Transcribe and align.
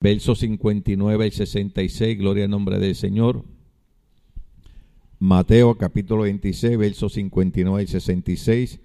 versos 0.00 0.38
59 0.38 1.26
y 1.26 1.30
66, 1.30 2.18
gloria 2.18 2.44
al 2.44 2.50
nombre 2.50 2.78
del 2.78 2.94
Señor. 2.94 3.44
Mateo 5.18 5.76
capítulo 5.76 6.22
26, 6.22 6.78
versos 6.78 7.12
59 7.12 7.82
y 7.82 7.86
66. 7.86 8.80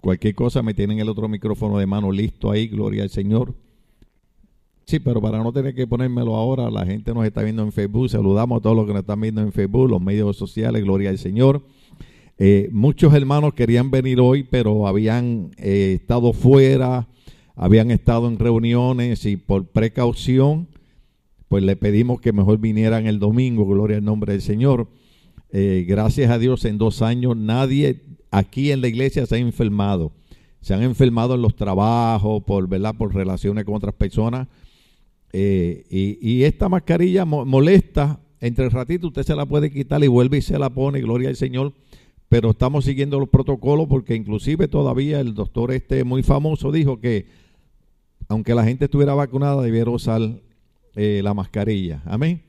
Cualquier 0.00 0.34
cosa 0.34 0.62
me 0.62 0.72
tienen 0.72 1.00
el 1.00 1.10
otro 1.10 1.28
micrófono 1.28 1.76
de 1.76 1.84
mano 1.84 2.10
listo 2.10 2.50
ahí, 2.50 2.68
gloria 2.68 3.02
al 3.02 3.10
Señor. 3.10 3.54
Sí, 4.86 5.00
pero 5.00 5.20
para 5.20 5.42
no 5.42 5.52
tener 5.52 5.74
que 5.74 5.86
ponérmelo 5.86 6.34
ahora, 6.34 6.70
la 6.70 6.86
gente 6.86 7.12
nos 7.12 7.26
está 7.26 7.42
viendo 7.42 7.62
en 7.62 7.72
Facebook. 7.72 8.08
Saludamos 8.08 8.58
a 8.58 8.62
todos 8.62 8.76
los 8.76 8.86
que 8.86 8.92
nos 8.92 9.00
están 9.00 9.20
viendo 9.20 9.42
en 9.42 9.52
Facebook, 9.52 9.90
los 9.90 10.00
medios 10.00 10.36
sociales, 10.38 10.82
gloria 10.82 11.10
al 11.10 11.18
Señor. 11.18 11.62
Eh, 12.38 12.70
muchos 12.72 13.12
hermanos 13.12 13.52
querían 13.52 13.90
venir 13.90 14.18
hoy, 14.18 14.44
pero 14.44 14.86
habían 14.86 15.50
eh, 15.58 15.98
estado 16.00 16.32
fuera, 16.32 17.06
habían 17.56 17.90
estado 17.90 18.28
en 18.28 18.38
reuniones 18.38 19.26
y 19.26 19.36
por 19.36 19.66
precaución, 19.66 20.68
pues 21.48 21.62
le 21.62 21.76
pedimos 21.76 22.20
que 22.20 22.32
mejor 22.32 22.58
vinieran 22.58 23.06
el 23.06 23.18
domingo, 23.18 23.66
gloria 23.66 23.98
al 23.98 24.04
nombre 24.04 24.32
del 24.32 24.42
Señor. 24.42 24.88
Eh, 25.52 25.84
gracias 25.86 26.30
a 26.30 26.38
Dios, 26.38 26.64
en 26.64 26.78
dos 26.78 27.00
años 27.00 27.36
nadie 27.36 28.02
aquí 28.34 28.72
en 28.72 28.80
la 28.80 28.88
iglesia 28.88 29.26
se 29.26 29.36
ha 29.36 29.38
enfermado. 29.38 30.12
Se 30.60 30.74
han 30.74 30.82
enfermado 30.82 31.34
en 31.34 31.42
los 31.42 31.54
trabajos, 31.54 32.42
por, 32.44 32.68
¿verdad? 32.68 32.94
por 32.96 33.14
relaciones 33.14 33.64
con 33.64 33.74
otras 33.74 33.94
personas. 33.94 34.48
Eh, 35.32 35.84
y, 35.90 36.42
esta 36.42 36.68
mascarilla 36.68 37.24
molesta. 37.24 38.20
Entre 38.40 38.64
el 38.64 38.70
ratito 38.70 39.06
usted 39.06 39.22
se 39.22 39.34
la 39.34 39.46
puede 39.46 39.70
quitar 39.70 40.02
y 40.04 40.06
vuelve 40.06 40.38
y 40.38 40.42
se 40.42 40.58
la 40.58 40.70
pone, 40.70 41.00
gloria 41.00 41.28
al 41.28 41.36
Señor. 41.36 41.72
Pero 42.28 42.50
estamos 42.50 42.84
siguiendo 42.84 43.18
los 43.18 43.28
protocolos 43.28 43.86
porque 43.88 44.14
inclusive 44.14 44.68
todavía 44.68 45.20
el 45.20 45.34
doctor 45.34 45.72
este 45.72 46.04
muy 46.04 46.22
famoso 46.22 46.72
dijo 46.72 47.00
que 47.00 47.26
aunque 48.28 48.54
la 48.54 48.64
gente 48.64 48.86
estuviera 48.86 49.14
vacunada, 49.14 49.62
debiera 49.62 49.90
usar 49.90 50.20
eh, 50.94 51.20
la 51.22 51.34
mascarilla. 51.34 52.02
Amén. 52.04 52.42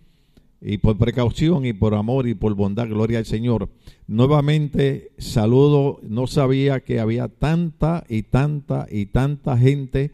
Y 0.62 0.78
por 0.78 0.98
precaución 0.98 1.66
y 1.66 1.74
por 1.74 1.94
amor 1.94 2.28
y 2.28 2.34
por 2.34 2.54
bondad, 2.56 2.88
gloria 2.88 3.20
al 3.20 3.26
Señor. 3.26 3.70
Nuevamente 4.08 5.12
saludo, 5.18 6.00
no 6.02 6.28
sabía 6.28 6.80
que 6.80 7.00
había 7.00 7.28
tanta 7.28 8.04
y 8.10 8.24
tanta 8.24 8.88
y 8.90 9.08
tanta 9.08 9.58
gente 9.58 10.12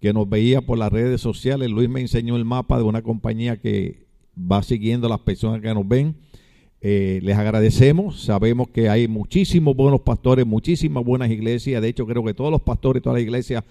que 0.00 0.12
nos 0.12 0.28
veía 0.28 0.60
por 0.60 0.78
las 0.78 0.92
redes 0.92 1.20
sociales. 1.20 1.70
Luis 1.70 1.88
me 1.88 2.00
enseñó 2.00 2.36
el 2.36 2.44
mapa 2.44 2.78
de 2.78 2.84
una 2.84 3.02
compañía 3.02 3.56
que 3.56 4.06
va 4.38 4.62
siguiendo 4.62 5.06
a 5.06 5.10
las 5.10 5.20
personas 5.20 5.60
que 5.60 5.74
nos 5.74 5.86
ven. 5.86 6.14
Eh, 6.80 7.18
les 7.24 7.36
agradecemos, 7.36 8.22
sabemos 8.22 8.68
que 8.68 8.88
hay 8.88 9.08
muchísimos 9.08 9.74
buenos 9.74 10.02
pastores, 10.02 10.46
muchísimas 10.46 11.04
buenas 11.04 11.28
iglesias. 11.30 11.82
De 11.82 11.88
hecho, 11.88 12.06
creo 12.06 12.24
que 12.24 12.34
todos 12.34 12.52
los 12.52 12.62
pastores, 12.62 13.02
todas 13.02 13.14
las 13.14 13.24
iglesias 13.24 13.64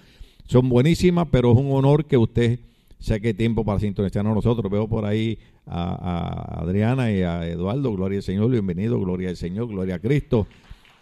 son 0.47 0.69
buenísimas, 0.69 1.27
pero 1.29 1.51
es 1.51 1.57
un 1.57 1.71
honor 1.71 2.05
que 2.05 2.17
usted 2.17 2.59
saque 2.99 3.33
tiempo 3.33 3.63
para 3.63 3.79
sintonizarnos 3.79 4.33
nosotros. 4.33 4.71
Veo 4.71 4.87
por 4.87 5.05
ahí 5.05 5.37
a, 5.65 6.61
Adriana 6.61 7.11
y 7.11 7.21
a 7.21 7.47
Eduardo, 7.47 7.93
gloria 7.93 8.17
al 8.17 8.23
Señor, 8.23 8.49
bienvenido, 8.49 8.99
gloria 8.99 9.29
al 9.29 9.35
Señor, 9.35 9.67
gloria 9.67 9.95
a 9.95 9.99
Cristo, 9.99 10.47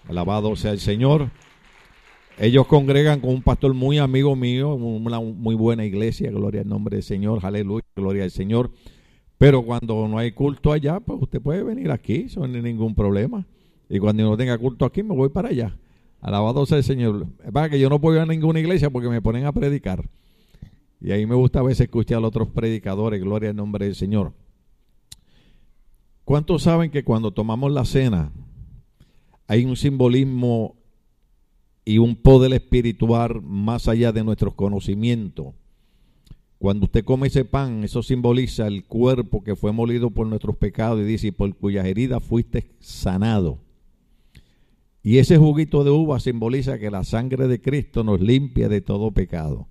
alabado 0.07 0.55
sea 0.55 0.71
el 0.71 0.79
Señor. 0.79 1.29
Ellos 2.37 2.67
congregan 2.67 3.21
con 3.21 3.29
un 3.29 3.41
pastor 3.43 3.73
muy 3.73 3.97
amigo 3.97 4.35
mío, 4.35 4.73
una 4.73 5.21
muy 5.21 5.55
buena 5.55 5.85
iglesia, 5.85 6.31
gloria 6.31 6.61
al 6.61 6.67
nombre 6.67 6.97
del 6.97 7.03
Señor, 7.03 7.39
aleluya, 7.43 7.85
gloria 7.95 8.23
al 8.23 8.31
Señor. 8.31 8.71
Pero 9.37 9.61
cuando 9.61 10.07
no 10.07 10.17
hay 10.17 10.31
culto 10.31 10.71
allá, 10.71 10.99
pues 10.99 11.21
usted 11.21 11.41
puede 11.41 11.63
venir 11.63 11.91
aquí, 11.91 12.27
no 12.35 12.45
hay 12.45 12.61
ningún 12.61 12.95
problema. 12.95 13.45
Y 13.89 13.99
cuando 13.99 14.23
no 14.23 14.35
tenga 14.35 14.57
culto 14.57 14.85
aquí, 14.85 15.03
me 15.03 15.13
voy 15.13 15.29
para 15.29 15.49
allá. 15.49 15.77
Alabado 16.25 16.65
sea 16.65 16.79
el 16.79 16.83
Señor. 16.83 17.27
Es 17.45 17.69
que 17.69 17.79
yo 17.79 17.87
no 17.87 18.01
puedo 18.01 18.15
ir 18.15 18.23
a 18.23 18.25
ninguna 18.25 18.59
iglesia 18.59 18.89
porque 18.89 19.09
me 19.09 19.21
ponen 19.21 19.45
a 19.45 19.51
predicar. 19.51 20.09
Y 20.99 21.11
ahí 21.11 21.27
me 21.27 21.35
gusta 21.35 21.59
a 21.59 21.61
veces 21.61 21.81
escuchar 21.81 22.23
a 22.23 22.27
otros 22.27 22.47
predicadores, 22.47 23.21
gloria 23.21 23.51
al 23.51 23.55
nombre 23.55 23.85
del 23.85 23.93
Señor. 23.93 24.33
¿Cuántos 26.23 26.63
saben 26.63 26.89
que 26.89 27.03
cuando 27.03 27.29
tomamos 27.29 27.71
la 27.71 27.85
cena 27.85 28.31
hay 29.45 29.65
un 29.65 29.75
simbolismo 29.75 30.75
y 31.85 31.99
un 31.99 32.15
poder 32.15 32.53
espiritual 32.53 33.43
más 33.43 33.87
allá 33.87 34.11
de 34.11 34.23
nuestros 34.23 34.55
conocimientos? 34.55 35.53
Cuando 36.57 36.85
usted 36.85 37.05
come 37.05 37.27
ese 37.27 37.45
pan, 37.45 37.83
eso 37.83 38.01
simboliza 38.01 38.65
el 38.65 38.85
cuerpo 38.85 39.43
que 39.43 39.55
fue 39.55 39.71
molido 39.71 40.09
por 40.09 40.25
nuestros 40.25 40.57
pecados 40.57 41.01
y 41.01 41.03
dice, 41.03 41.31
por 41.31 41.55
cuyas 41.55 41.85
heridas 41.85 42.23
fuiste 42.23 42.71
sanado. 42.79 43.59
Y 45.05 45.19
ese 45.19 45.37
juguito 45.37 45.83
de 45.83 45.91
uva 45.91 46.19
simboliza 46.19 46.79
que 46.79 46.89
la 46.89 47.03
sangre 47.03 47.47
de 47.47 47.61
Cristo 47.61 48.03
nos 48.03 48.19
limpia 48.19 48.67
de 48.67 48.81
todo 48.81 49.11
pecado. 49.11 49.67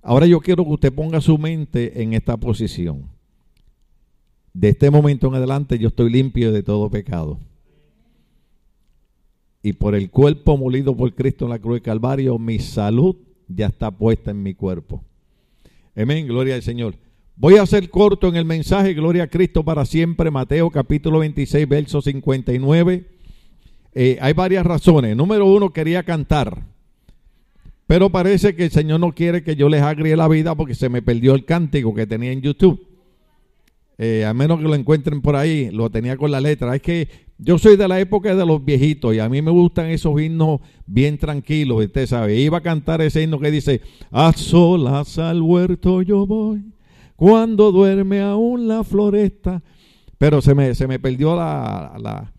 Ahora 0.00 0.24
yo 0.24 0.40
quiero 0.40 0.64
que 0.64 0.70
usted 0.70 0.94
ponga 0.94 1.20
su 1.20 1.36
mente 1.36 2.02
en 2.02 2.14
esta 2.14 2.38
posición. 2.38 3.10
De 4.54 4.70
este 4.70 4.90
momento 4.90 5.28
en 5.28 5.34
adelante 5.34 5.78
yo 5.78 5.88
estoy 5.88 6.10
limpio 6.10 6.52
de 6.52 6.62
todo 6.62 6.88
pecado. 6.88 7.38
Y 9.62 9.74
por 9.74 9.94
el 9.94 10.10
cuerpo 10.10 10.56
molido 10.56 10.96
por 10.96 11.14
Cristo 11.14 11.44
en 11.44 11.50
la 11.50 11.58
cruz 11.58 11.74
de 11.74 11.82
Calvario, 11.82 12.38
mi 12.38 12.60
salud 12.60 13.14
ya 13.46 13.66
está 13.66 13.90
puesta 13.90 14.30
en 14.30 14.42
mi 14.42 14.54
cuerpo. 14.54 15.04
Amén, 15.94 16.26
gloria 16.26 16.54
al 16.54 16.62
Señor. 16.62 16.94
Voy 17.36 17.56
a 17.56 17.62
hacer 17.62 17.90
corto 17.90 18.28
en 18.28 18.36
el 18.36 18.46
mensaje, 18.46 18.94
gloria 18.94 19.24
a 19.24 19.28
Cristo 19.28 19.66
para 19.66 19.84
siempre, 19.84 20.30
Mateo 20.30 20.70
capítulo 20.70 21.18
26, 21.18 21.68
verso 21.68 22.00
59. 22.00 23.17
Eh, 24.00 24.16
hay 24.20 24.32
varias 24.32 24.64
razones. 24.64 25.16
Número 25.16 25.44
uno, 25.44 25.70
quería 25.70 26.04
cantar. 26.04 26.62
Pero 27.88 28.10
parece 28.10 28.54
que 28.54 28.66
el 28.66 28.70
Señor 28.70 29.00
no 29.00 29.12
quiere 29.12 29.42
que 29.42 29.56
yo 29.56 29.68
les 29.68 29.82
agrie 29.82 30.14
la 30.14 30.28
vida 30.28 30.54
porque 30.54 30.76
se 30.76 30.88
me 30.88 31.02
perdió 31.02 31.34
el 31.34 31.44
cántico 31.44 31.92
que 31.92 32.06
tenía 32.06 32.30
en 32.30 32.40
YouTube. 32.40 32.86
Eh, 33.98 34.24
a 34.24 34.32
menos 34.32 34.60
que 34.60 34.68
lo 34.68 34.76
encuentren 34.76 35.20
por 35.20 35.34
ahí, 35.34 35.72
lo 35.72 35.90
tenía 35.90 36.16
con 36.16 36.30
la 36.30 36.40
letra. 36.40 36.76
Es 36.76 36.82
que 36.82 37.08
yo 37.38 37.58
soy 37.58 37.76
de 37.76 37.88
la 37.88 37.98
época 37.98 38.36
de 38.36 38.46
los 38.46 38.64
viejitos 38.64 39.16
y 39.16 39.18
a 39.18 39.28
mí 39.28 39.42
me 39.42 39.50
gustan 39.50 39.86
esos 39.86 40.20
himnos 40.22 40.60
bien 40.86 41.18
tranquilos, 41.18 41.84
usted 41.84 42.06
sabe. 42.06 42.36
Iba 42.36 42.58
a 42.58 42.62
cantar 42.62 43.00
ese 43.00 43.22
himno 43.22 43.40
que 43.40 43.50
dice, 43.50 43.80
a 44.12 44.32
solas 44.32 45.18
al 45.18 45.42
huerto 45.42 46.02
yo 46.02 46.24
voy, 46.24 46.62
cuando 47.16 47.72
duerme 47.72 48.20
aún 48.20 48.68
la 48.68 48.84
floresta. 48.84 49.60
Pero 50.18 50.40
se 50.40 50.54
me, 50.54 50.76
se 50.76 50.86
me 50.86 51.00
perdió 51.00 51.34
la, 51.34 51.96
la, 52.00 52.32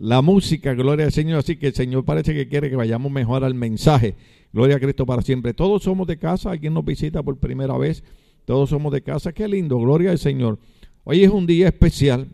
la 0.00 0.22
música, 0.22 0.72
gloria 0.72 1.04
al 1.04 1.12
Señor. 1.12 1.40
Así 1.40 1.56
que 1.56 1.68
el 1.68 1.74
Señor 1.74 2.06
parece 2.06 2.32
que 2.32 2.48
quiere 2.48 2.70
que 2.70 2.76
vayamos 2.76 3.12
mejor 3.12 3.44
al 3.44 3.54
mensaje. 3.54 4.14
Gloria 4.50 4.76
a 4.76 4.80
Cristo 4.80 5.04
para 5.04 5.20
siempre. 5.20 5.52
Todos 5.52 5.82
somos 5.82 6.06
de 6.06 6.18
casa, 6.18 6.50
alguien 6.50 6.72
nos 6.72 6.86
visita 6.86 7.22
por 7.22 7.36
primera 7.36 7.76
vez. 7.76 8.02
Todos 8.46 8.70
somos 8.70 8.92
de 8.94 9.02
casa. 9.02 9.32
Qué 9.32 9.46
lindo, 9.46 9.78
gloria 9.78 10.10
al 10.10 10.18
Señor. 10.18 10.58
Hoy 11.04 11.22
es 11.22 11.30
un 11.30 11.46
día 11.46 11.68
especial. 11.68 12.28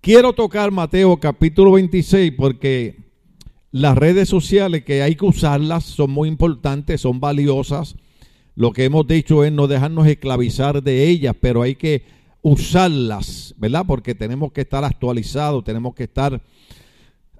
Quiero 0.00 0.32
tocar 0.32 0.70
Mateo 0.70 1.18
capítulo 1.18 1.72
26 1.72 2.32
porque 2.32 2.96
las 3.70 3.96
redes 3.96 4.28
sociales 4.28 4.84
que 4.84 5.02
hay 5.02 5.16
que 5.16 5.26
usarlas 5.26 5.84
son 5.84 6.10
muy 6.10 6.30
importantes, 6.30 7.02
son 7.02 7.20
valiosas. 7.20 7.94
Lo 8.54 8.72
que 8.72 8.84
hemos 8.84 9.06
dicho 9.06 9.44
es 9.44 9.52
no 9.52 9.66
dejarnos 9.66 10.06
esclavizar 10.06 10.82
de 10.82 11.08
ellas, 11.08 11.36
pero 11.38 11.60
hay 11.60 11.74
que 11.74 12.04
usarlas, 12.42 13.54
¿verdad? 13.56 13.84
Porque 13.86 14.14
tenemos 14.14 14.52
que 14.52 14.62
estar 14.62 14.84
actualizados, 14.84 15.64
tenemos 15.64 15.94
que 15.94 16.04
estar 16.04 16.42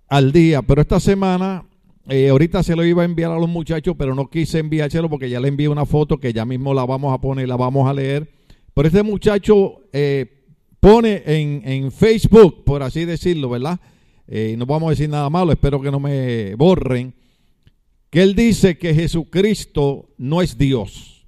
al 0.09 0.33
día. 0.33 0.63
Pero 0.63 0.81
esta 0.81 1.01
semana, 1.01 1.65
eh, 2.09 2.29
ahorita 2.29 2.63
se 2.63 2.77
lo 2.77 2.85
iba 2.85 3.03
a 3.03 3.05
enviar 3.05 3.33
a 3.33 3.39
los 3.39 3.49
muchachos, 3.49 3.97
pero 3.99 4.15
no 4.15 4.31
quise 4.31 4.61
enviárselo 4.61 5.11
porque 5.11 5.29
ya 5.29 5.41
le 5.41 5.49
envié 5.49 5.69
una 5.69 5.85
foto 5.85 6.19
que 6.19 6.33
ya 6.33 6.45
mismo 6.45 6.73
la 6.73 6.87
vamos 6.87 7.13
a 7.13 7.21
poner, 7.21 7.49
la 7.49 7.57
vamos 7.57 7.89
a 7.89 7.93
leer. 7.93 8.31
Pero 8.75 8.89
este 8.89 9.03
muchacho 9.03 9.83
eh, 9.93 10.47
pone 10.81 11.23
en, 11.27 11.63
en, 11.65 11.93
Facebook, 11.93 12.65
por 12.65 12.83
así 12.83 13.05
decirlo, 13.05 13.51
¿verdad? 13.51 13.81
Eh, 14.29 14.55
no 14.57 14.67
vamos 14.67 14.87
a 14.87 14.91
decir 14.91 15.11
nada 15.11 15.29
malo, 15.29 15.53
espero 15.53 15.81
que 15.81 15.91
no 15.91 16.01
me 16.01 16.55
borren, 16.55 17.13
que 18.09 18.23
él 18.23 18.35
dice 18.35 18.79
que 18.79 18.95
Jesucristo 18.95 20.11
no 20.17 20.41
es 20.43 20.57
Dios. 20.57 21.27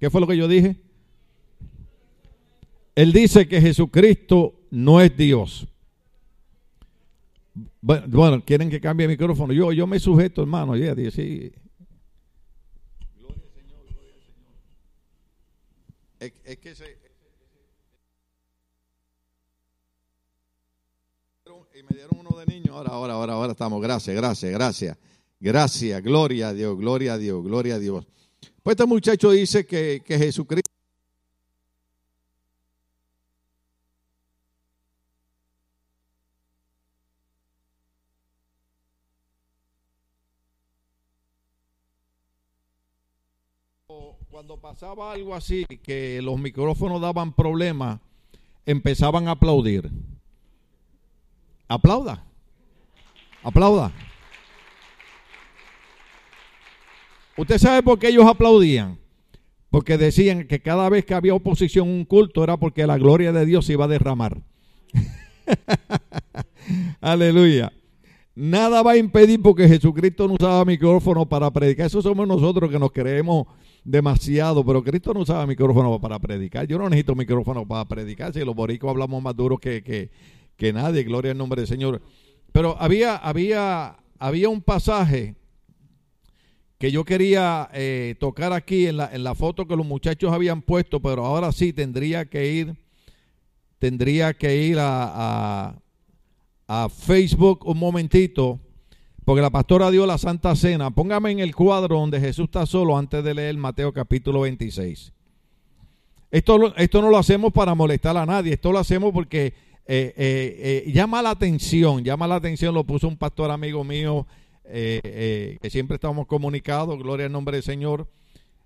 ¿Qué 0.00 0.10
fue 0.10 0.20
lo 0.20 0.26
que 0.26 0.36
yo 0.36 0.48
dije? 0.48 0.76
Él 2.96 3.12
dice 3.12 3.46
que 3.46 3.60
Jesucristo 3.60 4.54
no 4.70 5.00
es 5.00 5.16
Dios. 5.16 5.68
Bueno, 7.80 8.42
quieren 8.44 8.70
que 8.70 8.80
cambie 8.80 9.04
el 9.04 9.10
micrófono. 9.10 9.52
Yo, 9.52 9.70
yo 9.70 9.86
me 9.86 10.00
sujeto, 10.00 10.40
hermano. 10.42 10.74
Ya, 10.76 10.94
sí. 10.94 11.02
Al 11.04 11.10
Señor. 13.52 13.84
Es, 16.18 16.32
es 16.44 16.58
que 16.58 16.74
se, 16.74 16.96
y 21.78 21.82
me 21.82 21.88
dieron 21.94 22.18
uno 22.18 22.38
de 22.38 22.46
niño. 22.46 22.72
Ahora, 22.72 22.90
ahora, 22.92 23.12
ahora, 23.12 23.32
ahora 23.34 23.52
estamos. 23.52 23.82
Gracias, 23.82 24.16
gracias, 24.16 24.50
gracias. 24.50 24.96
Gracias, 25.38 26.02
gloria 26.02 26.48
a 26.48 26.54
Dios, 26.54 26.78
gloria 26.78 27.12
a 27.12 27.18
Dios, 27.18 27.44
gloria 27.44 27.74
a 27.74 27.78
Dios. 27.78 28.06
Pues 28.62 28.72
este 28.72 28.86
muchacho 28.86 29.32
dice 29.32 29.66
que, 29.66 30.02
que 30.02 30.16
Jesucristo 30.16 30.70
cuando 44.30 44.60
pasaba 44.60 45.12
algo 45.12 45.34
así, 45.34 45.64
que 45.82 46.20
los 46.20 46.38
micrófonos 46.38 47.00
daban 47.00 47.32
problemas, 47.32 48.00
empezaban 48.66 49.28
a 49.28 49.30
aplaudir. 49.30 49.90
Aplauda. 51.68 52.24
Aplauda. 53.42 53.92
¿Usted 57.36 57.58
sabe 57.58 57.82
por 57.82 57.98
qué 57.98 58.08
ellos 58.08 58.26
aplaudían? 58.26 58.98
Porque 59.70 59.98
decían 59.98 60.46
que 60.46 60.60
cada 60.60 60.88
vez 60.88 61.04
que 61.04 61.14
había 61.14 61.34
oposición 61.34 61.88
un 61.88 62.04
culto 62.04 62.44
era 62.44 62.56
porque 62.56 62.86
la 62.86 62.98
gloria 62.98 63.32
de 63.32 63.46
Dios 63.46 63.66
se 63.66 63.74
iba 63.74 63.84
a 63.84 63.88
derramar. 63.88 64.42
Aleluya. 67.00 67.72
Nada 68.34 68.82
va 68.82 68.92
a 68.92 68.96
impedir 68.96 69.40
porque 69.40 69.68
Jesucristo 69.68 70.28
no 70.28 70.34
usaba 70.34 70.64
micrófono 70.64 71.26
para 71.26 71.50
predicar. 71.50 71.86
Eso 71.86 72.02
somos 72.02 72.28
nosotros 72.28 72.70
que 72.70 72.78
nos 72.78 72.92
creemos 72.92 73.46
demasiado, 73.86 74.64
pero 74.64 74.82
Cristo 74.82 75.14
no 75.14 75.20
usaba 75.20 75.46
micrófono 75.46 76.00
para 76.00 76.18
predicar. 76.18 76.66
Yo 76.66 76.76
no 76.76 76.88
necesito 76.88 77.14
micrófono 77.14 77.66
para 77.66 77.84
predicar. 77.86 78.32
Si 78.32 78.44
los 78.44 78.54
boricos 78.54 78.90
hablamos 78.90 79.22
más 79.22 79.36
duro 79.36 79.58
que, 79.58 79.82
que, 79.82 80.10
que 80.56 80.72
nadie, 80.72 81.04
gloria 81.04 81.30
al 81.30 81.38
nombre 81.38 81.60
del 81.60 81.68
Señor. 81.68 82.02
Pero 82.52 82.76
había, 82.80 83.16
había, 83.16 83.96
había 84.18 84.48
un 84.48 84.60
pasaje 84.60 85.36
que 86.78 86.90
yo 86.90 87.04
quería 87.04 87.70
eh, 87.72 88.16
tocar 88.18 88.52
aquí 88.52 88.86
en 88.86 88.98
la, 88.98 89.08
en 89.12 89.24
la 89.24 89.34
foto 89.34 89.66
que 89.66 89.76
los 89.76 89.86
muchachos 89.86 90.32
habían 90.32 90.62
puesto, 90.62 91.00
pero 91.00 91.24
ahora 91.24 91.52
sí 91.52 91.72
tendría 91.72 92.26
que 92.26 92.52
ir, 92.52 92.76
tendría 93.78 94.34
que 94.34 94.62
ir 94.62 94.78
a, 94.78 95.78
a, 96.66 96.88
Facebook 96.88 97.66
un 97.66 97.78
momentito, 97.78 98.60
porque 99.26 99.42
la 99.42 99.50
pastora 99.50 99.90
dio 99.90 100.06
la 100.06 100.16
Santa 100.16 100.56
Cena. 100.56 100.90
Póngame 100.90 101.32
en 101.32 101.40
el 101.40 101.54
cuadro 101.54 101.98
donde 101.98 102.18
Jesús 102.18 102.46
está 102.46 102.64
solo 102.64 102.96
antes 102.96 103.22
de 103.22 103.34
leer 103.34 103.58
Mateo 103.58 103.92
capítulo 103.92 104.40
26. 104.40 105.12
Esto, 106.30 106.74
esto 106.76 107.02
no 107.02 107.10
lo 107.10 107.18
hacemos 107.18 107.52
para 107.52 107.74
molestar 107.74 108.16
a 108.16 108.24
nadie, 108.24 108.54
esto 108.54 108.72
lo 108.72 108.78
hacemos 108.78 109.12
porque 109.12 109.52
eh, 109.86 110.14
eh, 110.16 110.90
llama 110.92 111.20
la 111.20 111.30
atención, 111.30 112.02
llama 112.02 112.26
la 112.26 112.36
atención, 112.36 112.72
lo 112.72 112.84
puso 112.84 113.06
un 113.06 113.18
pastor 113.18 113.50
amigo 113.50 113.84
mío 113.84 114.26
eh, 114.68 115.00
eh, 115.04 115.58
que 115.62 115.70
siempre 115.70 115.94
estamos 115.94 116.26
comunicados, 116.26 116.98
gloria 116.98 117.26
al 117.26 117.32
nombre 117.32 117.56
del 117.56 117.62
Señor. 117.62 118.08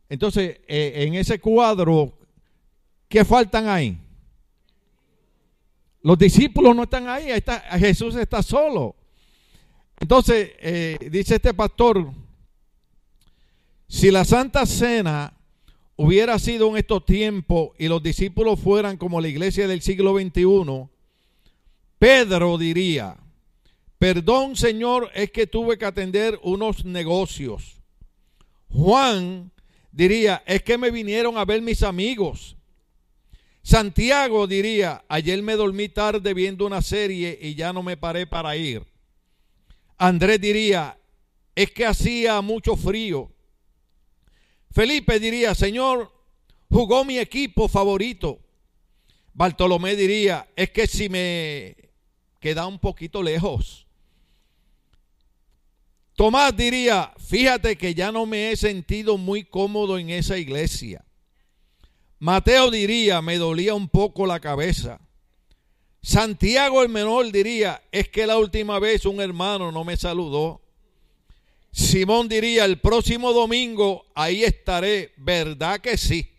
Entonces, 0.09 0.61
eh, 0.67 1.05
en 1.07 1.15
ese 1.15 1.39
cuadro, 1.39 2.13
¿qué 3.09 3.25
faltan 3.25 3.69
ahí? 3.69 3.99
Los 6.03 6.19
discípulos 6.19 6.75
no 6.75 6.85
están 6.85 7.09
ahí, 7.09 7.31
está, 7.31 7.61
Jesús 7.79 8.15
está 8.17 8.43
solo. 8.43 8.97
Entonces, 10.01 10.51
dice 11.11 11.37
este 11.37 11.55
pastor, 11.55 12.11
si 13.87 14.11
la 14.11 14.25
Santa 14.25 14.67
Cena 14.67 15.33
hubiera 15.97 16.39
sido 16.39 16.71
en 16.71 16.79
estos 16.79 17.05
tiempos 17.05 17.71
y 17.79 17.87
los 17.87 18.03
discípulos 18.03 18.59
fueran 18.59 18.97
como 18.97 19.21
la 19.21 19.29
iglesia 19.29 19.69
del 19.69 19.83
siglo 19.83 20.19
XXI, 20.19 20.89
Pedro 21.99 22.57
diría, 22.59 23.17
Perdón, 24.01 24.57
Señor, 24.57 25.11
es 25.15 25.31
que 25.31 25.47
tuve 25.47 25.77
que 25.77 25.85
atender 25.85 26.41
unos 26.43 26.87
negocios. 26.87 27.83
Juan 28.71 29.53
diría, 29.93 30.43
es 30.47 30.63
que 30.63 30.79
me 30.79 30.91
vinieron 30.91 31.37
a 31.37 31.45
ver 31.45 31.61
mis 31.61 31.83
amigos. 31.83 32.57
Santiago 33.63 34.47
diría, 34.47 35.05
ayer 35.07 35.43
me 35.43 35.55
dormí 35.55 35.91
tarde 35.91 36.33
viendo 36.33 36.65
una 36.65 36.81
serie 36.81 37.39
y 37.43 37.55
ya 37.55 37.75
no 37.75 37.83
me 37.83 37.99
paré 37.99 38.27
para 38.27 38.57
ir. 38.57 38.87
Andrés 40.03 40.41
diría, 40.41 40.99
es 41.55 41.73
que 41.73 41.85
hacía 41.85 42.41
mucho 42.41 42.75
frío. 42.75 43.31
Felipe 44.71 45.21
diría, 45.21 45.55
Señor, 45.55 46.11
jugó 46.71 47.05
mi 47.05 47.19
equipo 47.19 47.69
favorito. 47.69 48.41
Bartolomé 49.35 49.97
diría, 49.97 50.49
es 50.57 50.71
que 50.71 50.87
si 50.87 51.11
me 51.11 51.77
queda 52.41 52.67
un 52.67 52.79
poquito 52.79 53.23
lejos. 53.23 53.87
Tomás 56.15 56.57
diría, 56.57 57.13
fíjate 57.19 57.77
que 57.77 57.95
ya 57.95 58.11
no 58.11 58.25
me 58.25 58.53
he 58.53 58.57
sentido 58.57 59.19
muy 59.19 59.45
cómodo 59.45 59.99
en 59.99 60.09
esa 60.09 60.39
iglesia. 60.39 61.05
Mateo 62.19 62.71
diría, 62.71 63.21
me 63.21 63.37
dolía 63.37 63.75
un 63.75 63.91
poco 63.91 64.25
la 64.25 64.41
cabeza. 64.41 64.99
Santiago 66.03 66.83
el 66.83 66.89
menor 66.89 67.31
diría, 67.31 67.83
es 67.93 68.09
que 68.09 68.27
la 68.27 68.39
última 68.39 68.79
vez 68.79 69.05
un 69.05 69.21
hermano 69.21 69.71
no 69.71 69.85
me 69.85 69.97
saludó. 69.97 70.61
Simón 71.73 72.29
diría, 72.29 72.65
el 72.65 72.81
próximo 72.81 73.33
domingo 73.33 74.07
ahí 74.15 74.43
estaré, 74.43 75.13
¿verdad 75.17 75.81
que 75.81 75.97
sí? 75.97 76.31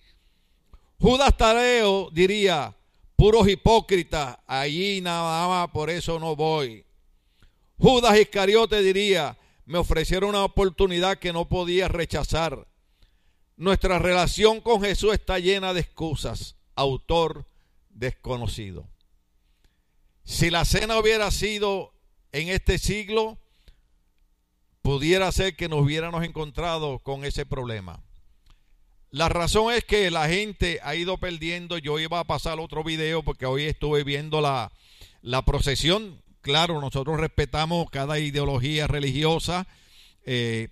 Judas 0.99 1.35
Tareo 1.37 2.09
diría, 2.11 2.75
puros 3.15 3.47
hipócritas, 3.47 4.37
allí 4.47 4.99
nada 5.01 5.47
más, 5.47 5.69
por 5.69 5.89
eso 5.89 6.19
no 6.19 6.35
voy. 6.35 6.83
Judas 7.77 8.19
Iscariote 8.19 8.81
diría, 8.81 9.37
me 9.65 9.77
ofrecieron 9.77 10.31
una 10.31 10.43
oportunidad 10.43 11.17
que 11.17 11.31
no 11.31 11.47
podía 11.47 11.87
rechazar. 11.87 12.67
Nuestra 13.57 13.99
relación 13.99 14.59
con 14.59 14.81
Jesús 14.81 15.13
está 15.13 15.39
llena 15.39 15.73
de 15.73 15.81
excusas. 15.81 16.55
Autor 16.75 17.45
desconocido. 17.89 18.87
Si 20.23 20.49
la 20.49 20.65
cena 20.65 20.99
hubiera 20.99 21.31
sido 21.31 21.93
en 22.31 22.49
este 22.49 22.77
siglo, 22.77 23.37
pudiera 24.81 25.31
ser 25.31 25.55
que 25.55 25.69
nos 25.69 25.81
hubiéramos 25.81 26.23
encontrado 26.23 26.99
con 26.99 27.25
ese 27.25 27.45
problema. 27.45 28.03
La 29.09 29.27
razón 29.27 29.73
es 29.73 29.83
que 29.83 30.09
la 30.09 30.29
gente 30.29 30.79
ha 30.83 30.95
ido 30.95 31.17
perdiendo. 31.17 31.77
Yo 31.77 31.99
iba 31.99 32.19
a 32.19 32.23
pasar 32.23 32.59
otro 32.59 32.83
video 32.83 33.23
porque 33.23 33.45
hoy 33.45 33.63
estuve 33.63 34.03
viendo 34.03 34.39
la, 34.39 34.71
la 35.21 35.41
procesión 35.43 36.21
claro, 36.41 36.81
nosotros 36.81 37.19
respetamos 37.19 37.89
cada 37.89 38.19
ideología 38.19 38.87
religiosa, 38.87 39.67
eh, 40.25 40.69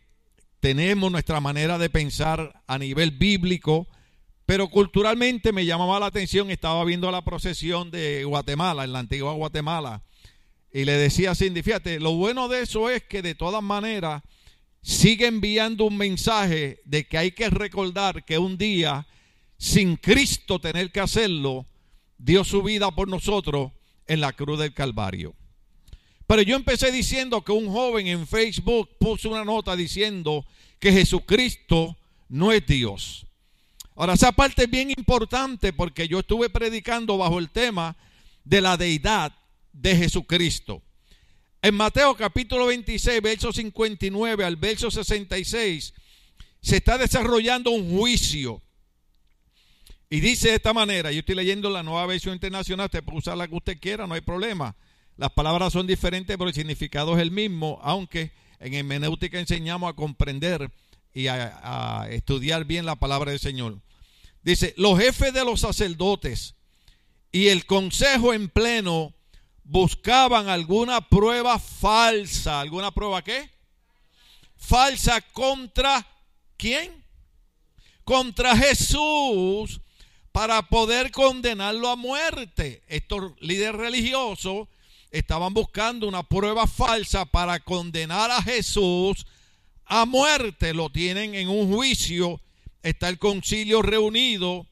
tenemos 0.59 1.11
nuestra 1.11 1.39
manera 1.39 1.77
de 1.77 1.89
pensar 1.89 2.61
a 2.67 2.77
nivel 2.77 3.11
bíblico, 3.11 3.87
pero 4.49 4.67
culturalmente 4.67 5.53
me 5.53 5.63
llamaba 5.63 5.99
la 5.99 6.07
atención, 6.07 6.49
estaba 6.49 6.83
viendo 6.83 7.11
la 7.11 7.23
procesión 7.23 7.91
de 7.91 8.23
Guatemala, 8.23 8.83
en 8.83 8.93
la 8.93 8.97
antigua 8.97 9.33
Guatemala, 9.33 10.01
y 10.73 10.85
le 10.85 10.93
decía 10.93 11.29
a 11.29 11.35
Cindy, 11.35 11.61
fíjate, 11.61 11.99
lo 11.99 12.13
bueno 12.13 12.47
de 12.47 12.61
eso 12.61 12.89
es 12.89 13.03
que 13.03 13.21
de 13.21 13.35
todas 13.35 13.61
maneras 13.61 14.23
sigue 14.81 15.27
enviando 15.27 15.83
un 15.83 15.97
mensaje 15.97 16.81
de 16.83 17.07
que 17.07 17.19
hay 17.19 17.31
que 17.31 17.51
recordar 17.51 18.25
que 18.25 18.39
un 18.39 18.57
día, 18.57 19.05
sin 19.59 19.97
Cristo 19.97 20.57
tener 20.57 20.91
que 20.91 21.01
hacerlo, 21.01 21.67
dio 22.17 22.43
su 22.43 22.63
vida 22.63 22.89
por 22.89 23.07
nosotros 23.07 23.71
en 24.07 24.19
la 24.19 24.33
cruz 24.33 24.57
del 24.57 24.73
Calvario. 24.73 25.35
Pero 26.25 26.41
yo 26.41 26.55
empecé 26.55 26.91
diciendo 26.91 27.43
que 27.43 27.51
un 27.51 27.71
joven 27.71 28.07
en 28.07 28.25
Facebook 28.25 28.97
puso 28.99 29.29
una 29.29 29.45
nota 29.45 29.75
diciendo 29.75 30.43
que 30.79 30.91
Jesucristo 30.91 31.95
no 32.29 32.51
es 32.51 32.65
Dios. 32.65 33.28
Ahora, 33.99 34.13
esa 34.13 34.31
parte 34.31 34.63
es 34.63 34.71
bien 34.71 34.91
importante 34.91 35.73
porque 35.73 36.07
yo 36.07 36.19
estuve 36.19 36.49
predicando 36.49 37.17
bajo 37.17 37.37
el 37.37 37.49
tema 37.49 37.97
de 38.45 38.61
la 38.61 38.77
deidad 38.77 39.33
de 39.73 39.93
Jesucristo. 39.93 40.81
En 41.61 41.75
Mateo 41.75 42.15
capítulo 42.15 42.67
26, 42.67 43.21
verso 43.21 43.51
59 43.51 44.45
al 44.45 44.55
verso 44.55 44.89
66, 44.89 45.93
se 46.61 46.77
está 46.77 46.97
desarrollando 46.97 47.71
un 47.71 47.91
juicio. 47.97 48.61
Y 50.09 50.21
dice 50.21 50.47
de 50.47 50.55
esta 50.55 50.71
manera, 50.71 51.11
yo 51.11 51.19
estoy 51.19 51.35
leyendo 51.35 51.69
la 51.69 51.83
nueva 51.83 52.05
versión 52.05 52.33
internacional, 52.33 52.85
usted 52.85 53.03
puede 53.03 53.17
usar 53.17 53.35
la 53.35 53.49
que 53.49 53.55
usted 53.55 53.79
quiera, 53.81 54.07
no 54.07 54.13
hay 54.13 54.21
problema. 54.21 54.77
Las 55.17 55.31
palabras 55.33 55.73
son 55.73 55.87
diferentes, 55.87 56.37
pero 56.37 56.47
el 56.47 56.55
significado 56.55 57.17
es 57.17 57.21
el 57.21 57.31
mismo, 57.31 57.81
aunque 57.83 58.31
en 58.61 58.75
hermenéutica 58.75 59.41
enseñamos 59.41 59.89
a 59.89 59.93
comprender 59.93 60.71
y 61.13 61.27
a, 61.27 61.59
a 62.03 62.09
estudiar 62.11 62.63
bien 62.63 62.85
la 62.85 62.95
palabra 62.95 63.31
del 63.31 63.41
Señor. 63.41 63.81
Dice, 64.41 64.73
los 64.77 64.99
jefes 64.99 65.33
de 65.33 65.43
los 65.43 65.61
sacerdotes 65.61 66.55
y 67.31 67.47
el 67.47 67.65
consejo 67.65 68.33
en 68.33 68.49
pleno 68.49 69.13
buscaban 69.63 70.49
alguna 70.49 71.07
prueba 71.07 71.59
falsa. 71.59 72.59
¿Alguna 72.59 72.91
prueba 72.91 73.21
qué? 73.21 73.49
Falsa 74.57 75.21
contra 75.21 76.05
quién? 76.57 77.03
Contra 78.03 78.57
Jesús 78.57 79.81
para 80.31 80.61
poder 80.63 81.11
condenarlo 81.11 81.89
a 81.89 81.95
muerte. 81.95 82.83
Estos 82.87 83.33
líderes 83.41 83.75
religiosos 83.75 84.67
estaban 85.11 85.53
buscando 85.53 86.07
una 86.07 86.23
prueba 86.23 86.67
falsa 86.67 87.25
para 87.25 87.59
condenar 87.59 88.31
a 88.31 88.41
Jesús 88.41 89.25
a 89.85 90.05
muerte. 90.05 90.73
Lo 90.73 90.89
tienen 90.89 91.35
en 91.35 91.49
un 91.49 91.73
juicio, 91.73 92.41
está 92.83 93.09
el 93.09 93.19
concilio 93.19 93.81
reunido. 93.81 94.65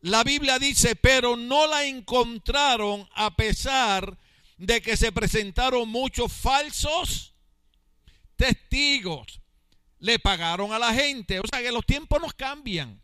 La 0.00 0.24
Biblia 0.24 0.58
dice, 0.58 0.96
pero 0.96 1.36
no 1.36 1.66
la 1.66 1.84
encontraron 1.84 3.08
a 3.14 3.36
pesar 3.36 4.16
de 4.56 4.80
que 4.80 4.96
se 4.96 5.12
presentaron 5.12 5.88
muchos 5.88 6.32
falsos 6.32 7.34
testigos. 8.36 9.40
le 9.98 10.18
pagaron 10.18 10.72
a 10.72 10.78
la 10.78 10.94
gente. 10.94 11.40
O 11.40 11.42
sea 11.50 11.60
que 11.60 11.70
los 11.70 11.84
tiempos 11.84 12.20
nos 12.22 12.32
cambian. 12.32 13.02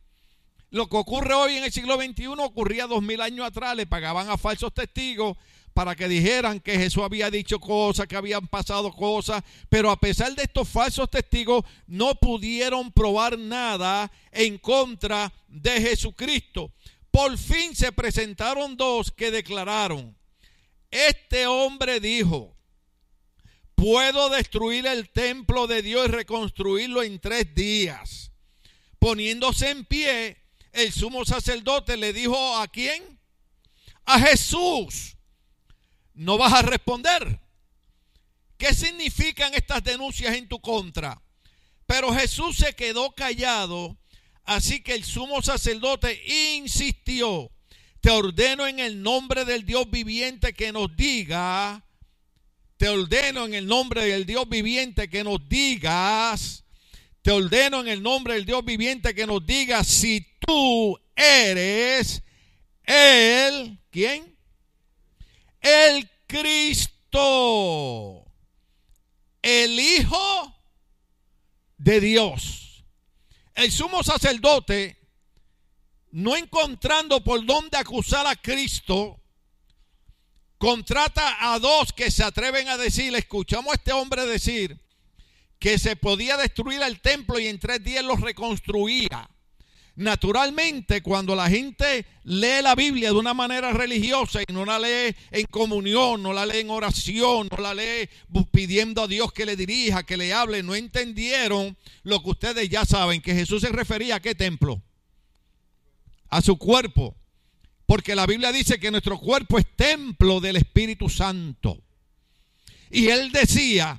Lo 0.70 0.88
que 0.88 0.96
ocurre 0.96 1.34
hoy 1.34 1.56
en 1.56 1.64
el 1.64 1.72
siglo 1.72 1.96
XXI 1.96 2.26
ocurría 2.38 2.86
dos 2.86 3.02
mil 3.02 3.20
años 3.20 3.46
atrás. 3.46 3.76
Le 3.76 3.86
pagaban 3.86 4.30
a 4.30 4.38
falsos 4.38 4.72
testigos 4.72 5.36
para 5.76 5.94
que 5.94 6.08
dijeran 6.08 6.58
que 6.58 6.78
Jesús 6.78 7.02
había 7.04 7.30
dicho 7.30 7.60
cosas, 7.60 8.06
que 8.06 8.16
habían 8.16 8.48
pasado 8.48 8.90
cosas, 8.90 9.44
pero 9.68 9.90
a 9.90 10.00
pesar 10.00 10.34
de 10.34 10.44
estos 10.44 10.66
falsos 10.66 11.10
testigos 11.10 11.66
no 11.86 12.14
pudieron 12.14 12.90
probar 12.90 13.38
nada 13.38 14.10
en 14.32 14.56
contra 14.56 15.30
de 15.48 15.78
Jesucristo. 15.82 16.72
Por 17.10 17.36
fin 17.36 17.76
se 17.76 17.92
presentaron 17.92 18.78
dos 18.78 19.10
que 19.10 19.30
declararon, 19.30 20.16
este 20.90 21.46
hombre 21.46 22.00
dijo, 22.00 22.56
puedo 23.74 24.30
destruir 24.30 24.86
el 24.86 25.10
templo 25.10 25.66
de 25.66 25.82
Dios 25.82 26.08
y 26.08 26.10
reconstruirlo 26.10 27.02
en 27.02 27.20
tres 27.20 27.54
días. 27.54 28.32
Poniéndose 28.98 29.68
en 29.68 29.84
pie, 29.84 30.38
el 30.72 30.90
sumo 30.90 31.26
sacerdote 31.26 31.98
le 31.98 32.14
dijo 32.14 32.56
a 32.56 32.66
quién? 32.66 33.20
A 34.06 34.18
Jesús. 34.20 35.15
No 36.16 36.36
vas 36.36 36.52
a 36.52 36.62
responder. 36.62 37.40
¿Qué 38.58 38.74
significan 38.74 39.54
estas 39.54 39.84
denuncias 39.84 40.34
en 40.34 40.48
tu 40.48 40.58
contra? 40.60 41.22
Pero 41.86 42.12
Jesús 42.12 42.56
se 42.56 42.74
quedó 42.74 43.12
callado, 43.12 43.96
así 44.44 44.82
que 44.82 44.94
el 44.94 45.04
sumo 45.04 45.40
sacerdote 45.42 46.20
insistió. 46.56 47.52
Te 48.00 48.10
ordeno 48.10 48.66
en 48.66 48.80
el 48.80 49.00
nombre 49.00 49.44
del 49.44 49.64
Dios 49.64 49.88
viviente 49.88 50.52
que 50.52 50.72
nos 50.72 50.96
diga 50.96 51.86
te 52.76 52.88
ordeno 52.88 53.46
en 53.46 53.54
el 53.54 53.66
nombre 53.66 54.04
del 54.04 54.26
Dios 54.26 54.48
viviente 54.48 55.08
que 55.08 55.24
nos 55.24 55.48
digas, 55.48 56.64
te 57.22 57.30
ordeno 57.30 57.80
en 57.80 57.88
el 57.88 58.02
nombre 58.02 58.34
del 58.34 58.44
Dios 58.44 58.64
viviente 58.64 59.14
que 59.14 59.26
nos 59.26 59.46
digas 59.46 59.86
si 59.86 60.26
tú 60.40 60.98
eres 61.14 62.22
el, 62.84 63.78
¿quién? 63.90 64.35
El 65.66 66.08
Cristo, 66.28 68.24
el 69.42 69.80
Hijo 69.80 70.54
de 71.76 72.00
Dios. 72.00 72.84
El 73.52 73.72
sumo 73.72 74.04
sacerdote, 74.04 74.96
no 76.12 76.36
encontrando 76.36 77.24
por 77.24 77.44
dónde 77.44 77.78
acusar 77.78 78.28
a 78.28 78.36
Cristo, 78.36 79.20
contrata 80.56 81.52
a 81.52 81.58
dos 81.58 81.92
que 81.92 82.12
se 82.12 82.22
atreven 82.22 82.68
a 82.68 82.76
decir, 82.76 83.12
escuchamos 83.16 83.72
a 83.72 83.74
este 83.74 83.92
hombre 83.92 84.24
decir 84.24 84.80
que 85.58 85.80
se 85.80 85.96
podía 85.96 86.36
destruir 86.36 86.80
el 86.82 87.00
templo 87.00 87.40
y 87.40 87.48
en 87.48 87.58
tres 87.58 87.82
días 87.82 88.04
lo 88.04 88.14
reconstruía. 88.14 89.28
Naturalmente, 89.96 91.00
cuando 91.00 91.34
la 91.34 91.48
gente 91.48 92.04
lee 92.24 92.60
la 92.62 92.74
Biblia 92.74 93.08
de 93.08 93.18
una 93.18 93.32
manera 93.32 93.72
religiosa 93.72 94.42
y 94.46 94.52
no 94.52 94.66
la 94.66 94.78
lee 94.78 95.16
en 95.30 95.46
comunión, 95.46 96.22
no 96.22 96.34
la 96.34 96.44
lee 96.44 96.58
en 96.58 96.68
oración, 96.68 97.48
no 97.50 97.56
la 97.56 97.72
lee 97.72 98.06
pidiendo 98.52 99.02
a 99.02 99.08
Dios 99.08 99.32
que 99.32 99.46
le 99.46 99.56
dirija, 99.56 100.04
que 100.04 100.18
le 100.18 100.34
hable, 100.34 100.62
no 100.62 100.74
entendieron 100.74 101.78
lo 102.02 102.22
que 102.22 102.28
ustedes 102.28 102.68
ya 102.68 102.84
saben, 102.84 103.22
que 103.22 103.34
Jesús 103.34 103.62
se 103.62 103.70
refería 103.70 104.16
a 104.16 104.20
qué 104.20 104.34
templo? 104.34 104.82
A 106.28 106.42
su 106.42 106.58
cuerpo. 106.58 107.16
Porque 107.86 108.14
la 108.14 108.26
Biblia 108.26 108.52
dice 108.52 108.78
que 108.78 108.90
nuestro 108.90 109.18
cuerpo 109.18 109.58
es 109.58 109.64
templo 109.76 110.40
del 110.40 110.56
Espíritu 110.56 111.08
Santo. 111.08 111.82
Y 112.90 113.06
él 113.06 113.32
decía, 113.32 113.98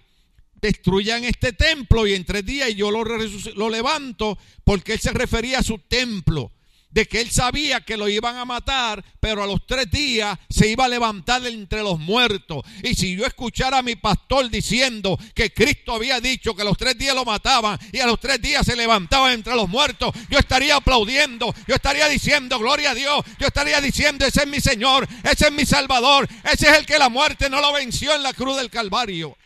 destruyan 0.62 1.24
este 1.24 1.54
templo 1.54 2.08
y 2.08 2.14
en 2.14 2.26
tres 2.26 2.46
días 2.46 2.74
yo 2.76 2.92
lo, 2.92 3.70
levanto 3.70 4.38
porque 4.64 4.94
él 4.94 5.00
se 5.00 5.12
refería 5.12 5.60
a 5.60 5.64
su 5.64 5.80
templo 5.80 6.52
de 6.90 7.06
que 7.06 7.22
él 7.22 7.30
sabía 7.30 7.82
que 7.82 7.98
lo 7.98 8.08
iban 8.08 8.38
a 8.38 8.46
matar, 8.46 9.04
pero 9.20 9.44
a 9.44 9.46
los 9.46 9.68
tres 9.68 9.92
días 9.92 10.40
se 10.50 10.68
iba 10.68 10.86
a 10.86 10.88
levantar 10.88 11.46
entre 11.46 11.84
los 11.84 12.00
muertos. 12.00 12.64
Y 12.82 12.96
si 12.96 13.16
yo 13.16 13.26
escuchara 13.26 13.80
a 13.80 13.84
mi 13.84 13.96
pastor 13.96 14.50
diciendo 14.50 15.20
que 15.36 15.54
Cristo 15.54 15.94
había 15.94 16.20
dicho 16.22 16.56
que 16.56 16.64
los 16.64 16.78
tres 16.78 16.98
días 16.98 17.14
lo 17.14 17.26
mataban 17.26 17.78
y 17.92 18.00
a 18.00 18.08
los 18.08 18.20
tres 18.20 18.42
días 18.42 18.66
se 18.66 18.76
levantaba 18.76 19.34
entre 19.34 19.54
los 19.54 19.70
muertos, 19.70 20.16
yo 20.30 20.40
estaría 20.40 20.78
aplaudiendo, 20.78 21.54
yo 21.68 21.76
estaría 21.76 22.08
diciendo, 22.08 22.58
gloria 22.58 22.92
a 22.92 22.96
Dios, 22.96 23.24
yo 23.38 23.48
estaría 23.48 23.80
diciendo, 23.82 24.26
ese 24.26 24.44
es 24.44 24.48
mi 24.48 24.62
Señor, 24.62 25.08
ese 25.24 25.48
es 25.48 25.52
mi 25.52 25.66
Salvador, 25.66 26.28
ese 26.52 26.70
es 26.70 26.78
el 26.78 26.86
que 26.86 26.98
la 26.98 27.10
muerte 27.10 27.50
no 27.50 27.62
lo 27.62 27.74
venció 27.74 28.16
en 28.16 28.24
la 28.24 28.34
cruz 28.34 28.58
del 28.58 28.70
Calvario. 28.70 29.38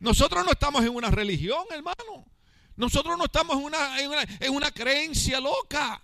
Nosotros 0.00 0.44
no 0.44 0.52
estamos 0.52 0.82
en 0.82 0.94
una 0.94 1.10
religión, 1.10 1.64
hermano. 1.70 2.26
Nosotros 2.76 3.18
no 3.18 3.24
estamos 3.24 3.56
en 3.56 3.64
una, 3.64 4.00
en 4.00 4.10
una, 4.10 4.22
en 4.22 4.54
una 4.54 4.70
creencia 4.70 5.40
loca. 5.40 6.00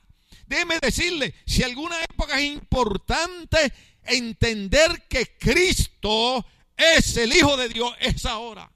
Déjeme 0.46 0.78
decirle, 0.80 1.34
si 1.46 1.62
alguna 1.62 2.02
época 2.02 2.38
es 2.38 2.52
importante 2.52 3.72
entender 4.02 5.06
que 5.08 5.36
Cristo 5.38 6.44
es 6.76 7.16
el 7.16 7.34
Hijo 7.34 7.56
de 7.56 7.68
Dios, 7.68 7.94
es 8.00 8.26
ahora. 8.26 8.70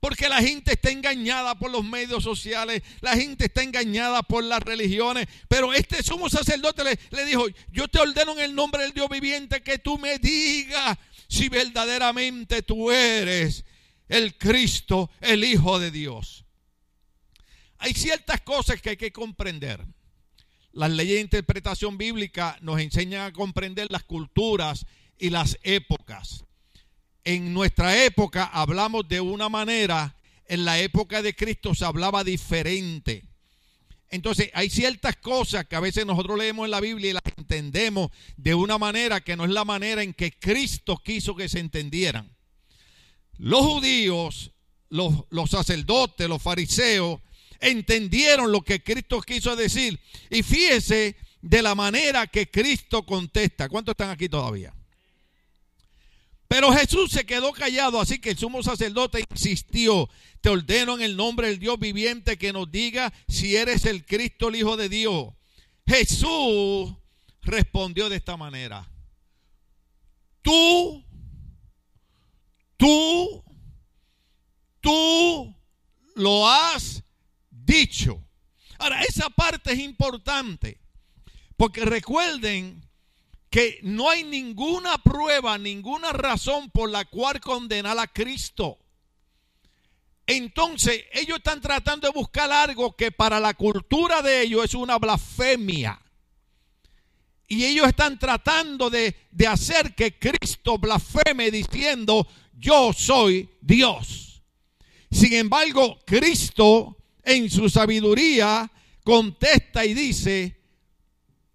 Porque 0.00 0.28
la 0.28 0.40
gente 0.40 0.72
está 0.72 0.90
engañada 0.90 1.58
por 1.58 1.70
los 1.70 1.84
medios 1.84 2.24
sociales, 2.24 2.82
la 3.02 3.14
gente 3.14 3.44
está 3.44 3.62
engañada 3.62 4.22
por 4.22 4.42
las 4.42 4.60
religiones. 4.60 5.28
Pero 5.46 5.72
este 5.72 6.02
sumo 6.02 6.28
sacerdote 6.28 6.82
le, 6.82 6.98
le, 7.10 7.24
dijo, 7.26 7.44
yo 7.70 7.86
te 7.86 8.00
ordeno 8.00 8.32
en 8.32 8.40
el 8.40 8.54
nombre 8.54 8.82
del 8.82 8.92
Dios 8.92 9.08
viviente 9.08 9.62
que 9.62 9.78
tú 9.78 9.98
me 9.98 10.18
digas 10.18 10.98
si 11.28 11.48
verdaderamente 11.48 12.62
tú 12.62 12.90
eres 12.90 13.64
el 14.10 14.36
Cristo, 14.36 15.10
el 15.20 15.44
Hijo 15.44 15.78
de 15.78 15.90
Dios. 15.90 16.44
Hay 17.78 17.94
ciertas 17.94 18.42
cosas 18.42 18.82
que 18.82 18.90
hay 18.90 18.96
que 18.96 19.12
comprender. 19.12 19.86
Las 20.72 20.90
leyes 20.90 21.14
de 21.14 21.20
interpretación 21.22 21.96
bíblica 21.96 22.58
nos 22.60 22.80
enseñan 22.80 23.26
a 23.26 23.32
comprender 23.32 23.86
las 23.90 24.04
culturas 24.04 24.84
y 25.18 25.30
las 25.30 25.58
épocas. 25.62 26.44
En 27.24 27.54
nuestra 27.54 28.04
época 28.04 28.44
hablamos 28.44 29.08
de 29.08 29.20
una 29.20 29.48
manera, 29.48 30.16
en 30.46 30.64
la 30.64 30.80
época 30.80 31.22
de 31.22 31.34
Cristo 31.34 31.74
se 31.74 31.84
hablaba 31.84 32.24
diferente. 32.24 33.24
Entonces 34.08 34.50
hay 34.54 34.70
ciertas 34.70 35.16
cosas 35.16 35.66
que 35.66 35.76
a 35.76 35.80
veces 35.80 36.04
nosotros 36.04 36.36
leemos 36.36 36.64
en 36.64 36.72
la 36.72 36.80
Biblia 36.80 37.10
y 37.10 37.12
las 37.12 37.22
entendemos 37.36 38.10
de 38.36 38.54
una 38.56 38.76
manera 38.76 39.20
que 39.20 39.36
no 39.36 39.44
es 39.44 39.50
la 39.50 39.64
manera 39.64 40.02
en 40.02 40.14
que 40.14 40.32
Cristo 40.32 41.00
quiso 41.02 41.36
que 41.36 41.48
se 41.48 41.60
entendieran. 41.60 42.28
Los 43.40 43.62
judíos, 43.62 44.50
los, 44.90 45.24
los 45.30 45.50
sacerdotes, 45.50 46.28
los 46.28 46.42
fariseos, 46.42 47.20
entendieron 47.58 48.52
lo 48.52 48.60
que 48.60 48.82
Cristo 48.82 49.20
quiso 49.22 49.56
decir. 49.56 49.98
Y 50.28 50.42
fíjese 50.42 51.16
de 51.40 51.62
la 51.62 51.74
manera 51.74 52.26
que 52.26 52.50
Cristo 52.50 53.04
contesta. 53.04 53.70
¿Cuántos 53.70 53.94
están 53.94 54.10
aquí 54.10 54.28
todavía? 54.28 54.74
Pero 56.48 56.70
Jesús 56.72 57.12
se 57.12 57.24
quedó 57.24 57.52
callado, 57.52 57.98
así 57.98 58.18
que 58.18 58.30
el 58.30 58.36
sumo 58.36 58.62
sacerdote 58.62 59.24
insistió, 59.30 60.10
te 60.42 60.50
ordeno 60.50 60.96
en 60.96 61.02
el 61.02 61.16
nombre 61.16 61.46
del 61.46 61.60
Dios 61.60 61.78
viviente 61.78 62.36
que 62.36 62.52
nos 62.52 62.70
diga 62.70 63.12
si 63.26 63.56
eres 63.56 63.86
el 63.86 64.04
Cristo, 64.04 64.48
el 64.48 64.56
Hijo 64.56 64.76
de 64.76 64.88
Dios. 64.88 65.28
Jesús 65.86 66.92
respondió 67.40 68.10
de 68.10 68.16
esta 68.16 68.36
manera, 68.36 68.90
tú, 70.42 71.04
tú, 72.80 73.44
tú 74.80 75.54
lo 76.14 76.48
has 76.48 77.04
dicho. 77.50 78.24
Ahora, 78.78 79.02
esa 79.02 79.28
parte 79.28 79.74
es 79.74 79.80
importante, 79.80 80.80
porque 81.58 81.84
recuerden 81.84 82.88
que 83.50 83.80
no 83.82 84.08
hay 84.08 84.24
ninguna 84.24 84.96
prueba, 84.96 85.58
ninguna 85.58 86.12
razón 86.12 86.70
por 86.70 86.88
la 86.90 87.04
cual 87.04 87.40
condenar 87.40 87.98
a 87.98 88.06
Cristo. 88.06 88.78
Entonces, 90.26 91.04
ellos 91.12 91.38
están 91.38 91.60
tratando 91.60 92.06
de 92.06 92.14
buscar 92.14 92.50
algo 92.50 92.96
que 92.96 93.12
para 93.12 93.40
la 93.40 93.52
cultura 93.52 94.22
de 94.22 94.42
ellos 94.42 94.64
es 94.64 94.74
una 94.74 94.96
blasfemia. 94.98 96.00
Y 97.52 97.64
ellos 97.64 97.88
están 97.88 98.16
tratando 98.16 98.88
de, 98.88 99.12
de 99.32 99.46
hacer 99.48 99.92
que 99.96 100.16
Cristo 100.20 100.78
blasfeme 100.78 101.50
diciendo, 101.50 102.24
yo 102.56 102.92
soy 102.92 103.50
Dios. 103.60 104.40
Sin 105.10 105.32
embargo, 105.32 105.98
Cristo 106.06 106.96
en 107.24 107.50
su 107.50 107.68
sabiduría 107.68 108.70
contesta 109.02 109.84
y 109.84 109.94
dice, 109.94 110.60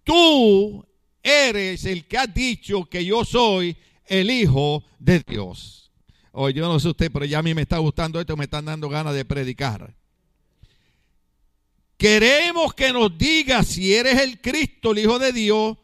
tú 0.04 0.86
eres 1.22 1.86
el 1.86 2.06
que 2.06 2.18
ha 2.18 2.26
dicho 2.26 2.84
que 2.84 3.02
yo 3.02 3.24
soy 3.24 3.74
el 4.04 4.30
Hijo 4.30 4.84
de 4.98 5.24
Dios. 5.26 5.90
Oye, 6.32 6.58
yo 6.58 6.68
no 6.68 6.78
sé 6.78 6.88
usted, 6.88 7.10
pero 7.10 7.24
ya 7.24 7.38
a 7.38 7.42
mí 7.42 7.54
me 7.54 7.62
está 7.62 7.78
gustando 7.78 8.20
esto, 8.20 8.36
me 8.36 8.44
están 8.44 8.66
dando 8.66 8.90
ganas 8.90 9.14
de 9.14 9.24
predicar. 9.24 9.96
Queremos 11.96 12.74
que 12.74 12.92
nos 12.92 13.16
digas 13.16 13.66
si 13.66 13.94
eres 13.94 14.20
el 14.20 14.42
Cristo, 14.42 14.92
el 14.92 14.98
Hijo 14.98 15.18
de 15.18 15.32
Dios. 15.32 15.78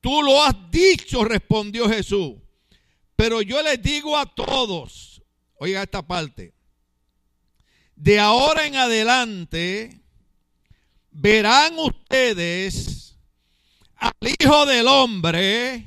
Tú 0.00 0.22
lo 0.22 0.42
has 0.42 0.54
dicho, 0.70 1.24
respondió 1.24 1.88
Jesús. 1.88 2.34
Pero 3.16 3.42
yo 3.42 3.62
les 3.62 3.82
digo 3.82 4.16
a 4.16 4.24
todos, 4.26 5.22
oiga 5.56 5.82
esta 5.82 6.06
parte, 6.06 6.54
de 7.94 8.18
ahora 8.18 8.66
en 8.66 8.76
adelante 8.76 10.00
verán 11.10 11.78
ustedes 11.78 13.18
al 13.96 14.12
Hijo 14.22 14.64
del 14.64 14.88
Hombre 14.88 15.86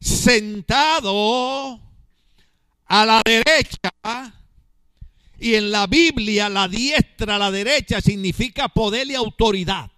sentado 0.00 1.80
a 2.86 3.06
la 3.06 3.22
derecha 3.24 3.90
y 5.40 5.54
en 5.54 5.72
la 5.72 5.86
Biblia 5.86 6.48
la 6.48 6.68
diestra 6.68 7.38
la 7.38 7.50
derecha 7.50 8.00
significa 8.00 8.68
poder 8.68 9.08
y 9.08 9.14
autoridad. 9.14 9.90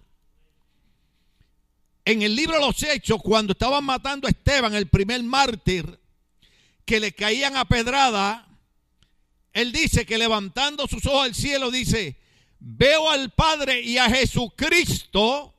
En 2.04 2.23
el 2.23 2.35
libro 2.35 2.54
de 2.54 2.66
los 2.66 2.82
Hechos, 2.82 3.23
cuando 3.23 3.52
estaban 3.52 3.85
matando 3.85 4.26
a 4.26 4.30
Esteban, 4.30 4.75
el 4.75 4.88
primer 4.88 5.23
mártir, 5.23 5.99
que 6.85 6.99
le 6.99 7.12
caían 7.12 7.56
a 7.56 7.64
pedrada, 7.64 8.49
él 9.52 9.73
dice 9.73 10.04
que 10.04 10.18
levantando 10.18 10.88
sus 10.88 11.06
ojos 11.06 11.26
al 11.26 11.35
cielo 11.35 11.71
dice, 11.71 12.16
veo 12.59 13.09
al 13.09 13.30
Padre 13.30 13.82
y 13.82 13.99
a 13.99 14.11
Jesucristo. 14.11 15.54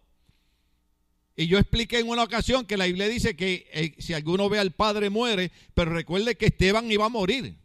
Y 1.36 1.48
yo 1.48 1.58
expliqué 1.58 2.00
en 2.00 2.10
una 2.10 2.24
ocasión 2.24 2.66
que 2.66 2.78
la 2.78 2.86
Biblia 2.86 3.08
dice 3.08 3.36
que 3.36 3.68
eh, 3.72 3.96
si 4.00 4.14
alguno 4.14 4.50
ve 4.50 4.60
al 4.60 4.72
Padre 4.72 5.10
muere, 5.10 5.52
pero 5.74 5.94
recuerde 5.94 6.36
que 6.36 6.48
Esteban 6.48 6.92
iba 6.92 7.06
a 7.06 7.10
morir. 7.10 7.56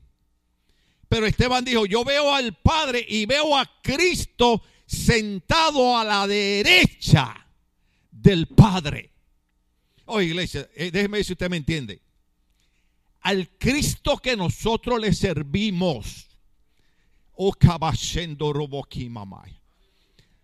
Pero 1.09 1.27
Esteban 1.27 1.65
dijo, 1.65 1.85
yo 1.85 2.05
veo 2.05 2.33
al 2.33 2.55
Padre 2.55 3.05
y 3.09 3.27
veo 3.27 3.57
a 3.57 3.69
Cristo 3.83 4.63
sentado 4.87 5.99
a 5.99 6.05
la 6.05 6.27
derecha 6.27 7.48
del 8.29 8.47
Padre. 8.47 9.11
Oye, 10.05 10.27
iglesia, 10.27 10.69
eh, 10.75 10.91
déjeme 10.91 11.17
ver 11.17 11.25
si 11.25 11.33
usted 11.33 11.49
me 11.49 11.57
entiende 11.57 12.03
al 13.23 13.49
Cristo 13.59 14.19
que 14.19 14.37
nosotros 14.37 15.01
le 15.01 15.15
servimos. 15.15 16.27
O 17.33 17.53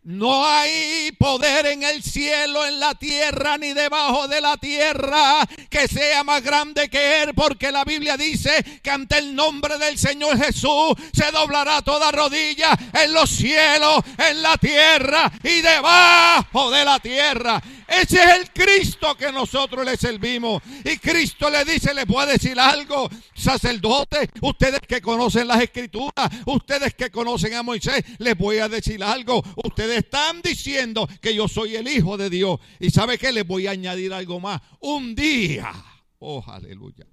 no 0.04 0.46
hay 0.46 1.12
poder 1.18 1.66
en 1.66 1.82
el 1.82 2.02
cielo, 2.02 2.66
en 2.66 2.78
la 2.78 2.94
tierra, 2.94 3.56
ni 3.56 3.72
debajo 3.72 4.28
de 4.28 4.40
la 4.40 4.56
tierra 4.58 5.46
que 5.70 5.88
sea 5.88 6.22
más 6.22 6.42
grande 6.42 6.90
que 6.90 7.22
Él, 7.22 7.32
porque 7.34 7.72
la 7.72 7.84
Biblia 7.84 8.16
dice 8.16 8.62
que 8.82 8.90
ante 8.90 9.18
el 9.18 9.34
nombre 9.34 9.78
del 9.78 9.98
Señor 9.98 10.36
Jesús 10.38 10.94
se 11.12 11.30
doblará 11.30 11.80
toda 11.80 12.12
rodilla 12.12 12.78
en 12.92 13.14
los 13.14 13.30
cielos, 13.30 14.00
en 14.18 14.42
la 14.42 14.58
tierra 14.58 15.32
y 15.42 15.62
debajo 15.62 16.70
de 16.70 16.84
la 16.84 17.00
tierra. 17.00 17.62
Ese 17.86 18.22
es 18.22 18.30
el 18.38 18.50
Cristo 18.50 19.14
que 19.16 19.30
nosotros 19.30 19.84
le 19.84 19.96
servimos. 19.96 20.62
Y 20.84 20.96
Cristo 20.98 21.50
le 21.50 21.64
dice, 21.64 21.94
le 21.94 22.06
puede 22.06 22.32
decir 22.32 22.58
algo, 22.58 23.08
sacerdote, 23.34 24.30
ustedes 24.40 24.80
que 24.80 25.00
conocen 25.00 25.48
las 25.48 25.62
escrituras, 25.62 26.30
ustedes 26.46 26.94
que 26.94 27.10
conocen 27.10 27.54
a 27.54 27.62
Moisés, 27.62 28.02
les 28.18 28.36
voy 28.36 28.58
a 28.58 28.68
decir 28.68 29.02
algo. 29.02 29.42
Ustedes 29.62 29.93
están 29.96 30.42
diciendo 30.42 31.08
que 31.20 31.34
yo 31.34 31.48
soy 31.48 31.76
el 31.76 31.88
Hijo 31.88 32.16
de 32.16 32.30
Dios. 32.30 32.60
Y 32.80 32.90
sabe 32.90 33.18
que 33.18 33.32
les 33.32 33.46
voy 33.46 33.66
a 33.66 33.72
añadir 33.72 34.12
algo 34.12 34.40
más. 34.40 34.60
Un 34.80 35.14
día. 35.14 35.72
Oh, 36.18 36.44
aleluya. 36.46 37.06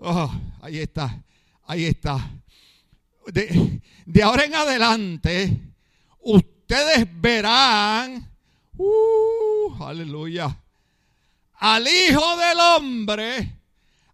Oh, 0.00 0.32
ahí 0.60 0.78
está. 0.78 1.22
Ahí 1.66 1.84
está. 1.84 2.30
De, 3.26 3.80
de 4.04 4.22
ahora 4.22 4.44
en 4.44 4.54
adelante, 4.54 5.60
ustedes 6.20 7.08
verán 7.20 8.34
Uh, 8.76 9.84
aleluya. 9.84 10.56
Al 11.54 11.86
Hijo 11.86 12.36
del 12.36 12.58
Hombre. 12.58 13.60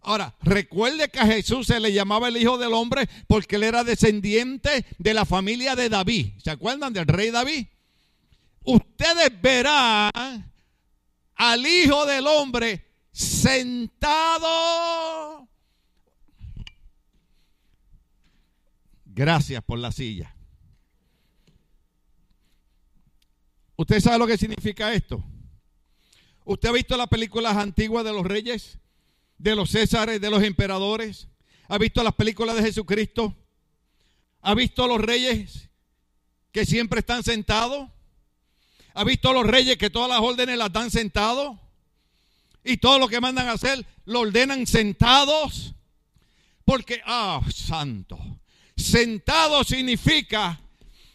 Ahora, 0.03 0.35
recuerde 0.41 1.09
que 1.09 1.19
a 1.19 1.27
Jesús 1.27 1.67
se 1.67 1.79
le 1.79 1.93
llamaba 1.93 2.27
el 2.27 2.37
Hijo 2.37 2.57
del 2.57 2.73
Hombre 2.73 3.07
porque 3.27 3.57
él 3.57 3.63
era 3.63 3.83
descendiente 3.83 4.85
de 4.97 5.13
la 5.13 5.25
familia 5.25 5.75
de 5.75 5.89
David. 5.89 6.31
¿Se 6.43 6.49
acuerdan 6.49 6.91
del 6.91 7.05
rey 7.05 7.29
David? 7.29 7.67
Ustedes 8.63 9.41
verán 9.41 10.51
al 11.35 11.65
Hijo 11.65 12.05
del 12.05 12.25
Hombre 12.25 12.85
sentado. 13.11 14.49
Gracias 19.05 19.63
por 19.63 19.77
la 19.77 19.91
silla. 19.91 20.35
¿Usted 23.75 23.99
sabe 23.99 24.17
lo 24.17 24.25
que 24.27 24.37
significa 24.37 24.93
esto? 24.93 25.23
¿Usted 26.43 26.69
ha 26.69 26.71
visto 26.71 26.97
las 26.97 27.07
películas 27.07 27.55
antiguas 27.57 28.03
de 28.03 28.13
los 28.13 28.25
reyes, 28.25 28.79
de 29.41 29.55
los 29.55 29.71
césares, 29.71 30.21
de 30.21 30.29
los 30.29 30.43
emperadores? 30.43 31.27
¿Ha 31.67 31.77
visto 31.77 32.03
las 32.03 32.13
películas 32.13 32.55
de 32.55 32.63
Jesucristo? 32.63 33.35
¿Ha 34.41 34.53
visto 34.53 34.83
a 34.83 34.87
los 34.87 35.01
reyes 35.01 35.69
que 36.51 36.65
siempre 36.65 36.99
están 36.99 37.23
sentados? 37.23 37.89
¿Ha 38.93 39.03
visto 39.03 39.29
a 39.29 39.33
los 39.33 39.47
reyes 39.47 39.77
que 39.77 39.89
todas 39.89 40.09
las 40.09 40.19
órdenes 40.19 40.57
las 40.57 40.71
dan 40.71 40.91
sentados? 40.91 41.57
Y 42.63 42.77
todo 42.77 42.99
lo 42.99 43.07
que 43.07 43.19
mandan 43.19 43.47
a 43.47 43.53
hacer 43.53 43.85
lo 44.05 44.21
ordenan 44.21 44.67
sentados. 44.67 45.73
Porque, 46.63 47.01
ah, 47.05 47.41
santo, 47.53 48.19
sentado 48.77 49.63
significa 49.63 50.59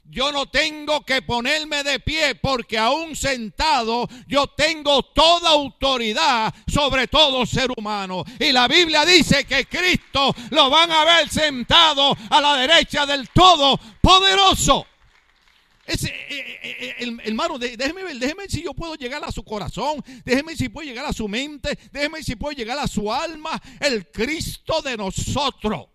yo 0.09 0.33
no 0.33 0.47
tengo 0.47 1.05
que 1.05 1.23
ponerme 1.23 1.83
de 1.83 2.01
pie 2.01 2.35
porque 2.37 2.79
aún 2.79 3.17
sentado 3.17 4.09
yo 4.27 4.47
tengo 4.49 5.03
toda 5.03 5.51
autoridad 5.51 6.55
sobre 6.67 7.09
todo 7.09 7.45
ser 7.47 7.71
humano. 7.77 8.25
Y 8.39 8.53
la 8.53 8.69
Biblia 8.69 9.05
dice 9.05 9.45
que 9.45 9.67
Cristo 9.67 10.35
lo 10.51 10.71
van 10.71 10.91
a 10.91 11.05
ver 11.05 11.29
sentado 11.29 12.17
a 12.31 12.41
la 12.41 12.57
derecha 12.57 13.07
del 13.07 13.29
Todopoderoso. 13.31 14.87
Ese, 15.87 16.09
eh, 16.09 16.59
eh, 16.63 16.95
eh, 16.99 17.17
hermano, 17.25 17.59
déjeme 17.59 18.03
ver, 18.03 18.17
déjeme 18.17 18.43
ver 18.43 18.51
si 18.51 18.63
yo 18.63 18.75
puedo 18.75 18.97
llegar 18.97 19.23
a 19.25 19.31
su 19.31 19.45
corazón, 19.45 20.03
déjeme 20.25 20.57
si 20.57 20.69
puedo 20.69 20.89
llegar 20.89 21.05
a 21.05 21.13
su 21.13 21.29
mente, 21.29 21.79
déjeme 21.93 22.25
si 22.25 22.35
puedo 22.35 22.57
llegar 22.57 22.77
a 22.79 22.89
su 22.89 23.13
alma, 23.13 23.61
el 23.81 24.11
Cristo 24.11 24.83
de 24.83 24.97
nosotros. 24.97 25.87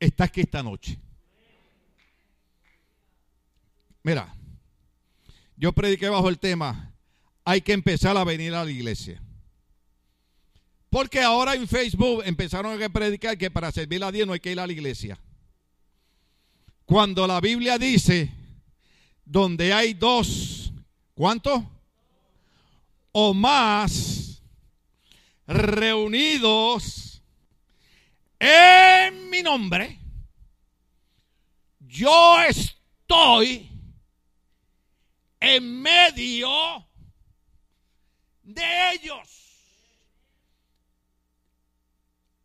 Está 0.00 0.24
aquí 0.24 0.40
esta 0.40 0.64
noche. 0.64 0.98
Mira, 4.02 4.34
yo 5.56 5.72
prediqué 5.72 6.08
bajo 6.08 6.28
el 6.28 6.38
tema, 6.38 6.94
hay 7.44 7.60
que 7.60 7.72
empezar 7.72 8.16
a 8.16 8.24
venir 8.24 8.54
a 8.54 8.64
la 8.64 8.70
iglesia. 8.70 9.22
Porque 10.88 11.20
ahora 11.20 11.54
en 11.54 11.68
Facebook 11.68 12.22
empezaron 12.24 12.82
a 12.82 12.88
predicar 12.88 13.38
que 13.38 13.50
para 13.50 13.70
servir 13.70 14.02
a 14.02 14.10
Dios 14.10 14.26
no 14.26 14.32
hay 14.32 14.40
que 14.40 14.52
ir 14.52 14.58
a 14.58 14.66
la 14.66 14.72
iglesia. 14.72 15.18
Cuando 16.84 17.26
la 17.26 17.40
Biblia 17.40 17.78
dice, 17.78 18.32
donde 19.24 19.72
hay 19.72 19.94
dos, 19.94 20.72
¿cuántos? 21.14 21.62
O 23.12 23.32
más 23.32 24.42
reunidos 25.46 27.22
en 28.40 29.30
mi 29.30 29.42
nombre, 29.42 29.98
yo 31.78 32.42
estoy 32.42 33.69
en 35.40 35.82
medio 35.82 36.86
de 38.42 38.92
ellos. 38.92 39.36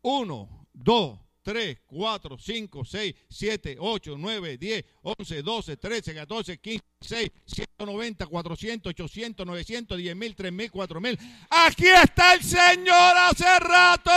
Uno, 0.02 0.66
dos, 0.72 1.18
tres, 1.42 1.78
cuatro, 1.86 2.38
cinco, 2.38 2.84
seis, 2.84 3.14
siete, 3.28 3.76
ocho, 3.78 4.16
nueve, 4.16 4.56
diez, 4.56 4.84
once, 5.02 5.42
doce, 5.42 5.76
trece, 5.76 6.14
catorce, 6.14 6.58
quince, 6.58 6.84
seis, 7.00 7.30
ciento 7.44 7.86
noventa, 7.86 8.26
cuatrocientos, 8.26 8.90
ochocientos, 8.90 9.44
novecientos, 9.46 9.98
diez 9.98 10.14
mil, 10.14 10.34
tres 10.34 10.52
mil, 10.52 10.70
cuatro 10.70 11.00
mil. 11.00 11.18
Aquí 11.50 11.88
está 11.88 12.34
el 12.34 12.42
Señor 12.42 13.16
hace 13.16 13.58
rato 13.58 14.10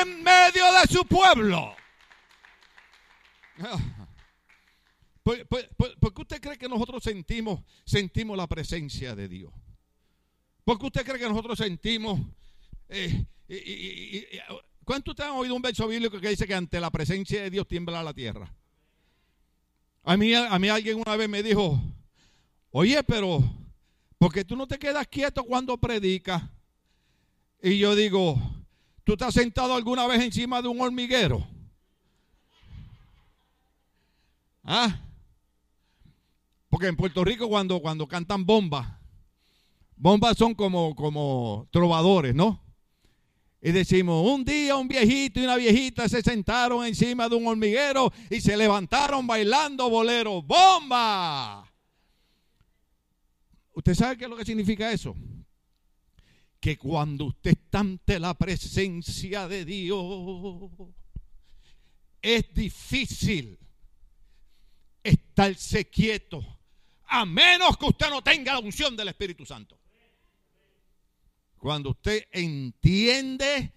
en 0.00 0.22
medio 0.22 0.72
de 0.72 0.88
su 0.88 1.04
pueblo. 1.04 1.76
¿Por, 5.22 5.46
qué 5.46 6.22
usted 6.22 6.40
cree 6.40 6.58
que 6.58 6.68
nosotros 6.68 7.02
sentimos, 7.02 7.60
sentimos 7.84 8.36
la 8.36 8.46
presencia 8.46 9.14
de 9.14 9.28
Dios? 9.28 9.52
¿Por 10.64 10.78
qué 10.78 10.86
usted 10.86 11.04
cree 11.04 11.18
que 11.18 11.28
nosotros 11.28 11.58
sentimos... 11.58 12.20
Eh, 12.88 13.26
¿Cuánto 14.84 15.12
ustedes 15.12 15.30
han 15.30 15.36
oído 15.36 15.54
un 15.54 15.62
verso 15.62 15.86
bíblico 15.86 16.20
que 16.20 16.30
dice 16.30 16.46
que 16.46 16.54
ante 16.54 16.80
la 16.80 16.90
presencia 16.90 17.42
de 17.42 17.50
Dios 17.50 17.68
tiembla 17.68 18.02
la 18.02 18.14
tierra? 18.14 18.52
A 20.02 20.16
mí, 20.16 20.34
a 20.34 20.58
mí 20.58 20.68
alguien 20.68 20.96
una 20.96 21.16
vez 21.16 21.28
me 21.28 21.42
dijo, 21.42 21.80
oye, 22.70 23.02
pero, 23.04 23.42
¿por 24.18 24.32
qué 24.32 24.44
tú 24.44 24.56
no 24.56 24.66
te 24.66 24.78
quedas 24.78 25.06
quieto 25.06 25.44
cuando 25.44 25.76
predicas? 25.78 26.42
Y 27.62 27.78
yo 27.78 27.94
digo, 27.94 28.40
¿tú 29.04 29.16
te 29.16 29.24
has 29.24 29.34
sentado 29.34 29.74
alguna 29.74 30.06
vez 30.06 30.22
encima 30.22 30.62
de 30.62 30.68
un 30.68 30.80
hormiguero? 30.80 31.46
¿Ah? 34.64 34.98
Porque 36.70 36.86
en 36.86 36.96
Puerto 36.96 37.24
Rico 37.24 37.48
cuando, 37.48 37.80
cuando 37.80 38.06
cantan 38.06 38.46
bombas, 38.46 38.88
bombas 39.96 40.38
son 40.38 40.54
como, 40.54 40.94
como 40.94 41.68
trovadores, 41.70 42.34
¿no? 42.34 42.64
Y 43.60 43.72
decimos, 43.72 44.26
un 44.26 44.42
día 44.42 44.76
un 44.76 44.88
viejito 44.88 45.38
y 45.38 45.44
una 45.44 45.56
viejita 45.56 46.08
se 46.08 46.22
sentaron 46.22 46.86
encima 46.86 47.28
de 47.28 47.34
un 47.34 47.46
hormiguero 47.46 48.10
y 48.30 48.40
se 48.40 48.56
levantaron 48.56 49.26
bailando 49.26 49.90
bolero. 49.90 50.40
¡Bomba! 50.40 51.70
¿Usted 53.74 53.94
sabe 53.94 54.16
qué 54.16 54.24
es 54.24 54.30
lo 54.30 54.36
que 54.36 54.46
significa 54.46 54.90
eso? 54.90 55.14
Que 56.58 56.78
cuando 56.78 57.26
usted 57.26 57.50
está 57.50 57.80
ante 57.80 58.18
la 58.18 58.32
presencia 58.32 59.46
de 59.46 59.64
Dios, 59.66 60.70
es 62.22 62.54
difícil 62.54 63.58
estarse 65.02 65.88
quieto, 65.88 66.59
a 67.10 67.26
menos 67.26 67.76
que 67.76 67.86
usted 67.86 68.08
no 68.08 68.22
tenga 68.22 68.52
la 68.52 68.60
unción 68.60 68.96
del 68.96 69.08
Espíritu 69.08 69.44
Santo. 69.44 69.78
Cuando 71.58 71.90
usted 71.90 72.26
entiende 72.30 73.74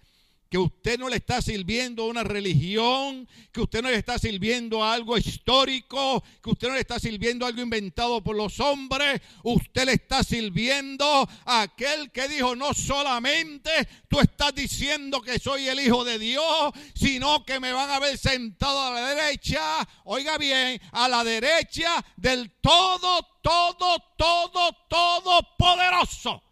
que 0.54 0.58
usted 0.58 1.00
no 1.00 1.08
le 1.08 1.16
está 1.16 1.42
sirviendo 1.42 2.04
a 2.04 2.06
una 2.06 2.22
religión, 2.22 3.28
que 3.50 3.60
usted 3.60 3.82
no 3.82 3.90
le 3.90 3.96
está 3.96 4.20
sirviendo 4.20 4.84
a 4.84 4.92
algo 4.92 5.18
histórico, 5.18 6.22
que 6.40 6.50
usted 6.50 6.68
no 6.68 6.74
le 6.74 6.80
está 6.80 7.00
sirviendo 7.00 7.44
a 7.44 7.48
algo 7.48 7.60
inventado 7.60 8.22
por 8.22 8.36
los 8.36 8.60
hombres, 8.60 9.20
usted 9.42 9.84
le 9.84 9.94
está 9.94 10.22
sirviendo 10.22 11.28
a 11.44 11.62
aquel 11.62 12.12
que 12.12 12.28
dijo, 12.28 12.54
no 12.54 12.72
solamente 12.72 13.68
tú 14.06 14.20
estás 14.20 14.54
diciendo 14.54 15.20
que 15.20 15.40
soy 15.40 15.66
el 15.66 15.80
Hijo 15.80 16.04
de 16.04 16.20
Dios, 16.20 16.70
sino 16.94 17.44
que 17.44 17.58
me 17.58 17.72
van 17.72 17.90
a 17.90 17.98
ver 17.98 18.16
sentado 18.16 18.80
a 18.80 18.92
la 18.92 19.08
derecha, 19.08 19.60
oiga 20.04 20.38
bien, 20.38 20.80
a 20.92 21.08
la 21.08 21.24
derecha 21.24 21.96
del 22.16 22.52
todo, 22.60 23.26
todo, 23.42 23.98
todo, 24.16 24.72
todo 24.88 25.56
poderoso. 25.58 26.44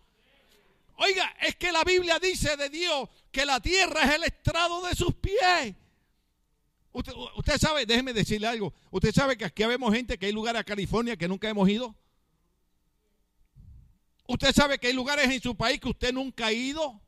Oiga, 0.96 1.36
es 1.40 1.54
que 1.54 1.70
la 1.70 1.84
Biblia 1.84 2.18
dice 2.18 2.56
de 2.56 2.68
Dios 2.68 3.08
que 3.32 3.44
la 3.46 3.58
tierra 3.60 4.02
es 4.04 4.14
el 4.14 4.24
estrado 4.24 4.86
de 4.86 4.94
sus 4.94 5.14
pies. 5.14 5.74
Usted, 6.92 7.58
sabe, 7.58 7.86
déjeme 7.86 8.12
decirle 8.12 8.46
algo. 8.46 8.74
Usted 8.90 9.12
sabe 9.12 9.36
que 9.36 9.46
aquí 9.46 9.64
vemos 9.64 9.94
gente 9.94 10.18
que 10.18 10.26
hay 10.26 10.32
lugares 10.32 10.60
a 10.60 10.64
California 10.64 11.16
que 11.16 11.26
nunca 11.26 11.48
hemos 11.48 11.68
ido. 11.68 11.94
Usted 14.28 14.52
sabe 14.54 14.78
que 14.78 14.88
hay 14.88 14.92
lugares 14.92 15.30
en 15.30 15.40
su 15.40 15.56
país 15.56 15.80
que 15.80 15.88
usted 15.88 16.12
nunca 16.12 16.46
ha 16.46 16.52
ido. 16.52 17.00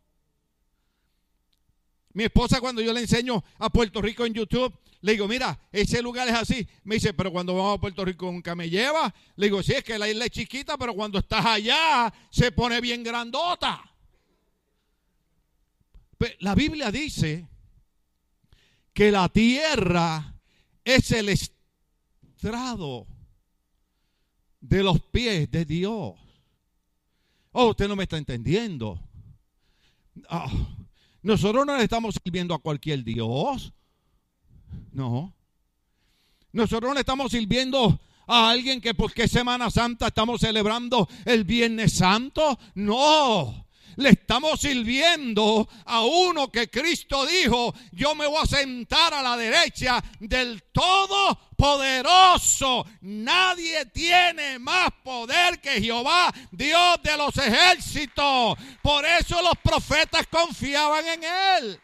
Mi 2.14 2.24
esposa 2.24 2.60
cuando 2.60 2.80
yo 2.80 2.92
le 2.92 3.00
enseño 3.00 3.44
a 3.58 3.68
Puerto 3.68 4.00
Rico 4.00 4.24
en 4.24 4.34
YouTube, 4.34 4.72
le 5.02 5.12
digo, 5.12 5.28
mira, 5.28 5.60
ese 5.70 6.00
lugar 6.00 6.28
es 6.28 6.34
así. 6.34 6.66
Me 6.84 6.94
dice, 6.94 7.12
pero 7.12 7.30
cuando 7.30 7.54
vamos 7.54 7.76
a 7.76 7.80
Puerto 7.80 8.04
Rico 8.04 8.24
nunca 8.32 8.54
me 8.54 8.70
lleva. 8.70 9.14
Le 9.36 9.46
digo, 9.46 9.62
sí, 9.62 9.74
es 9.74 9.84
que 9.84 9.98
la 9.98 10.08
isla 10.08 10.24
es 10.24 10.30
chiquita, 10.30 10.78
pero 10.78 10.94
cuando 10.94 11.18
estás 11.18 11.44
allá 11.44 12.12
se 12.30 12.52
pone 12.52 12.80
bien 12.80 13.02
grandota. 13.02 13.93
La 16.40 16.54
Biblia 16.54 16.90
dice 16.90 17.48
que 18.92 19.10
la 19.10 19.28
tierra 19.28 20.34
es 20.84 21.10
el 21.12 21.28
estrado 21.28 23.06
de 24.60 24.82
los 24.82 25.00
pies 25.00 25.50
de 25.50 25.64
Dios. 25.64 26.14
Oh, 27.52 27.70
usted 27.70 27.88
no 27.88 27.96
me 27.96 28.04
está 28.04 28.16
entendiendo. 28.16 29.00
Ah, 30.28 30.50
nosotros 31.22 31.66
no 31.66 31.76
le 31.76 31.84
estamos 31.84 32.16
sirviendo 32.22 32.54
a 32.54 32.58
cualquier 32.58 33.04
Dios. 33.04 33.72
No. 34.92 35.34
Nosotros 36.52 36.88
no 36.88 36.94
le 36.94 37.00
estamos 37.00 37.32
sirviendo 37.32 38.00
a 38.26 38.50
alguien 38.50 38.80
que 38.80 38.94
porque 38.94 39.28
Semana 39.28 39.70
Santa 39.70 40.08
estamos 40.08 40.40
celebrando 40.40 41.08
el 41.24 41.44
Viernes 41.44 41.94
Santo. 41.94 42.58
No. 42.74 43.63
Le 43.96 44.10
estamos 44.10 44.60
sirviendo 44.60 45.66
a 45.84 46.02
uno 46.02 46.50
que 46.50 46.68
Cristo 46.68 47.24
dijo, 47.26 47.72
yo 47.92 48.14
me 48.14 48.26
voy 48.26 48.42
a 48.42 48.46
sentar 48.46 49.12
a 49.14 49.22
la 49.22 49.36
derecha 49.36 50.02
del 50.18 50.62
Todopoderoso. 50.72 52.84
Nadie 53.02 53.86
tiene 53.86 54.58
más 54.58 54.90
poder 55.02 55.60
que 55.60 55.80
Jehová, 55.80 56.34
Dios 56.50 56.96
de 57.02 57.16
los 57.16 57.36
ejércitos. 57.36 58.58
Por 58.82 59.04
eso 59.04 59.40
los 59.42 59.54
profetas 59.62 60.26
confiaban 60.26 61.06
en 61.06 61.22
él. 61.24 61.80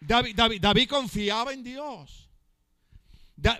David, 0.00 0.88
confiaba 0.88 1.52
en 1.52 1.64
Dios. 1.64 2.28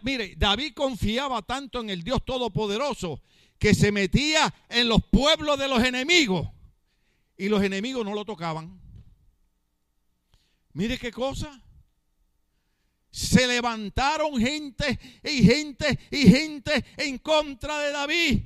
mire, 0.02 0.34
David 0.36 0.74
confiaba 0.74 1.40
tanto 1.42 1.80
en 1.80 1.90
el 1.90 2.02
Dios 2.02 2.24
Todopoderoso 2.24 3.20
que 3.58 3.74
se 3.74 3.92
metía 3.92 4.52
en 4.68 4.88
los 4.88 5.02
pueblos 5.04 5.58
de 5.58 5.68
los 5.68 5.82
enemigos 5.82 6.48
y 7.36 7.48
los 7.48 7.62
enemigos 7.62 8.04
no 8.04 8.14
lo 8.14 8.24
tocaban. 8.24 8.80
Mire 10.72 10.98
qué 10.98 11.10
cosa. 11.10 11.60
Se 13.10 13.46
levantaron 13.46 14.36
gente 14.38 14.98
y 15.22 15.44
gente 15.44 15.98
y 16.10 16.28
gente 16.28 16.84
en 16.96 17.18
contra 17.18 17.78
de 17.78 17.92
David. 17.92 18.42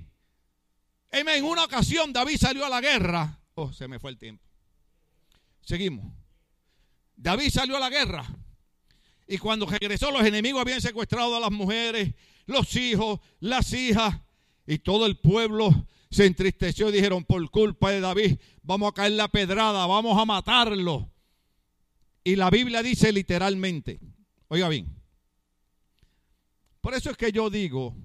En 1.11 1.45
una 1.45 1.65
ocasión 1.65 2.13
David 2.13 2.37
salió 2.39 2.67
a 2.67 2.69
la 2.69 2.81
guerra. 2.81 3.41
Oh, 3.55 3.73
se 3.73 3.89
me 3.89 3.99
fue 3.99 4.11
el 4.11 4.19
tiempo. 4.19 4.45
Seguimos. 5.63 6.13
David 7.17 7.51
salió 7.51 7.77
a 7.77 7.81
la 7.81 7.91
guerra. 7.91 8.27
Y 9.27 9.39
cuando 9.39 9.67
regresó, 9.67 10.11
los 10.11 10.25
enemigos 10.25 10.61
habían 10.61 10.81
secuestrado 10.81 11.37
a 11.37 11.41
las 11.41 11.51
mujeres, 11.51 12.15
los 12.47 12.75
hijos, 12.77 13.21
las 13.41 13.73
hijas. 13.73 14.21
Y 14.71 14.81
todo 14.81 15.07
el 15.07 15.17
pueblo 15.17 15.71
se 16.11 16.27
entristeció 16.27 16.91
y 16.91 16.93
dijeron, 16.93 17.25
por 17.25 17.51
culpa 17.51 17.91
de 17.91 18.01
David, 18.01 18.39
vamos 18.63 18.91
a 18.91 18.95
caer 18.95 19.13
la 19.13 19.29
pedrada, 19.29 19.87
vamos 19.87 20.21
a 20.21 20.27
matarlo. 20.27 21.11
Y 22.23 22.37
la 22.37 22.51
Biblia 22.51 22.83
dice 22.83 23.11
literalmente, 23.11 23.99
oiga 24.49 24.69
bien, 24.69 24.95
por 26.83 26.93
eso 26.93 27.11
es 27.11 27.17
que 27.17 27.33
yo 27.33 27.49
digo, 27.49 27.97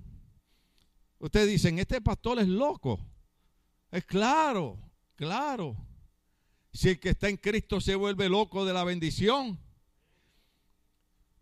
ustedes 1.20 1.50
dicen, 1.50 1.80
este 1.80 2.00
pastor 2.00 2.40
es 2.40 2.48
loco. 2.48 2.98
Es 3.92 4.06
claro, 4.06 4.80
claro. 5.16 5.76
Si 6.72 6.88
el 6.88 7.00
que 7.02 7.10
está 7.10 7.28
en 7.28 7.36
Cristo 7.36 7.82
se 7.82 7.96
vuelve 7.96 8.30
loco 8.30 8.64
de 8.64 8.72
la 8.72 8.86
bendición. 8.86 9.60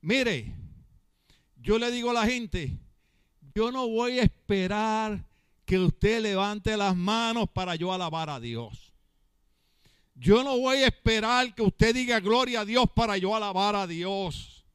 Mire, 0.01 0.55
yo 1.57 1.77
le 1.77 1.91
digo 1.91 2.09
a 2.09 2.13
la 2.13 2.25
gente, 2.25 2.79
yo 3.53 3.71
no 3.71 3.87
voy 3.87 4.19
a 4.19 4.23
esperar 4.23 5.23
que 5.65 5.79
usted 5.79 6.21
levante 6.21 6.75
las 6.77 6.95
manos 6.95 7.49
para 7.53 7.75
yo 7.75 7.93
alabar 7.93 8.29
a 8.29 8.39
Dios. 8.39 8.93
Yo 10.15 10.43
no 10.43 10.57
voy 10.57 10.77
a 10.77 10.87
esperar 10.87 11.55
que 11.55 11.61
usted 11.61 11.93
diga 11.93 12.19
gloria 12.19 12.61
a 12.61 12.65
Dios 12.65 12.85
para 12.93 13.17
yo 13.17 13.35
alabar 13.35 13.75
a 13.75 13.87
Dios. 13.87 14.65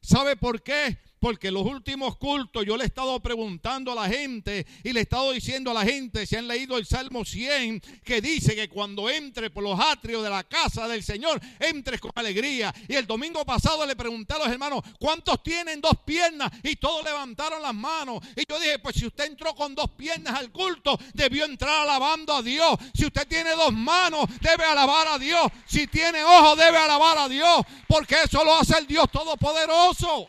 ¿Sabe 0.00 0.36
por 0.36 0.62
qué? 0.62 0.98
Porque 1.26 1.50
los 1.50 1.64
últimos 1.64 2.18
cultos 2.18 2.64
yo 2.64 2.76
le 2.76 2.84
he 2.84 2.86
estado 2.86 3.18
preguntando 3.18 3.90
a 3.90 3.96
la 3.96 4.08
gente 4.08 4.64
y 4.84 4.92
le 4.92 5.00
he 5.00 5.02
estado 5.02 5.32
diciendo 5.32 5.72
a 5.72 5.74
la 5.74 5.84
gente, 5.84 6.24
si 6.24 6.36
han 6.36 6.46
leído 6.46 6.78
el 6.78 6.86
Salmo 6.86 7.24
100, 7.24 7.82
que 8.04 8.20
dice 8.20 8.54
que 8.54 8.68
cuando 8.68 9.10
entre 9.10 9.50
por 9.50 9.64
los 9.64 9.76
atrios 9.76 10.22
de 10.22 10.30
la 10.30 10.44
casa 10.44 10.86
del 10.86 11.02
Señor, 11.02 11.40
entres 11.58 12.00
con 12.00 12.12
alegría. 12.14 12.72
Y 12.86 12.94
el 12.94 13.08
domingo 13.08 13.44
pasado 13.44 13.84
le 13.84 13.96
pregunté 13.96 14.34
a 14.34 14.38
los 14.38 14.46
hermanos, 14.46 14.84
¿cuántos 15.00 15.42
tienen 15.42 15.80
dos 15.80 15.94
piernas? 16.04 16.52
Y 16.62 16.76
todos 16.76 17.02
levantaron 17.02 17.60
las 17.60 17.74
manos. 17.74 18.20
Y 18.36 18.44
yo 18.48 18.60
dije, 18.60 18.78
pues 18.78 18.94
si 18.94 19.06
usted 19.06 19.24
entró 19.24 19.52
con 19.52 19.74
dos 19.74 19.90
piernas 19.96 20.32
al 20.32 20.52
culto, 20.52 20.96
debió 21.12 21.44
entrar 21.44 21.80
alabando 21.80 22.34
a 22.34 22.42
Dios. 22.42 22.78
Si 22.94 23.04
usted 23.04 23.26
tiene 23.26 23.50
dos 23.50 23.72
manos, 23.72 24.26
debe 24.40 24.64
alabar 24.64 25.08
a 25.08 25.18
Dios. 25.18 25.42
Si 25.66 25.88
tiene 25.88 26.22
ojos, 26.22 26.56
debe 26.56 26.78
alabar 26.78 27.18
a 27.18 27.28
Dios. 27.28 27.62
Porque 27.88 28.14
eso 28.24 28.44
lo 28.44 28.54
hace 28.54 28.78
el 28.78 28.86
Dios 28.86 29.10
Todopoderoso. 29.10 30.28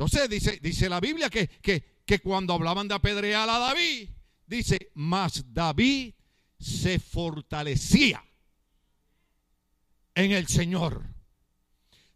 Entonces 0.00 0.30
dice, 0.30 0.58
dice 0.62 0.88
la 0.88 0.98
Biblia 0.98 1.28
que, 1.28 1.46
que 1.60 2.18
cuando 2.20 2.54
hablaban 2.54 2.88
de 2.88 2.94
apedrear 2.94 3.46
a 3.50 3.58
David, 3.58 4.08
dice, 4.46 4.90
mas 4.94 5.44
David 5.52 6.14
se 6.58 6.98
fortalecía 6.98 8.24
en 10.14 10.32
el 10.32 10.48
Señor. 10.48 11.04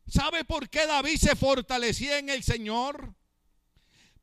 ¿Sabe 0.06 0.46
por 0.46 0.70
qué 0.70 0.86
David 0.86 1.18
se 1.18 1.36
fortalecía 1.36 2.18
en 2.18 2.30
el 2.30 2.42
Señor? 2.42 3.14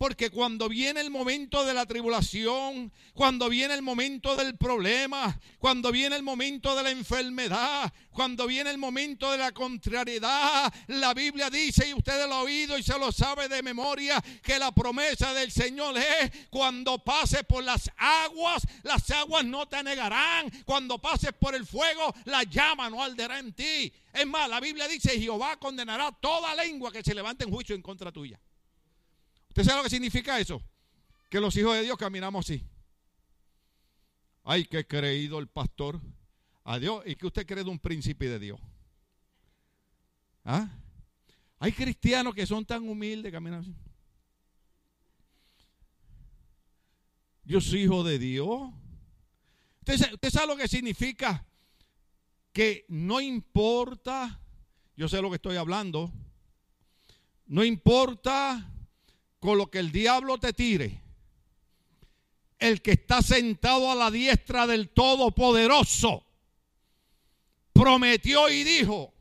Porque 0.02 0.32
cuando 0.32 0.68
viene 0.68 1.00
el 1.00 1.12
momento 1.12 1.64
de 1.64 1.76
la 1.76 1.86
tribulación, 1.86 2.92
cuando 3.14 3.50
viene 3.50 3.76
el 3.76 3.84
momento 3.84 4.36
del 4.36 4.58
problema, 4.58 5.40
cuando 5.60 5.92
viene 5.92 6.16
el 6.16 6.24
momento 6.24 6.76
de 6.76 6.82
la 6.82 6.90
enfermedad, 6.90 7.94
cuando 8.10 8.48
viene 8.48 8.72
el 8.72 8.80
momento 8.80 9.32
de 9.32 9.38
la 9.38 9.52
contrariedad, 9.52 10.74
la 10.88 11.14
Biblia 11.14 11.52
dice, 11.52 11.88
y 11.88 11.94
usted 11.94 12.28
lo 12.28 12.34
ha 12.34 12.42
oído 12.42 12.80
y 12.80 12.82
se 12.82 12.98
lo 12.98 13.12
sabe 13.12 13.48
de 13.48 13.62
memoria, 13.62 14.20
que 14.42 14.58
la 14.58 14.72
promesa 14.72 15.36
del 15.36 15.52
Señor 15.52 15.96
es, 15.96 16.32
cuando 16.50 16.98
pases 17.04 17.44
por 17.44 17.64
las 17.64 17.92
aguas, 17.96 18.64
las 18.82 19.08
aguas 19.12 19.46
no 19.46 19.68
te 19.68 19.84
negarán. 19.84 20.50
Cuando 20.66 20.98
pases 20.98 21.34
por 21.34 21.54
el 21.54 21.68
fuego, 21.68 22.12
la 22.26 22.42
llama 22.42 22.90
no 22.90 23.04
arderá 23.04 23.38
en 23.38 23.54
ti. 23.54 23.94
Es 24.12 24.26
más, 24.26 24.50
la 24.50 24.60
Biblia 24.60 24.88
dice, 24.88 25.20
Jehová 25.20 25.58
condenará 25.58 26.12
toda 26.12 26.56
lengua 26.56 26.92
que 26.92 27.04
se 27.04 27.14
levante 27.14 27.44
en 27.44 27.52
juicio 27.52 27.76
en 27.76 27.84
contra 27.84 28.12
tuya. 28.12 28.40
¿Usted 29.52 29.66
sabe 29.66 29.80
lo 29.80 29.84
que 29.84 29.90
significa 29.90 30.40
eso? 30.40 30.64
Que 31.30 31.42
los 31.42 31.54
hijos 31.58 31.76
de 31.76 31.82
Dios 31.82 31.98
caminamos 31.98 32.46
así. 32.46 32.66
Ay, 34.46 34.64
qué 34.64 34.88
creído 34.88 35.40
el 35.40 35.48
pastor. 35.48 36.00
a 36.64 36.80
Dios. 36.80 37.04
¿Y 37.06 37.16
que 37.16 37.28
usted 37.28 37.46
cree 37.46 37.66
de 37.66 37.70
un 37.70 37.78
príncipe 37.78 38.30
de 38.30 38.40
Dios? 38.40 38.62
¿Ah? 40.46 40.70
Hay 41.60 41.74
cristianos 41.74 42.34
que 42.34 42.46
son 42.48 42.66
tan 42.66 42.88
humildes, 42.88 43.30
caminan 43.30 43.60
así. 43.60 43.76
Yo 47.44 47.60
soy 47.60 47.82
hijo 47.82 48.06
de 48.06 48.20
Dios. 48.20 48.72
¿Usted, 49.80 50.14
¿Usted 50.14 50.30
sabe 50.30 50.48
lo 50.48 50.56
que 50.56 50.70
significa? 50.70 51.46
Que 52.54 52.86
no 52.88 53.20
importa, 53.20 54.40
yo 54.96 55.10
sé 55.10 55.22
lo 55.22 55.30
que 55.30 55.36
estoy 55.36 55.58
hablando, 55.58 56.10
no 57.48 57.66
importa 57.66 58.72
con 59.42 59.58
lo 59.58 59.70
que 59.70 59.80
el 59.80 59.92
diablo 59.92 60.38
te 60.38 60.54
tire, 60.54 61.02
el 62.60 62.82
que 62.84 62.92
está 62.92 63.22
sentado 63.24 63.92
a 63.92 63.96
la 63.96 64.12
diestra 64.12 64.68
del 64.68 64.90
Todopoderoso 64.90 66.24
prometió 67.74 68.48
y 68.50 68.64
dijo, 68.64 69.14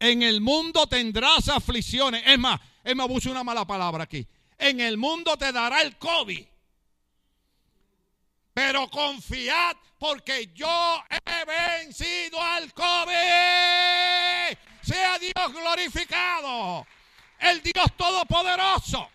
en 0.00 0.24
el 0.24 0.40
mundo 0.40 0.88
tendrás 0.88 1.48
aflicciones. 1.48 2.24
Es 2.26 2.36
más, 2.36 2.60
es 2.82 2.96
más, 2.96 3.06
puse 3.06 3.30
una 3.30 3.44
mala 3.44 3.64
palabra 3.64 4.02
aquí. 4.02 4.26
En 4.58 4.80
el 4.80 4.96
mundo 4.98 5.36
te 5.36 5.52
dará 5.52 5.82
el 5.82 5.96
COVID. 5.96 6.44
Pero 8.52 8.90
confiad 8.90 9.76
porque 10.00 10.50
yo 10.52 11.00
he 11.08 11.44
vencido 11.44 12.42
al 12.42 12.74
COVID. 12.74 14.58
Sea 14.82 15.18
Dios 15.20 15.52
glorificado. 15.52 16.84
El 17.42 17.60
Dios 17.60 17.86
Todopoderoso. 17.96 19.08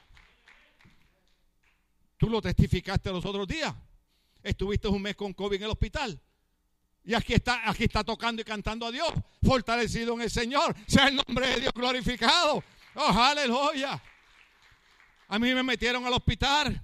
Tú 2.18 2.30
lo 2.30 2.42
testificaste 2.42 3.10
los 3.12 3.24
otros 3.26 3.48
días. 3.48 3.74
Estuviste 4.44 4.88
un 4.88 5.02
mes 5.02 5.16
con 5.16 5.34
COVID 5.34 5.56
en 5.56 5.64
el 5.64 5.70
hospital. 5.70 6.20
Y 7.04 7.14
aquí 7.14 7.34
está, 7.34 7.70
aquí 7.70 7.86
está 7.86 8.04
tocando 8.04 8.42
y 8.42 8.46
cantando 8.46 8.86
a 8.86 8.92
Dios, 8.92 9.08
fortalecido 9.42 10.14
en 10.16 10.22
el 10.22 10.30
Señor. 10.30 10.76
Sea 10.88 11.08
el 11.08 11.16
nombre 11.16 11.48
de 11.48 11.62
Dios 11.62 11.74
glorificado. 11.74 12.64
Oh, 12.96 13.12
aleluya. 13.12 14.02
A 15.30 15.40
mí 15.40 15.54
me 15.54 15.64
metieron 15.64 16.06
al 16.06 16.14
hospital 16.14 16.84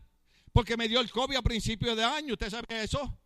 porque 0.54 0.78
me 0.78 0.88
dio 0.88 1.02
el 1.02 1.12
COVID 1.12 1.36
a 1.36 1.42
principios 1.42 1.98
de 1.98 2.04
año. 2.04 2.34
¿Usted 2.34 2.50
sabe 2.50 2.84
eso? 2.84 3.18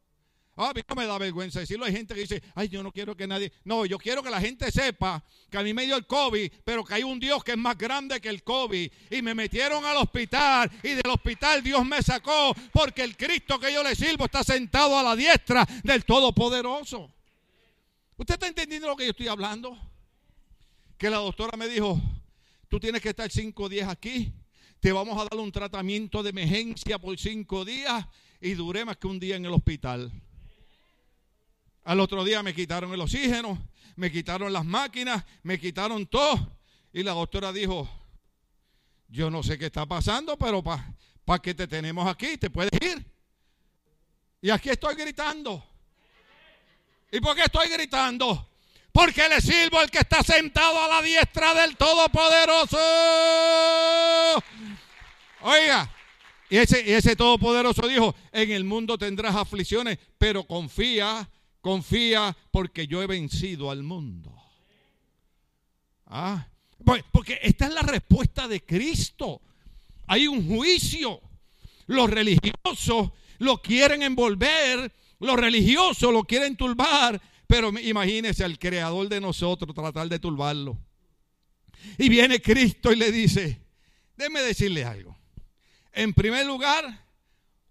Ah, 0.59 0.73
no 0.89 0.95
me 0.95 1.05
da 1.05 1.19
vergüenza 1.19 1.59
decirlo. 1.59 1.85
Hay 1.85 1.91
gente 1.91 2.15
que 2.15 2.21
dice, 2.21 2.41
ay, 2.55 2.67
yo 2.67 2.81
no 2.81 2.91
quiero 2.91 3.15
que 3.15 3.27
nadie. 3.27 3.53
No, 3.63 3.85
yo 3.85 3.99
quiero 3.99 4.23
que 4.23 4.31
la 4.31 4.41
gente 4.41 4.71
sepa 4.71 5.23
que 5.51 5.57
a 5.59 5.61
mí 5.61 5.71
me 5.71 5.85
dio 5.85 5.95
el 5.95 6.07
COVID, 6.07 6.51
pero 6.65 6.83
que 6.83 6.95
hay 6.95 7.03
un 7.03 7.19
Dios 7.19 7.43
que 7.43 7.51
es 7.51 7.57
más 7.57 7.77
grande 7.77 8.19
que 8.19 8.27
el 8.27 8.41
COVID. 8.41 8.91
Y 9.11 9.21
me 9.21 9.35
metieron 9.35 9.85
al 9.85 9.97
hospital 9.97 10.71
y 10.81 10.89
del 10.89 11.09
hospital 11.11 11.61
Dios 11.61 11.85
me 11.85 12.01
sacó 12.01 12.55
porque 12.73 13.03
el 13.03 13.15
Cristo 13.15 13.59
que 13.59 13.71
yo 13.71 13.83
le 13.83 13.95
sirvo 13.95 14.25
está 14.25 14.43
sentado 14.43 14.97
a 14.97 15.03
la 15.03 15.15
diestra 15.15 15.63
del 15.83 16.03
Todopoderoso. 16.05 17.13
¿Usted 18.17 18.33
está 18.33 18.47
entendiendo 18.47 18.87
lo 18.87 18.95
que 18.95 19.03
yo 19.03 19.11
estoy 19.11 19.27
hablando? 19.27 19.77
Que 20.97 21.11
la 21.11 21.17
doctora 21.17 21.55
me 21.55 21.67
dijo, 21.67 22.01
tú 22.67 22.79
tienes 22.79 22.99
que 22.99 23.09
estar 23.09 23.29
cinco 23.29 23.69
días 23.69 23.87
aquí. 23.87 24.33
Te 24.79 24.91
vamos 24.91 25.19
a 25.19 25.27
dar 25.29 25.39
un 25.39 25.51
tratamiento 25.51 26.23
de 26.23 26.31
emergencia 26.31 26.97
por 26.97 27.15
cinco 27.19 27.63
días 27.63 28.07
y 28.41 28.55
duré 28.55 28.85
más 28.85 28.97
que 28.97 29.05
un 29.05 29.19
día 29.19 29.35
en 29.35 29.45
el 29.45 29.53
hospital. 29.53 30.11
Al 31.87 32.01
otro 32.01 32.25
día 32.25 32.43
me 32.43 32.53
quitaron 32.53 32.93
el 32.93 32.99
oxígeno, 32.99 33.65
me 33.95 34.11
quitaron 34.11 34.51
las 34.51 34.65
máquinas, 34.65 35.23
me 35.43 35.57
quitaron 35.57 36.05
todo. 36.05 36.51
Y 36.91 37.01
la 37.01 37.13
doctora 37.13 37.53
dijo, 37.53 37.89
yo 39.07 39.29
no 39.29 39.41
sé 39.41 39.57
qué 39.57 39.67
está 39.67 39.85
pasando, 39.85 40.37
pero 40.37 40.61
¿para 40.61 40.93
pa 41.23 41.41
qué 41.41 41.53
te 41.53 41.65
tenemos 41.65 42.05
aquí? 42.05 42.37
¿Te 42.37 42.49
puedes 42.49 42.73
ir? 42.81 43.09
Y 44.41 44.49
aquí 44.49 44.69
estoy 44.69 44.95
gritando. 44.95 45.63
¿Y 47.09 47.21
por 47.21 47.37
qué 47.37 47.43
estoy 47.43 47.69
gritando? 47.69 48.49
Porque 48.91 49.29
le 49.29 49.39
sirvo 49.39 49.79
al 49.79 49.89
que 49.89 49.99
está 49.99 50.21
sentado 50.23 50.83
a 50.83 50.89
la 50.89 51.01
diestra 51.01 51.53
del 51.53 51.77
Todopoderoso. 51.77 52.77
Oiga, 55.39 55.89
y 56.49 56.57
ese, 56.57 56.83
y 56.85 56.91
ese 56.91 57.15
Todopoderoso 57.15 57.87
dijo, 57.87 58.13
en 58.33 58.51
el 58.51 58.65
mundo 58.65 58.97
tendrás 58.97 59.37
aflicciones, 59.37 59.97
pero 60.17 60.43
confía 60.43 61.29
Confía 61.67 62.33
porque 62.49 62.87
yo 62.87 63.03
he 63.03 63.07
vencido 63.07 63.69
al 63.69 63.83
mundo. 63.83 64.33
Ah, 66.05 66.47
pues, 66.85 67.03
porque 67.11 67.39
esta 67.43 67.67
es 67.67 67.73
la 67.73 67.81
respuesta 67.81 68.47
de 68.47 68.63
Cristo. 68.63 69.41
Hay 70.05 70.29
un 70.29 70.47
juicio. 70.47 71.19
Los 71.87 72.09
religiosos 72.09 73.11
lo 73.39 73.61
quieren 73.61 74.01
envolver, 74.01 74.89
los 75.19 75.35
religiosos 75.35 76.13
lo 76.13 76.23
quieren 76.23 76.55
turbar, 76.55 77.21
pero 77.47 77.77
imagínese 77.77 78.45
al 78.45 78.57
creador 78.57 79.09
de 79.09 79.19
nosotros 79.19 79.75
tratar 79.75 80.07
de 80.07 80.19
turbarlo. 80.19 80.77
Y 81.97 82.07
viene 82.07 82.41
Cristo 82.41 82.93
y 82.93 82.95
le 82.95 83.11
dice, 83.11 83.61
déme 84.15 84.39
decirle 84.39 84.85
algo. 84.85 85.17
En 85.91 86.13
primer 86.13 86.45
lugar, 86.45 87.05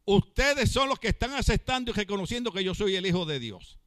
ustedes 0.04 0.70
son 0.70 0.90
los 0.90 0.98
que 0.98 1.08
están 1.08 1.32
aceptando 1.32 1.92
y 1.92 1.94
reconociendo 1.94 2.52
que 2.52 2.62
yo 2.62 2.74
soy 2.74 2.96
el 2.96 3.06
Hijo 3.06 3.24
de 3.24 3.40
Dios. 3.40 3.78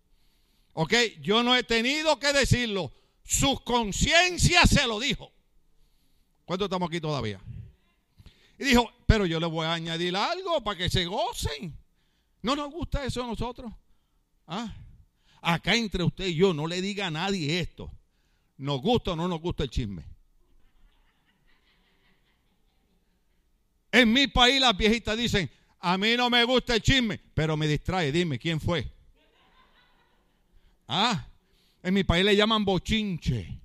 Ok, 0.74 0.94
yo 1.22 1.44
no 1.44 1.56
he 1.56 1.64
tenido 1.64 2.20
que 2.20 2.32
decirlo. 2.34 2.92
Su 3.24 3.64
conciencia 3.64 4.66
se 4.66 4.88
lo 4.88 5.00
dijo. 5.00 5.32
¿Cuánto 6.46 6.66
estamos 6.66 6.88
aquí 6.90 7.00
todavía? 7.00 7.40
Y 8.58 8.66
dijo, 8.66 8.92
pero 9.06 9.26
yo 9.26 9.40
le 9.40 9.46
voy 9.46 9.66
a 9.66 9.74
añadir 9.74 10.16
algo 10.16 10.64
para 10.64 10.78
que 10.78 10.90
se 10.90 11.06
gocen. 11.06 11.78
¿No 12.42 12.56
nos 12.56 12.72
gusta 12.72 13.06
eso 13.06 13.24
a 13.24 13.28
nosotros? 13.28 13.72
¿Ah? 14.48 14.76
Acá 15.42 15.76
entre 15.76 16.04
usted 16.04 16.28
y 16.28 16.36
yo, 16.36 16.54
no 16.54 16.68
le 16.68 16.82
diga 16.82 17.08
a 17.08 17.12
nadie 17.12 17.60
esto. 17.60 17.92
¿Nos 18.58 18.82
gusta 18.82 19.12
o 19.12 19.16
no 19.16 19.28
nos 19.28 19.40
gusta 19.40 19.64
el 19.64 19.70
chisme? 19.70 20.04
En 23.92 24.12
mi 24.12 24.28
país 24.28 24.60
las 24.60 24.76
viejitas 24.76 25.18
dicen, 25.18 25.50
a 25.80 25.98
mí 25.98 26.16
no 26.18 26.30
me 26.30 26.44
gusta 26.44 26.76
el 26.76 26.82
chisme, 26.82 27.20
pero 27.34 27.56
me 27.56 27.68
distrae. 27.68 28.12
Dime, 28.12 28.38
¿quién 28.38 28.60
fue? 28.60 28.92
Ah, 30.92 31.24
en 31.84 31.94
mi 31.94 32.04
país 32.04 32.26
le 32.26 32.36
llaman 32.36 32.66
bochinche. 32.66 33.62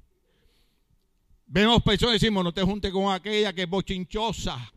Vemos 1.47 1.83
personas 1.83 2.17
y 2.17 2.19
decimos, 2.19 2.45
no 2.45 2.53
te 2.53 2.63
juntes 2.63 2.93
con 2.93 3.11
aquella 3.11 3.55
que 3.55 3.63
es 3.63 3.69
bochinchosa. 3.69 4.73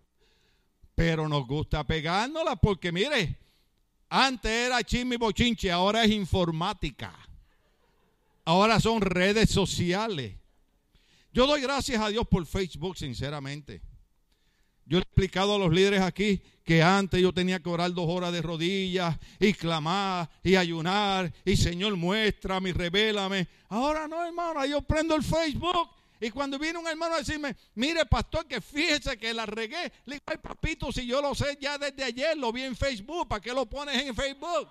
Pero 0.95 1.27
nos 1.27 1.45
gusta 1.45 1.85
pegándola 1.85 2.55
porque, 2.55 2.93
mire, 2.93 3.37
antes 4.07 4.49
era 4.49 4.81
chisme 4.81 5.15
y 5.15 5.17
bochinche, 5.17 5.69
ahora 5.69 6.05
es 6.05 6.11
informática. 6.11 7.13
Ahora 8.45 8.79
son 8.79 9.01
redes 9.01 9.49
sociales. 9.49 10.33
Yo 11.33 11.47
doy 11.47 11.61
gracias 11.61 12.01
a 12.01 12.07
Dios 12.07 12.25
por 12.29 12.45
Facebook, 12.45 12.97
sinceramente. 12.97 13.81
Yo 14.87 14.97
he 14.97 15.01
explicado 15.01 15.55
a 15.55 15.59
los 15.59 15.71
líderes 15.71 16.01
aquí 16.01 16.41
que 16.63 16.81
antes 16.81 17.21
yo 17.21 17.33
tenía 17.33 17.59
que 17.59 17.69
orar 17.69 17.93
dos 17.93 18.05
horas 18.09 18.31
de 18.31 18.41
rodillas 18.41 19.17
y 19.39 19.53
clamar 19.53 20.29
y 20.43 20.55
ayunar 20.55 21.33
y 21.43 21.57
Señor 21.57 21.95
muéstrame 21.97 22.69
y 22.69 22.73
revélame. 22.73 23.47
Ahora 23.69 24.07
no, 24.07 24.25
hermano, 24.25 24.65
yo 24.65 24.81
prendo 24.81 25.15
el 25.15 25.23
Facebook 25.23 25.89
y 26.19 26.29
cuando 26.29 26.57
viene 26.57 26.79
un 26.79 26.87
hermano 26.87 27.15
a 27.15 27.19
decirme, 27.19 27.55
mire 27.75 28.05
pastor, 28.05 28.47
que 28.47 28.61
fíjese 28.61 29.17
que 29.17 29.33
la 29.33 29.45
regué, 29.45 29.91
le 30.05 30.15
digo, 30.15 30.25
ay 30.27 30.37
papito, 30.37 30.91
si 30.91 31.05
yo 31.05 31.21
lo 31.21 31.35
sé 31.35 31.57
ya 31.59 31.77
desde 31.77 32.03
ayer, 32.03 32.37
lo 32.37 32.51
vi 32.51 32.63
en 32.63 32.75
Facebook, 32.75 33.27
¿para 33.27 33.41
qué 33.41 33.53
lo 33.53 33.65
pones 33.65 33.95
en 34.03 34.15
Facebook? 34.15 34.69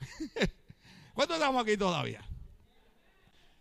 ¿Cuántos 1.14 1.36
estamos 1.36 1.62
aquí 1.62 1.76
todavía? 1.76 2.22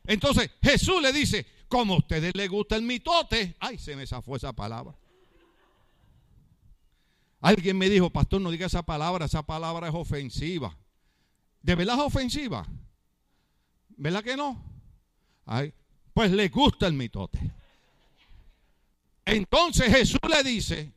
Entonces 0.05 0.49
Jesús 0.61 1.01
le 1.01 1.13
dice, 1.13 1.45
como 1.69 1.93
a 1.93 1.97
ustedes 1.97 2.35
les 2.35 2.49
gusta 2.49 2.75
el 2.75 2.81
mitote, 2.81 3.55
ay, 3.59 3.77
se 3.77 3.95
me 3.95 4.05
zafó 4.05 4.35
esa 4.35 4.51
palabra. 4.51 4.95
Alguien 7.39 7.77
me 7.77 7.89
dijo, 7.89 8.09
pastor, 8.09 8.41
no 8.41 8.51
diga 8.51 8.65
esa 8.65 8.83
palabra, 8.83 9.25
esa 9.25 9.43
palabra 9.43 9.87
es 9.87 9.93
ofensiva. 9.93 10.75
¿De 11.61 11.75
verdad 11.75 11.95
es 11.99 12.01
ofensiva? 12.01 12.67
¿Verdad 13.89 14.23
que 14.23 14.35
no? 14.35 14.61
Ay, 15.45 15.73
pues 16.13 16.31
les 16.31 16.51
gusta 16.51 16.87
el 16.87 16.93
mitote. 16.93 17.39
Entonces 19.23 19.95
Jesús 19.95 20.19
le 20.27 20.43
dice, 20.43 20.91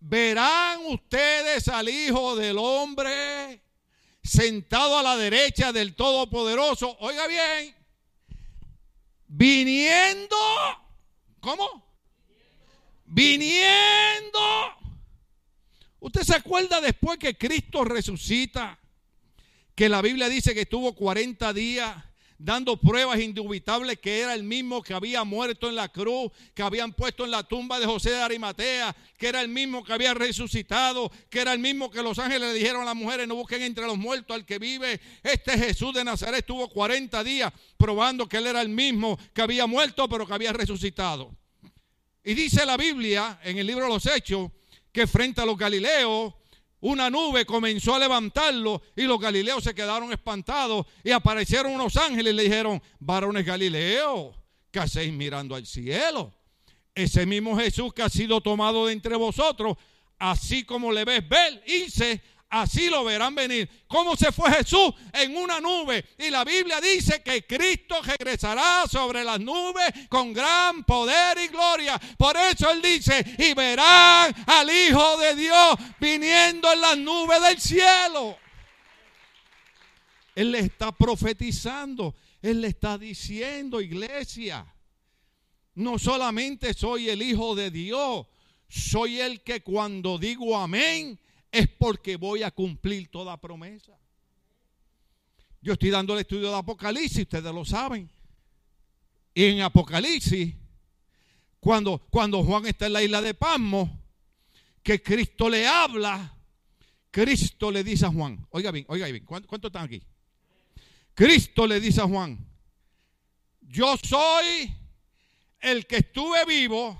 verán 0.00 0.86
ustedes 0.86 1.68
al 1.68 1.88
Hijo 1.88 2.34
del 2.34 2.56
Hombre 2.58 3.60
sentado 4.26 4.98
a 4.98 5.02
la 5.02 5.16
derecha 5.16 5.72
del 5.72 5.94
Todopoderoso, 5.94 6.96
oiga 7.00 7.26
bien, 7.26 7.74
viniendo, 9.28 10.36
¿cómo? 11.40 11.86
Viniendo. 13.04 14.38
¿Usted 16.00 16.22
se 16.22 16.36
acuerda 16.36 16.80
después 16.80 17.18
que 17.18 17.36
Cristo 17.36 17.84
resucita? 17.84 18.78
Que 19.74 19.88
la 19.88 20.02
Biblia 20.02 20.28
dice 20.28 20.54
que 20.54 20.62
estuvo 20.62 20.94
40 20.94 21.52
días 21.52 22.05
dando 22.38 22.76
pruebas 22.76 23.20
indubitables 23.20 23.98
que 23.98 24.20
era 24.20 24.34
el 24.34 24.42
mismo 24.42 24.82
que 24.82 24.94
había 24.94 25.24
muerto 25.24 25.68
en 25.68 25.74
la 25.74 25.88
cruz, 25.88 26.30
que 26.54 26.62
habían 26.62 26.92
puesto 26.92 27.24
en 27.24 27.30
la 27.30 27.42
tumba 27.42 27.78
de 27.78 27.86
José 27.86 28.10
de 28.10 28.22
Arimatea, 28.22 28.94
que 29.16 29.28
era 29.28 29.40
el 29.40 29.48
mismo 29.48 29.84
que 29.84 29.92
había 29.92 30.14
resucitado, 30.14 31.10
que 31.30 31.40
era 31.40 31.52
el 31.52 31.58
mismo 31.58 31.90
que 31.90 32.02
los 32.02 32.18
ángeles 32.18 32.52
le 32.52 32.58
dijeron 32.58 32.82
a 32.82 32.86
las 32.86 32.96
mujeres, 32.96 33.26
no 33.26 33.34
busquen 33.34 33.62
entre 33.62 33.86
los 33.86 33.96
muertos 33.96 34.34
al 34.34 34.44
que 34.44 34.58
vive. 34.58 35.00
Este 35.22 35.58
Jesús 35.58 35.94
de 35.94 36.04
Nazaret 36.04 36.40
estuvo 36.40 36.68
40 36.68 37.24
días 37.24 37.52
probando 37.76 38.28
que 38.28 38.36
él 38.38 38.46
era 38.46 38.60
el 38.60 38.68
mismo 38.68 39.18
que 39.32 39.42
había 39.42 39.66
muerto, 39.66 40.08
pero 40.08 40.26
que 40.26 40.34
había 40.34 40.52
resucitado. 40.52 41.34
Y 42.24 42.34
dice 42.34 42.66
la 42.66 42.76
Biblia 42.76 43.38
en 43.44 43.58
el 43.58 43.66
libro 43.66 43.84
de 43.84 43.90
los 43.90 44.06
Hechos 44.06 44.50
que 44.92 45.06
frente 45.06 45.40
a 45.40 45.46
los 45.46 45.56
Galileos, 45.56 46.34
una 46.80 47.10
nube 47.10 47.46
comenzó 47.46 47.94
a 47.94 47.98
levantarlo 47.98 48.82
y 48.94 49.02
los 49.02 49.18
galileos 49.18 49.64
se 49.64 49.74
quedaron 49.74 50.12
espantados 50.12 50.86
y 51.02 51.10
aparecieron 51.10 51.72
unos 51.72 51.96
ángeles 51.96 52.32
y 52.32 52.36
le 52.36 52.42
dijeron, 52.44 52.82
varones 52.98 53.44
galileos, 53.44 54.36
¿qué 54.70 54.80
hacéis 54.80 55.12
mirando 55.12 55.54
al 55.54 55.66
cielo? 55.66 56.32
Ese 56.94 57.26
mismo 57.26 57.56
Jesús 57.58 57.92
que 57.92 58.02
ha 58.02 58.08
sido 58.08 58.40
tomado 58.40 58.86
de 58.86 58.92
entre 58.92 59.16
vosotros, 59.16 59.76
así 60.18 60.64
como 60.64 60.92
le 60.92 61.04
ves 61.04 61.26
ver, 61.28 61.62
irse 61.66 62.22
así 62.48 62.88
lo 62.88 63.04
verán 63.04 63.34
venir. 63.34 63.68
¿Cómo 63.86 64.16
se 64.16 64.32
fue 64.32 64.50
Jesús? 64.52 64.92
En 65.12 65.36
una 65.36 65.60
nube. 65.60 66.04
Y 66.18 66.30
la 66.30 66.44
Biblia 66.44 66.80
dice 66.80 67.22
que 67.22 67.46
Cristo 67.46 67.96
regresará 68.02 68.84
sobre 68.90 69.24
las 69.24 69.40
nubes 69.40 69.92
con 70.08 70.32
gran 70.32 70.84
poder 70.84 71.38
y 71.38 71.48
gloria. 71.48 72.00
Por 72.16 72.36
eso 72.36 72.70
Él 72.70 72.82
dice, 72.82 73.24
y 73.38 73.54
verán 73.54 74.34
al 74.46 74.70
Hijo 74.70 75.16
de 75.18 75.34
Dios 75.34 75.74
viniendo 76.00 76.72
en 76.72 76.80
las 76.80 76.98
nubes 76.98 77.40
del 77.42 77.60
cielo. 77.60 78.38
Él 80.34 80.52
le 80.52 80.60
está 80.60 80.92
profetizando. 80.92 82.14
Él 82.42 82.60
le 82.60 82.68
está 82.68 82.98
diciendo, 82.98 83.80
iglesia, 83.80 84.66
no 85.74 85.98
solamente 85.98 86.74
soy 86.74 87.08
el 87.08 87.22
Hijo 87.22 87.54
de 87.54 87.70
Dios, 87.70 88.26
soy 88.68 89.20
el 89.20 89.42
que 89.42 89.62
cuando 89.62 90.18
digo 90.18 90.56
amén, 90.56 91.18
es 91.56 91.68
porque 91.68 92.16
voy 92.16 92.42
a 92.42 92.50
cumplir 92.50 93.08
toda 93.10 93.40
promesa. 93.40 93.98
Yo 95.62 95.72
estoy 95.72 95.88
dando 95.88 96.12
el 96.12 96.20
estudio 96.20 96.50
de 96.50 96.56
Apocalipsis, 96.56 97.22
ustedes 97.22 97.52
lo 97.52 97.64
saben. 97.64 98.10
Y 99.32 99.44
en 99.44 99.62
Apocalipsis, 99.62 100.54
cuando, 101.58 101.98
cuando 102.10 102.44
Juan 102.44 102.66
está 102.66 102.86
en 102.86 102.92
la 102.92 103.02
isla 103.02 103.22
de 103.22 103.32
Pasmo, 103.32 104.02
que 104.82 105.02
Cristo 105.02 105.48
le 105.48 105.66
habla, 105.66 106.36
Cristo 107.10 107.70
le 107.70 107.82
dice 107.82 108.04
a 108.04 108.10
Juan, 108.10 108.46
oiga 108.50 108.70
bien, 108.70 108.84
oiga 108.88 109.06
bien, 109.06 109.24
¿cuántos 109.24 109.64
están 109.64 109.84
aquí? 109.84 110.02
Cristo 111.14 111.66
le 111.66 111.80
dice 111.80 112.02
a 112.02 112.06
Juan, 112.06 112.38
yo 113.62 113.96
soy 113.96 114.74
el 115.60 115.86
que 115.86 115.96
estuve 115.96 116.44
vivo, 116.44 116.96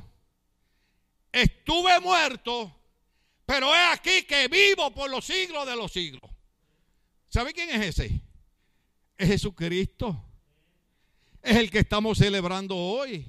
estuve 1.30 2.00
muerto 2.00 2.75
pero 3.46 3.72
es 3.74 3.92
aquí 3.92 4.22
que 4.22 4.48
vivo 4.48 4.92
por 4.92 5.08
los 5.08 5.24
siglos 5.24 5.66
de 5.66 5.76
los 5.76 5.92
siglos. 5.92 6.30
¿Sabe 7.28 7.54
quién 7.54 7.70
es 7.70 7.98
ese? 7.98 8.20
Es 9.16 9.28
Jesucristo. 9.28 10.22
Es 11.40 11.56
el 11.56 11.70
que 11.70 11.78
estamos 11.78 12.18
celebrando 12.18 12.76
hoy. 12.76 13.24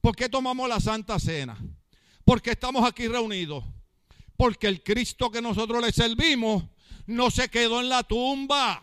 ¿Por 0.00 0.16
qué 0.16 0.28
tomamos 0.28 0.68
la 0.68 0.80
Santa 0.80 1.18
Cena? 1.20 1.58
Porque 2.24 2.52
estamos 2.52 2.88
aquí 2.88 3.06
reunidos. 3.08 3.62
Porque 4.38 4.66
el 4.68 4.82
Cristo 4.82 5.30
que 5.30 5.42
nosotros 5.42 5.84
le 5.84 5.92
servimos 5.92 6.64
no 7.06 7.30
se 7.30 7.48
quedó 7.48 7.80
en 7.80 7.90
la 7.90 8.02
tumba. 8.02 8.82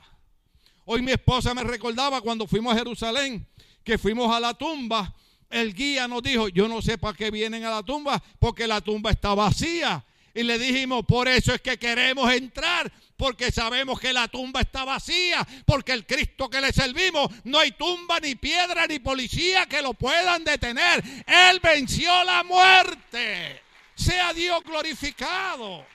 Hoy 0.86 1.02
mi 1.02 1.12
esposa 1.12 1.54
me 1.54 1.64
recordaba 1.64 2.22
cuando 2.22 2.48
fuimos 2.48 2.74
a 2.74 2.78
Jerusalén, 2.78 3.48
que 3.84 3.98
fuimos 3.98 4.34
a 4.34 4.40
la 4.40 4.54
tumba. 4.54 5.16
El 5.50 5.74
guía 5.74 6.08
nos 6.08 6.22
dijo, 6.22 6.48
yo 6.50 6.68
no 6.68 6.82
sé 6.82 7.00
para 7.00 7.18
qué 7.18 7.32
vienen 7.32 7.64
a 7.64 7.72
la 7.72 7.84
tumba, 7.84 8.22
porque 8.38 8.68
la 8.68 8.82
tumba 8.82 9.10
está 9.10 9.34
vacía. 9.34 10.06
Y 10.34 10.44
le 10.44 10.60
dijimos, 10.60 11.06
por 11.06 11.28
eso 11.28 11.54
es 11.54 11.62
que 11.62 11.78
queremos 11.78 12.32
entrar, 12.32 12.92
porque 13.18 13.52
sabemos 13.52 14.00
que 14.00 14.14
la 14.14 14.28
tumba 14.28 14.62
está 14.62 14.86
vacía, 14.86 15.46
porque 15.66 15.92
el 15.92 16.06
Cristo 16.06 16.50
que 16.50 16.62
le 16.62 16.72
servimos 16.72 17.30
no 17.44 17.60
hay 17.60 17.72
tumba, 17.72 18.20
ni 18.20 18.36
piedra, 18.36 18.88
ni 18.88 19.00
policía 19.00 19.66
que 19.66 19.82
lo 19.82 19.94
puedan 19.94 20.44
detener. 20.44 21.04
Él 21.26 21.60
venció 21.62 22.24
la 22.24 22.44
muerte. 22.44 23.62
Sea 23.96 24.34
Dios 24.34 24.64
glorificado. 24.64 25.86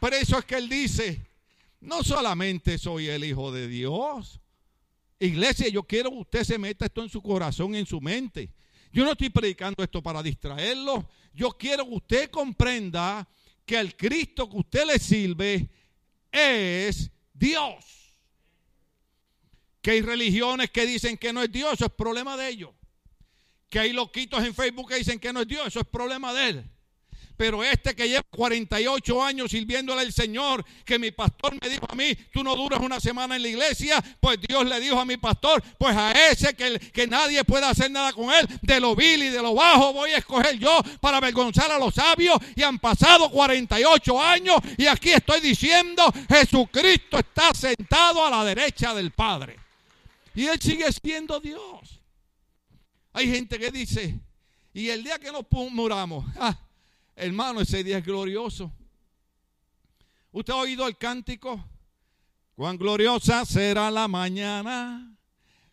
Por 0.00 0.14
eso 0.14 0.38
es 0.38 0.44
que 0.44 0.56
Él 0.56 0.68
dice, 0.68 1.20
no 1.80 2.02
solamente 2.02 2.78
soy 2.78 3.08
el 3.08 3.24
Hijo 3.24 3.52
de 3.52 3.68
Dios. 3.68 4.40
Iglesia, 5.18 5.68
yo 5.68 5.82
quiero 5.82 6.10
que 6.10 6.16
usted 6.16 6.44
se 6.44 6.58
meta 6.58 6.86
esto 6.86 7.02
en 7.02 7.08
su 7.08 7.22
corazón, 7.22 7.74
en 7.74 7.86
su 7.86 8.00
mente. 8.00 8.50
Yo 8.92 9.04
no 9.04 9.12
estoy 9.12 9.30
predicando 9.30 9.82
esto 9.82 10.02
para 10.02 10.22
distraerlo. 10.22 11.08
Yo 11.32 11.50
quiero 11.50 11.86
que 11.86 11.94
usted 11.94 12.30
comprenda 12.30 13.26
que 13.64 13.78
el 13.78 13.96
Cristo 13.96 14.48
que 14.48 14.56
usted 14.58 14.86
le 14.86 14.98
sirve 14.98 15.68
es 16.30 17.10
Dios. 17.32 17.84
Que 19.80 19.92
hay 19.92 20.02
religiones 20.02 20.70
que 20.70 20.86
dicen 20.86 21.16
que 21.16 21.32
no 21.32 21.42
es 21.42 21.50
Dios, 21.50 21.72
eso 21.72 21.86
es 21.86 21.92
problema 21.92 22.36
de 22.36 22.48
ellos. 22.48 22.70
Que 23.68 23.78
hay 23.78 23.92
loquitos 23.92 24.44
en 24.44 24.54
Facebook 24.54 24.90
que 24.90 24.96
dicen 24.96 25.18
que 25.18 25.32
no 25.32 25.40
es 25.40 25.48
Dios, 25.48 25.66
eso 25.66 25.80
es 25.80 25.86
problema 25.86 26.34
de 26.34 26.48
él. 26.50 26.70
Pero 27.36 27.64
este 27.64 27.94
que 27.94 28.08
lleva 28.08 28.22
48 28.30 29.22
años 29.22 29.50
sirviéndole 29.50 30.02
al 30.02 30.12
Señor, 30.12 30.64
que 30.84 30.98
mi 30.98 31.10
pastor 31.10 31.56
me 31.60 31.68
dijo 31.68 31.86
a 31.88 31.94
mí, 31.94 32.14
tú 32.32 32.42
no 32.44 32.54
duras 32.54 32.80
una 32.80 33.00
semana 33.00 33.36
en 33.36 33.42
la 33.42 33.48
iglesia, 33.48 34.02
pues 34.20 34.38
Dios 34.40 34.64
le 34.66 34.80
dijo 34.80 34.98
a 34.98 35.04
mi 35.04 35.16
pastor, 35.16 35.62
pues 35.78 35.96
a 35.96 36.12
ese 36.12 36.54
que, 36.54 37.06
nadie 37.06 37.44
pueda 37.44 37.70
hacer 37.70 37.90
nada 37.90 38.12
con 38.12 38.32
él, 38.32 38.46
de 38.62 38.80
lo 38.80 38.94
vil 38.94 39.24
y 39.24 39.28
de 39.28 39.42
lo 39.42 39.54
bajo 39.54 39.92
voy 39.92 40.12
a 40.12 40.18
escoger 40.18 40.58
yo 40.58 40.80
para 41.00 41.18
avergonzar 41.18 41.70
a 41.70 41.78
los 41.78 41.94
sabios. 41.94 42.38
Y 42.54 42.62
han 42.62 42.78
pasado 42.78 43.30
48 43.30 44.22
años 44.22 44.56
y 44.76 44.86
aquí 44.86 45.10
estoy 45.10 45.40
diciendo, 45.40 46.04
Jesucristo 46.28 47.18
está 47.18 47.52
sentado 47.54 48.24
a 48.24 48.30
la 48.30 48.44
derecha 48.44 48.94
del 48.94 49.10
Padre. 49.10 49.58
Y 50.34 50.46
Él 50.46 50.60
sigue 50.60 50.90
siendo 50.92 51.40
Dios. 51.40 52.00
Hay 53.12 53.30
gente 53.30 53.58
que 53.58 53.70
dice, 53.70 54.18
y 54.72 54.88
el 54.88 55.04
día 55.04 55.18
que 55.18 55.30
nos 55.30 55.44
muramos, 55.70 56.24
ah, 56.38 56.58
Hermano, 57.14 57.60
ese 57.60 57.84
día 57.84 57.98
es 57.98 58.04
glorioso. 58.04 58.72
¿Usted 60.30 60.52
ha 60.52 60.56
oído 60.56 60.86
el 60.86 60.96
cántico? 60.96 61.62
Cuán 62.54 62.78
gloriosa 62.78 63.44
será 63.44 63.90
la 63.90 64.08
mañana 64.08 65.12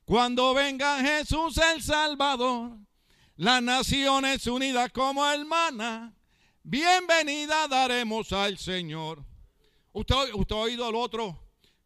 cuando 0.05 0.53
venga 0.53 0.99
Jesús 1.01 1.57
el 1.57 1.83
Salvador. 1.83 2.71
Las 3.35 3.61
naciones 3.61 4.47
unidas 4.47 4.91
como 4.91 5.25
hermana, 5.25 6.13
bienvenida 6.63 7.67
daremos 7.67 8.33
al 8.33 8.57
Señor. 8.57 9.23
¿Usted, 9.93 10.33
usted 10.33 10.55
ha 10.55 10.59
oído 10.59 10.89
el 10.89 10.95
otro? 10.95 11.39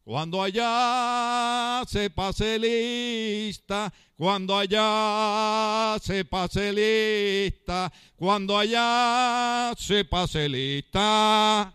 Cuando 0.03 0.43
allá 0.43 1.81
se 1.87 2.09
pase 2.09 2.59
lista, 2.59 3.93
cuando 4.17 4.57
allá 4.57 5.97
se 6.01 6.25
pase 6.25 6.73
lista, 6.73 7.91
cuando 8.17 8.57
allá 8.57 9.73
se 9.77 10.03
pase 10.03 10.49
lista. 10.49 11.73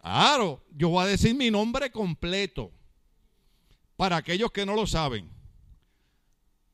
Claro, 0.00 0.62
yo 0.74 0.88
voy 0.88 1.04
a 1.04 1.08
decir 1.08 1.34
mi 1.34 1.50
nombre 1.50 1.90
completo 1.90 2.72
para 3.96 4.16
aquellos 4.16 4.50
que 4.50 4.64
no 4.64 4.74
lo 4.74 4.86
saben. 4.86 5.30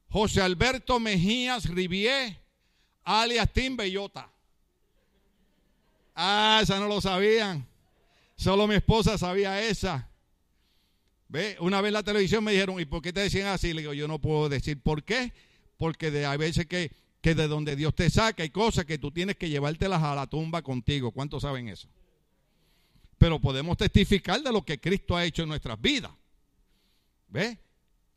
José 0.09 0.41
Alberto 0.41 1.01
Mejías 1.01 1.65
Rivier, 1.69 2.39
alias 3.03 3.53
Tim 3.53 3.77
Bellota. 3.77 4.31
Ah, 6.15 6.61
esa 6.63 6.79
no 6.79 6.87
lo 6.87 7.01
sabían. 7.01 7.72
Solo 8.37 8.67
mi 8.67 8.75
esposa 8.75 9.19
sabía 9.19 9.63
esa. 9.63 10.11
¿Ve? 11.29 11.57
Una 11.61 11.81
vez 11.81 11.89
en 11.89 11.95
la 11.95 12.03
televisión 12.03 12.45
me 12.45 12.53
dijeron, 12.53 12.79
¿y 12.79 12.85
por 12.85 13.01
qué 13.01 13.13
te 13.13 13.21
decían 13.21 13.47
así? 13.49 13.73
Le 13.73 13.81
digo, 13.81 13.95
yo 13.95 14.07
no 14.07 14.19
puedo 14.19 14.49
decir 14.49 14.81
por 14.81 15.03
qué, 15.03 15.33
porque 15.79 16.11
de, 16.11 16.27
hay 16.27 16.37
veces 16.37 16.67
que, 16.67 16.93
que 17.23 17.35
de 17.35 17.49
donde 17.49 17.75
Dios 17.75 17.95
te 17.95 18.11
saca 18.11 18.43
hay 18.43 18.51
cosas 18.51 18.85
que 18.85 18.99
tú 18.99 19.11
tienes 19.11 19.37
que 19.37 19.49
llevártelas 19.49 20.03
a 20.03 20.15
la 20.15 20.27
tumba 20.27 20.61
contigo. 20.61 21.11
¿Cuántos 21.11 21.43
saben 21.43 21.69
eso? 21.69 21.89
Pero 23.17 23.41
podemos 23.41 23.79
testificar 23.79 24.43
de 24.43 24.53
lo 24.53 24.63
que 24.63 24.81
Cristo 24.81 25.17
ha 25.17 25.25
hecho 25.25 25.45
en 25.45 25.49
nuestras 25.49 25.81
vidas. 25.81 26.13
¿Ve? 27.29 27.59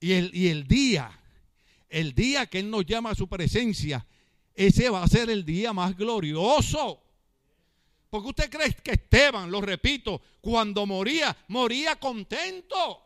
Y 0.01 0.11
el, 0.11 0.35
y 0.35 0.49
el 0.49 0.67
día, 0.67 1.09
el 1.87 2.13
día 2.13 2.47
que 2.47 2.59
Él 2.59 2.69
nos 2.69 2.85
llama 2.85 3.11
a 3.11 3.15
su 3.15 3.29
presencia, 3.29 4.05
ese 4.55 4.89
va 4.89 5.03
a 5.03 5.07
ser 5.07 5.29
el 5.29 5.45
día 5.45 5.71
más 5.71 5.95
glorioso. 5.95 7.04
Porque 8.09 8.29
usted 8.29 8.49
cree 8.49 8.73
que 8.73 8.91
Esteban, 8.91 9.51
lo 9.51 9.61
repito, 9.61 10.21
cuando 10.41 10.85
moría, 10.85 11.35
moría 11.47 11.95
contento. 11.97 13.01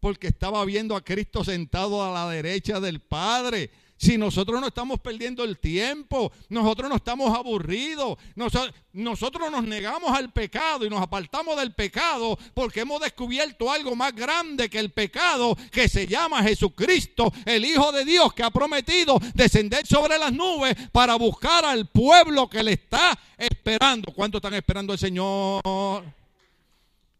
Porque 0.00 0.28
estaba 0.28 0.64
viendo 0.64 0.96
a 0.96 1.04
Cristo 1.04 1.44
sentado 1.44 2.02
a 2.02 2.12
la 2.12 2.30
derecha 2.30 2.80
del 2.80 3.00
Padre. 3.00 3.70
Si 4.00 4.16
nosotros 4.16 4.58
no 4.62 4.68
estamos 4.68 4.98
perdiendo 4.98 5.44
el 5.44 5.58
tiempo, 5.58 6.32
nosotros 6.48 6.88
no 6.88 6.96
estamos 6.96 7.36
aburridos, 7.36 8.16
nosotros 8.34 9.50
nos 9.52 9.62
negamos 9.62 10.16
al 10.16 10.32
pecado 10.32 10.86
y 10.86 10.88
nos 10.88 11.02
apartamos 11.02 11.54
del 11.58 11.74
pecado 11.74 12.38
porque 12.54 12.80
hemos 12.80 13.02
descubierto 13.02 13.70
algo 13.70 13.94
más 13.94 14.14
grande 14.14 14.70
que 14.70 14.78
el 14.78 14.90
pecado 14.90 15.54
que 15.70 15.86
se 15.86 16.06
llama 16.06 16.42
Jesucristo, 16.42 17.30
el 17.44 17.62
Hijo 17.66 17.92
de 17.92 18.06
Dios 18.06 18.32
que 18.32 18.42
ha 18.42 18.50
prometido 18.50 19.20
descender 19.34 19.86
sobre 19.86 20.16
las 20.16 20.32
nubes 20.32 20.74
para 20.92 21.16
buscar 21.16 21.66
al 21.66 21.86
pueblo 21.90 22.48
que 22.48 22.62
le 22.62 22.72
está 22.72 23.18
esperando. 23.36 24.14
¿Cuánto 24.14 24.38
están 24.38 24.54
esperando 24.54 24.94
al 24.94 24.98
Señor? 24.98 25.60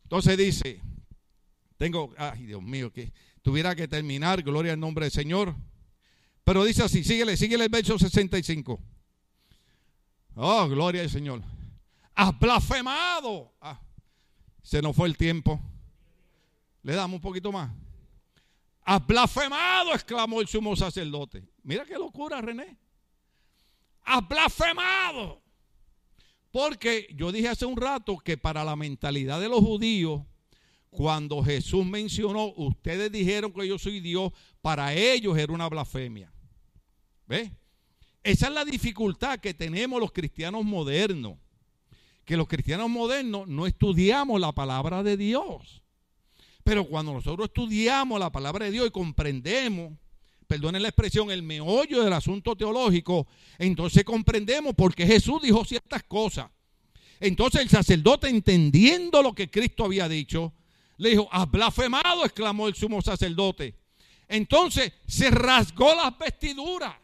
Entonces 0.05 0.35
dice, 0.35 0.81
tengo, 1.77 2.15
ay 2.17 2.47
Dios 2.47 2.63
mío, 2.63 2.91
que 2.91 3.13
tuviera 3.43 3.75
que 3.75 3.87
terminar, 3.87 4.43
gloria 4.43 4.73
al 4.73 4.81
nombre 4.81 5.05
del 5.05 5.13
Señor. 5.13 5.55
Pero 6.45 6.65
dice 6.65 6.83
así, 6.83 7.05
síguele, 7.05 7.37
síguele 7.37 7.65
el 7.65 7.71
verso 7.71 7.99
65. 7.99 8.81
Oh, 10.37 10.69
gloria 10.69 11.03
al 11.03 11.11
Señor. 11.11 11.43
Has 12.15 12.39
blasfemado. 12.39 13.53
Ah, 13.61 13.81
se 14.63 14.83
nos 14.83 14.95
fue 14.95 15.09
el 15.09 15.17
tiempo. 15.17 15.61
Le 16.83 16.95
damos 16.95 17.17
un 17.17 17.21
poquito 17.21 17.53
más. 17.53 17.71
Has 18.85 19.07
blasfemado, 19.07 19.95
exclamó 19.95 20.41
el 20.41 20.49
sumo 20.49 20.75
sacerdote. 20.75 21.49
Mira 21.63 21.85
qué 21.85 21.95
locura, 21.95 22.41
René. 22.41 22.77
Has 24.05 24.27
blasfemado. 24.27 25.43
Porque 26.51 27.07
yo 27.15 27.31
dije 27.31 27.49
hace 27.49 27.67
un 27.67 27.77
rato 27.77 28.19
que 28.19 28.37
para 28.37 28.65
la 28.65 28.75
mentalidad 28.75 29.41
de 29.41 29.49
los 29.49 29.61
judíos, 29.61 30.23
cuando 30.91 31.43
Jesús 31.43 31.87
mencionó, 31.87 32.53
ustedes 32.57 33.11
dijeron 33.13 33.53
que 33.53 33.67
yo 33.67 33.79
soy 33.79 34.01
Dios, 34.01 34.33
para 34.61 34.93
ellos 34.93 35.39
era 35.39 35.53
una 35.53 35.69
blasfemia. 35.69 36.33
¿Ve? 37.27 37.53
Esa 38.23 38.49
es 38.49 38.53
la 38.53 38.65
dificultad 38.65 39.39
que 39.39 39.55
tenemos 39.55 40.01
los 40.01 40.13
cristianos 40.13 40.65
modernos. 40.65 41.39
Que 42.25 42.37
los 42.37 42.49
cristianos 42.49 42.91
modernos 42.91 43.49
no 43.49 43.67
estudiamos 43.67 44.41
la 44.41 44.53
palabra 44.53 45.03
de 45.03 45.17
Dios. 45.17 45.83
Pero 46.65 46.85
cuando 46.87 47.13
nosotros 47.15 47.49
estudiamos 47.49 48.19
la 48.21 48.31
palabra 48.31 48.67
de 48.67 48.73
Dios 48.73 48.89
y 48.89 48.91
comprendemos, 48.91 49.93
perdonen 50.47 50.83
la 50.83 50.89
expresión, 50.89 51.31
el 51.31 51.43
meollo 51.43 52.03
del 52.03 52.13
asunto 52.13 52.57
teológico, 52.57 53.27
entonces 53.59 54.05
comprendemos 54.05 54.75
por 54.75 54.95
qué 54.95 55.07
Jesús 55.07 55.41
dijo 55.41 55.65
ciertas 55.65 56.03
cosas. 56.03 56.51
Entonces 57.21 57.61
el 57.63 57.69
sacerdote, 57.69 58.29
entendiendo 58.29 59.23
lo 59.23 59.35
que 59.35 59.51
Cristo 59.51 59.85
había 59.85 60.09
dicho, 60.09 60.53
le 61.01 61.11
dijo, 61.11 61.29
has 61.33 61.51
blasfemado, 61.51 62.27
exclamó 62.27 62.69
el 62.69 62.75
sumo 62.75 63.01
sacerdote. 63.01 63.75
Entonces 64.29 64.93
se 65.07 65.31
rasgó 65.31 65.95
las 65.95 66.17
vestiduras. 66.19 66.95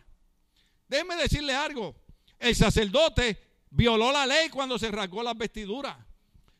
Déjeme 0.86 1.16
decirle 1.16 1.55
algo. 1.55 1.97
El 2.38 2.55
sacerdote 2.55 3.40
violó 3.70 4.12
la 4.12 4.26
ley 4.26 4.51
cuando 4.51 4.78
se 4.78 4.90
rasgó 4.90 5.22
las 5.22 5.36
vestiduras. 5.36 5.97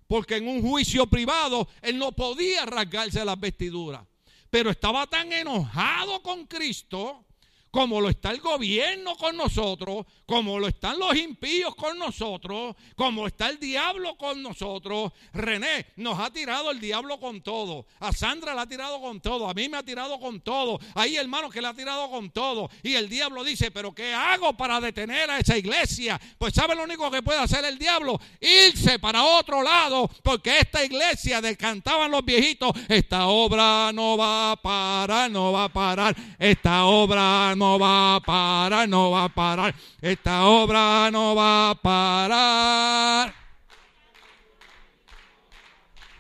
Porque 0.07 0.37
en 0.37 0.49
un 0.49 0.63
juicio 0.63 1.07
privado 1.09 1.69
él 1.83 1.99
no 1.99 2.13
podía 2.13 2.65
rasgarse 2.65 3.23
las 3.23 3.39
vestiduras. 3.39 4.01
Pero 4.49 4.71
estaba 4.71 5.07
tan 5.07 5.31
enojado 5.31 6.23
con 6.23 6.47
Cristo 6.47 7.26
como 7.71 8.01
lo 8.01 8.09
está 8.09 8.31
el 8.31 8.41
gobierno 8.41 9.17
con 9.17 9.37
nosotros, 9.37 10.07
como 10.25 10.59
lo 10.59 10.67
están 10.67 10.99
los 10.99 11.15
impíos 11.15 11.75
con 11.75 11.99
nosotros, 11.99 12.75
como 12.97 13.27
está 13.27 13.49
el 13.49 13.61
diablo 13.61 14.17
con 14.17 14.43
nosotros. 14.43 15.13
René 15.33 15.87
nos 15.97 16.19
ha 16.19 16.33
tirado 16.33 16.71
el 16.71 16.81
diablo 16.81 17.21
con 17.21 17.43
todo. 17.43 17.87
A 18.01 18.13
Sandra 18.13 18.55
la 18.55 18.63
ha 18.63 18.67
tirado 18.67 19.01
con 19.01 19.21
todo. 19.21 19.49
A 19.49 19.55
mí 19.55 19.69
me 19.69 19.77
ha 19.77 19.83
tirado 19.83 20.19
con 20.19 20.41
todo. 20.41 20.79
Hay 20.95 21.17
hermanos 21.17 21.53
que 21.53 21.61
le 21.61 21.69
ha 21.69 21.75
tirado 21.75 22.11
con 22.11 22.31
todo. 22.31 22.71
Y 22.83 22.95
el 22.95 23.09
diablo 23.09 23.45
dice, 23.45 23.71
pero 23.71 23.95
¿qué 23.95 24.15
hago 24.15 24.57
para 24.57 24.81
detener 24.81 25.31
a 25.31 25.39
esa 25.39 25.59
iglesia? 25.59 26.21
Pues 26.39 26.55
¿sabe 26.55 26.75
lo 26.75 26.85
único 26.85 27.11
que 27.11 27.23
puede 27.23 27.41
hacer 27.41 27.65
el 27.65 27.79
diablo? 27.79 28.19
Irse 28.41 28.99
para 28.99 29.23
otro 29.23 29.63
lado. 29.63 30.09
Porque 30.23 30.59
esta 30.59 30.85
iglesia, 30.85 31.41
de 31.41 31.57
cantaban 31.57 32.11
los 32.11 32.25
viejitos, 32.25 32.73
esta 32.89 33.27
obra 33.27 33.93
no 33.93 34.17
va 34.17 34.53
a 34.53 34.57
parar, 34.57 35.31
no 35.31 35.53
va 35.53 35.65
a 35.65 35.69
parar. 35.69 36.17
Esta 36.39 36.87
obra 36.87 37.55
no 37.55 37.66
no 37.67 37.79
va 37.79 38.17
a 38.17 38.21
parar, 38.21 38.89
no 38.89 39.11
va 39.11 39.25
a 39.25 39.29
parar. 39.29 39.75
Esta 40.01 40.47
obra 40.47 41.11
no 41.11 41.35
va 41.35 41.71
a 41.71 41.75
parar. 41.75 43.35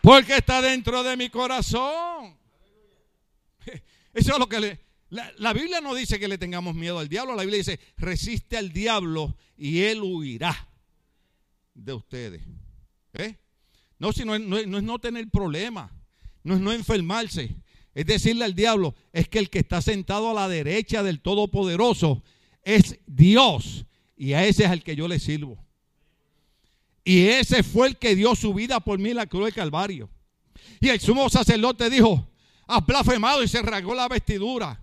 Porque 0.02 0.36
está 0.36 0.60
dentro 0.60 1.02
de 1.02 1.16
mi 1.16 1.30
corazón. 1.30 2.36
Eso 4.12 4.32
es 4.32 4.38
lo 4.38 4.48
que 4.48 4.60
le... 4.60 4.86
La, 5.08 5.52
Biblia 5.52 5.80
no 5.80 5.94
dice 5.94 6.18
que 6.18 6.26
le 6.26 6.36
tengamos 6.36 6.74
miedo 6.74 6.98
al 6.98 7.08
diablo. 7.08 7.36
La 7.36 7.42
Biblia 7.42 7.58
dice, 7.58 7.78
resiste 7.96 8.56
al 8.56 8.72
diablo 8.72 9.36
y 9.56 9.82
él 9.82 10.02
huirá 10.02 10.68
de 11.74 11.92
ustedes. 11.92 12.42
¿Eh? 13.14 13.36
No, 13.98 14.12
si 14.12 14.24
no, 14.24 14.36
no 14.38 14.58
es 14.58 14.66
no 14.66 14.98
tener 14.98 15.28
problema. 15.30 15.92
No 16.42 16.54
es 16.54 16.60
no 16.60 16.72
enfermarse. 16.72 17.54
Es 17.96 18.04
decirle 18.04 18.44
al 18.44 18.54
diablo, 18.54 18.94
es 19.10 19.26
que 19.26 19.38
el 19.38 19.48
que 19.48 19.60
está 19.60 19.80
sentado 19.80 20.30
a 20.30 20.34
la 20.34 20.48
derecha 20.50 21.02
del 21.02 21.22
Todopoderoso 21.22 22.22
es 22.62 22.98
Dios. 23.06 23.86
Y 24.18 24.34
a 24.34 24.44
ese 24.44 24.64
es 24.64 24.70
al 24.70 24.82
que 24.82 24.94
yo 24.94 25.08
le 25.08 25.18
sirvo. 25.18 25.56
Y 27.02 27.28
ese 27.28 27.62
fue 27.62 27.88
el 27.88 27.96
que 27.96 28.14
dio 28.14 28.34
su 28.34 28.52
vida 28.52 28.80
por 28.80 28.98
mí 28.98 29.08
en 29.12 29.16
la 29.16 29.24
cruz 29.24 29.46
del 29.46 29.54
Calvario. 29.54 30.10
Y 30.78 30.90
el 30.90 31.00
sumo 31.00 31.30
sacerdote 31.30 31.88
dijo, 31.88 32.28
has 32.66 32.84
blasfemado 32.84 33.42
y 33.42 33.48
se 33.48 33.62
rasgó 33.62 33.94
la 33.94 34.08
vestidura. 34.08 34.78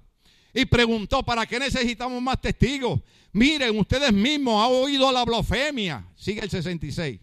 Y 0.51 0.66
preguntó, 0.66 1.22
¿para 1.22 1.45
qué 1.45 1.59
necesitamos 1.59 2.20
más 2.20 2.41
testigos? 2.41 2.99
Miren, 3.32 3.78
ustedes 3.78 4.11
mismos 4.11 4.66
han 4.66 4.74
oído 4.74 5.11
la 5.11 5.24
blasfemia. 5.24 6.03
Sigue 6.16 6.41
el 6.41 6.49
66. 6.49 7.20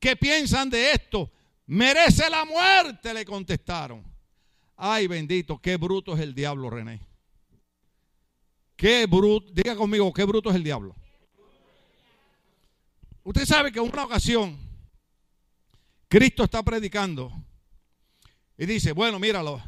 ¿Qué 0.00 0.16
piensan 0.16 0.68
de 0.68 0.90
esto? 0.90 1.30
Merece 1.66 2.28
la 2.28 2.44
muerte, 2.44 3.14
le 3.14 3.24
contestaron. 3.24 4.09
Ay, 4.82 5.08
bendito, 5.08 5.58
qué 5.58 5.76
bruto 5.76 6.14
es 6.14 6.20
el 6.20 6.34
diablo, 6.34 6.70
René. 6.70 7.02
Qué 8.76 9.04
bruto, 9.04 9.52
diga 9.52 9.76
conmigo, 9.76 10.10
qué 10.10 10.24
bruto 10.24 10.48
es 10.48 10.56
el 10.56 10.64
diablo. 10.64 10.96
Usted 13.22 13.44
sabe 13.44 13.70
que 13.70 13.78
en 13.78 13.92
una 13.92 14.04
ocasión 14.04 14.58
Cristo 16.08 16.44
está 16.44 16.62
predicando 16.62 17.30
y 18.56 18.64
dice, 18.64 18.92
bueno, 18.92 19.18
míralo, 19.18 19.62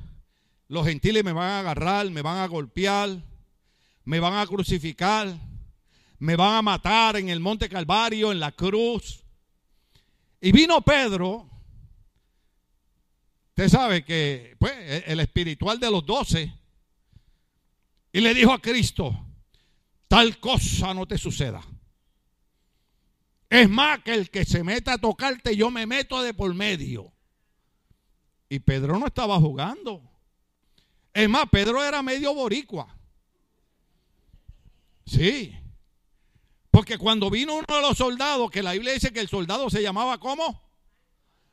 los 0.69 0.87
gentiles 0.87 1.23
me 1.23 1.33
van 1.33 1.51
a 1.51 1.59
agarrar, 1.61 2.09
me 2.09 2.23
van 2.23 2.39
a 2.39 2.47
golpear, 2.47 3.23
me 4.05 4.19
van 4.19 4.39
a 4.39 4.47
crucificar, 4.47 5.39
me 6.21 6.37
van 6.37 6.55
a 6.55 6.63
matar 6.63 7.19
en 7.19 7.29
el 7.29 7.39
monte 7.39 7.69
Calvario, 7.69 8.33
en 8.33 8.41
la 8.41 8.53
cruz. 8.53 9.23
Y 10.41 10.53
vino 10.53 10.81
Pedro 10.81 11.52
Usted 13.57 13.69
sabe 13.69 14.03
que 14.03 14.57
pues, 14.59 14.73
e, 14.73 15.05
el 15.09 15.21
espiritual 15.21 15.79
de 15.79 15.91
los 15.91 16.07
doce 16.07 16.53
y 18.13 18.21
le 18.21 18.33
dijo 18.33 18.53
a 18.53 18.61
Cristo, 18.61 19.27
tal 20.09 20.39
cosa 20.39 20.95
no 20.95 21.07
te 21.07 21.19
suceda. 21.19 21.63
Es 23.51 23.69
más 23.69 24.03
que 24.03 24.15
el 24.15 24.31
que 24.31 24.47
se 24.47 24.65
meta 24.65 24.95
a 24.95 24.99
tocarte, 24.99 25.55
yo 25.55 25.71
me 25.71 25.87
meto 25.87 26.23
de 26.23 26.33
por 26.33 26.55
medio. 26.55 27.13
Y 28.49 28.59
Pedro 28.61 28.99
no 28.99 29.07
estaba 29.07 29.39
jugando. 29.39 30.03
Es 31.13 31.29
más, 31.29 31.45
Pedro 31.51 31.85
era 31.85 32.03
medio 32.03 32.33
boricua. 32.33 32.97
Sí. 35.05 35.55
Porque 36.71 36.97
cuando 36.97 37.29
vino 37.29 37.55
uno 37.55 37.67
de 37.69 37.83
los 37.83 37.99
soldados, 37.99 38.51
que 38.51 38.63
la 38.63 38.73
Biblia 38.73 38.95
dice 38.95 39.13
que 39.13 39.21
el 39.21 39.29
soldado 39.29 39.69
se 39.69 39.83
llamaba 39.83 40.19
¿cómo? 40.19 40.63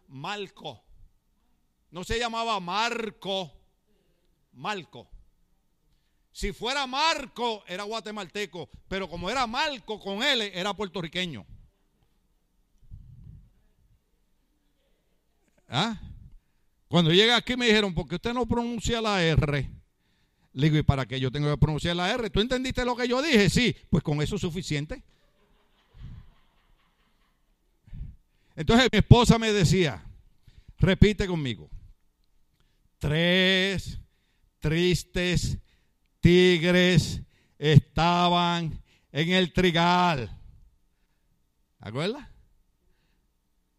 Malco. 0.07 0.81
No 1.91 2.03
se 2.03 2.19
llamaba 2.19 2.59
Marco, 2.59 3.51
Marco. 4.53 5.09
Si 6.31 6.53
fuera 6.53 6.85
Marco, 6.87 7.63
era 7.67 7.83
guatemalteco, 7.83 8.69
pero 8.87 9.09
como 9.09 9.29
era 9.29 9.47
Marco 9.47 9.99
con 9.99 10.23
él, 10.23 10.41
era 10.41 10.73
puertorriqueño. 10.73 11.45
¿Ah? 15.67 15.99
Cuando 16.87 17.11
llegué 17.11 17.33
aquí 17.33 17.55
me 17.55 17.67
dijeron, 17.67 17.93
¿por 17.93 18.07
qué 18.07 18.15
usted 18.15 18.33
no 18.33 18.45
pronuncia 18.45 19.01
la 19.01 19.23
R? 19.23 19.69
Le 20.53 20.65
digo, 20.65 20.77
¿y 20.77 20.83
para 20.83 21.05
qué 21.05 21.19
yo 21.19 21.31
tengo 21.31 21.49
que 21.49 21.57
pronunciar 21.57 21.95
la 21.95 22.11
R? 22.11 22.29
¿Tú 22.29 22.39
entendiste 22.39 22.83
lo 22.83 22.95
que 22.95 23.07
yo 23.07 23.21
dije? 23.21 23.49
Sí, 23.49 23.75
pues 23.89 24.03
con 24.03 24.21
eso 24.21 24.35
es 24.35 24.41
suficiente. 24.41 25.03
Entonces 28.55 28.89
mi 28.91 28.97
esposa 28.97 29.37
me 29.37 29.53
decía, 29.53 30.03
repite 30.79 31.27
conmigo, 31.27 31.69
tres 32.99 33.99
tristes 34.59 35.57
tigres 36.19 37.21
estaban 37.57 38.81
en 39.11 39.29
el 39.29 39.51
trigal. 39.53 40.37
¿Acuerdas? 41.79 42.27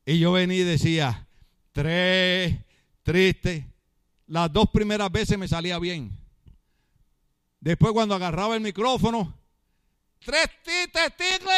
Y 0.04 0.18
yo 0.18 0.32
venía 0.32 0.60
y 0.60 0.64
decía, 0.64 1.28
tres 1.72 2.56
tristes. 3.02 3.64
Las 4.26 4.52
dos 4.52 4.70
primeras 4.70 5.12
veces 5.12 5.38
me 5.38 5.46
salía 5.46 5.78
bien. 5.78 6.18
Después 7.60 7.92
cuando 7.92 8.14
agarraba 8.14 8.54
el 8.54 8.62
micrófono, 8.62 9.38
tres 10.18 10.48
testigos. 10.92 11.52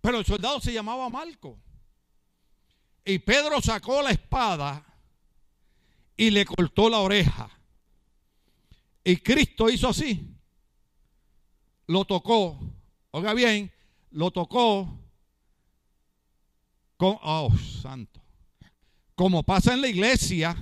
Pero 0.00 0.18
el 0.18 0.24
soldado 0.24 0.60
se 0.60 0.72
llamaba 0.72 1.08
Marco. 1.08 1.58
Y 3.04 3.18
Pedro 3.18 3.60
sacó 3.60 4.00
la 4.02 4.10
espada 4.10 4.91
y 6.22 6.30
le 6.30 6.44
cortó 6.44 6.88
la 6.88 7.00
oreja. 7.00 7.50
Y 9.02 9.16
Cristo 9.16 9.68
hizo 9.68 9.88
así. 9.88 10.24
Lo 11.88 12.04
tocó. 12.04 12.60
Oiga 13.10 13.34
bien, 13.34 13.72
lo 14.12 14.30
tocó 14.30 14.88
con, 16.96 17.18
oh, 17.22 17.52
santo. 17.82 18.22
Como 19.16 19.42
pasa 19.42 19.74
en 19.74 19.80
la 19.80 19.88
iglesia, 19.88 20.56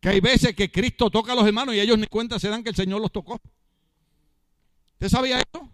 que 0.00 0.08
hay 0.08 0.20
veces 0.20 0.56
que 0.56 0.72
Cristo 0.72 1.10
toca 1.10 1.32
a 1.32 1.34
los 1.34 1.46
hermanos 1.46 1.74
y 1.74 1.80
ellos 1.80 1.98
ni 1.98 2.06
cuenta 2.06 2.38
se 2.38 2.48
dan 2.48 2.62
que 2.64 2.70
el 2.70 2.76
Señor 2.76 3.02
los 3.02 3.12
tocó. 3.12 3.38
¿Usted 4.94 5.10
sabía 5.10 5.38
eso? 5.38 5.68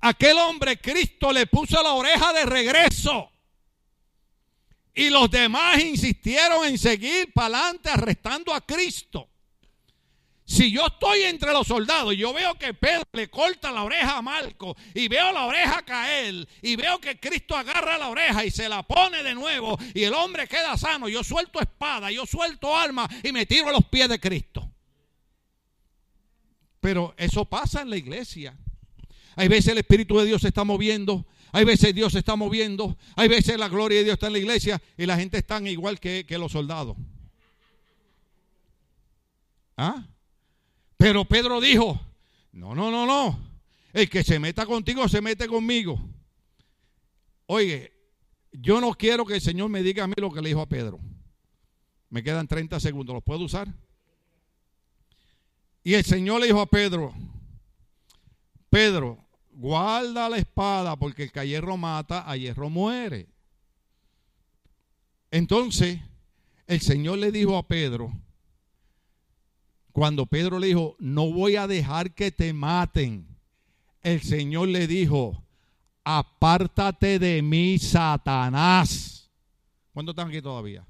Aquel 0.00 0.38
hombre 0.38 0.80
Cristo 0.80 1.30
le 1.30 1.46
puso 1.46 1.82
la 1.82 1.92
oreja 1.92 2.32
de 2.32 2.46
regreso. 2.46 3.31
Y 4.94 5.08
los 5.08 5.30
demás 5.30 5.82
insistieron 5.82 6.66
en 6.66 6.78
seguir 6.78 7.32
para 7.32 7.58
adelante 7.58 7.90
arrestando 7.90 8.52
a 8.52 8.60
Cristo. 8.60 9.28
Si 10.44 10.70
yo 10.70 10.86
estoy 10.86 11.22
entre 11.22 11.52
los 11.52 11.66
soldados 11.66 12.12
y 12.12 12.18
yo 12.18 12.32
veo 12.32 12.54
que 12.56 12.74
Pedro 12.74 13.04
le 13.12 13.30
corta 13.30 13.70
la 13.70 13.84
oreja 13.84 14.18
a 14.18 14.22
Marco 14.22 14.76
y 14.92 15.08
veo 15.08 15.32
la 15.32 15.46
oreja 15.46 15.82
caer 15.82 16.46
y 16.60 16.76
veo 16.76 17.00
que 17.00 17.18
Cristo 17.18 17.56
agarra 17.56 17.96
la 17.96 18.08
oreja 18.08 18.44
y 18.44 18.50
se 18.50 18.68
la 18.68 18.82
pone 18.82 19.22
de 19.22 19.34
nuevo 19.34 19.78
y 19.94 20.02
el 20.02 20.12
hombre 20.12 20.46
queda 20.46 20.76
sano, 20.76 21.08
yo 21.08 21.24
suelto 21.24 21.58
espada, 21.58 22.10
yo 22.10 22.26
suelto 22.26 22.76
arma 22.76 23.08
y 23.22 23.32
me 23.32 23.46
tiro 23.46 23.68
a 23.68 23.72
los 23.72 23.86
pies 23.86 24.08
de 24.10 24.20
Cristo. 24.20 24.68
Pero 26.80 27.14
eso 27.16 27.44
pasa 27.44 27.80
en 27.80 27.90
la 27.90 27.96
iglesia. 27.96 28.54
Hay 29.36 29.48
veces 29.48 29.68
el 29.68 29.78
Espíritu 29.78 30.18
de 30.18 30.26
Dios 30.26 30.42
se 30.42 30.48
está 30.48 30.64
moviendo, 30.64 31.24
hay 31.52 31.66
veces 31.66 31.94
Dios 31.94 32.12
se 32.12 32.20
está 32.20 32.34
moviendo, 32.34 32.96
hay 33.14 33.28
veces 33.28 33.58
la 33.58 33.68
gloria 33.68 33.98
de 33.98 34.04
Dios 34.04 34.14
está 34.14 34.28
en 34.28 34.32
la 34.32 34.38
iglesia 34.38 34.82
y 34.96 35.04
la 35.04 35.18
gente 35.18 35.36
está 35.36 35.60
igual 35.60 36.00
que, 36.00 36.24
los 36.38 36.50
soldados. 36.50 36.96
¿Ah? 39.76 40.06
Pero 40.96 41.26
Pedro 41.26 41.60
dijo, 41.60 42.00
no, 42.52 42.74
no, 42.74 42.90
no, 42.90 43.04
no. 43.04 43.38
El 43.92 44.08
que 44.08 44.24
se 44.24 44.38
meta 44.38 44.64
contigo 44.64 45.06
se 45.08 45.20
mete 45.20 45.46
conmigo. 45.46 46.00
Oye, 47.46 47.92
yo 48.52 48.80
no 48.80 48.94
quiero 48.94 49.26
que 49.26 49.34
el 49.34 49.40
Señor 49.42 49.68
me 49.68 49.82
diga 49.82 50.04
a 50.04 50.06
mí 50.06 50.14
lo 50.16 50.30
que 50.30 50.40
le 50.40 50.48
dijo 50.48 50.62
a 50.62 50.68
Pedro. 50.68 50.98
Me 52.08 52.22
quedan 52.22 52.48
30 52.48 52.80
segundos, 52.80 53.12
¿los 53.14 53.22
puedo 53.22 53.40
usar? 53.40 53.68
Y 55.84 55.94
el 55.94 56.04
Señor 56.04 56.40
le 56.40 56.46
dijo 56.46 56.62
a 56.62 56.66
Pedro, 56.66 57.12
Pedro, 58.70 59.18
guarda 59.52 60.28
la 60.28 60.38
espada 60.38 60.96
porque 60.96 61.24
el 61.24 61.32
que 61.32 61.40
a 61.40 61.44
hierro 61.44 61.76
mata, 61.76 62.28
a 62.28 62.36
hierro 62.36 62.70
muere. 62.70 63.28
Entonces, 65.30 66.00
el 66.66 66.80
Señor 66.80 67.18
le 67.18 67.32
dijo 67.32 67.56
a 67.56 67.66
Pedro, 67.66 68.12
cuando 69.92 70.26
Pedro 70.26 70.58
le 70.58 70.68
dijo, 70.68 70.96
no 70.98 71.30
voy 71.30 71.56
a 71.56 71.66
dejar 71.66 72.14
que 72.14 72.30
te 72.30 72.52
maten, 72.52 73.26
el 74.02 74.22
Señor 74.22 74.68
le 74.68 74.86
dijo, 74.86 75.42
apártate 76.04 77.18
de 77.18 77.42
mí, 77.42 77.78
Satanás. 77.78 79.30
¿Cuántos 79.92 80.14
están 80.14 80.28
aquí 80.28 80.40
todavía? 80.40 80.86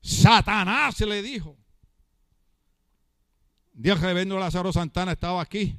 Satanás 0.00 1.00
le 1.00 1.22
dijo. 1.22 1.56
Dios 3.72 4.00
reverendo 4.00 4.38
Lázaro 4.38 4.72
Santana 4.72 5.12
estaba 5.12 5.42
aquí 5.42 5.78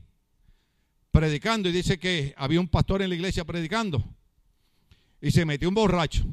predicando 1.18 1.68
y 1.68 1.72
dice 1.72 1.98
que 1.98 2.36
había 2.38 2.60
un 2.60 2.68
pastor 2.68 3.02
en 3.02 3.10
la 3.10 3.16
iglesia 3.16 3.44
predicando 3.44 4.04
y 5.20 5.32
se 5.32 5.46
metió 5.46 5.68
un 5.68 5.74
borracho. 5.74 6.24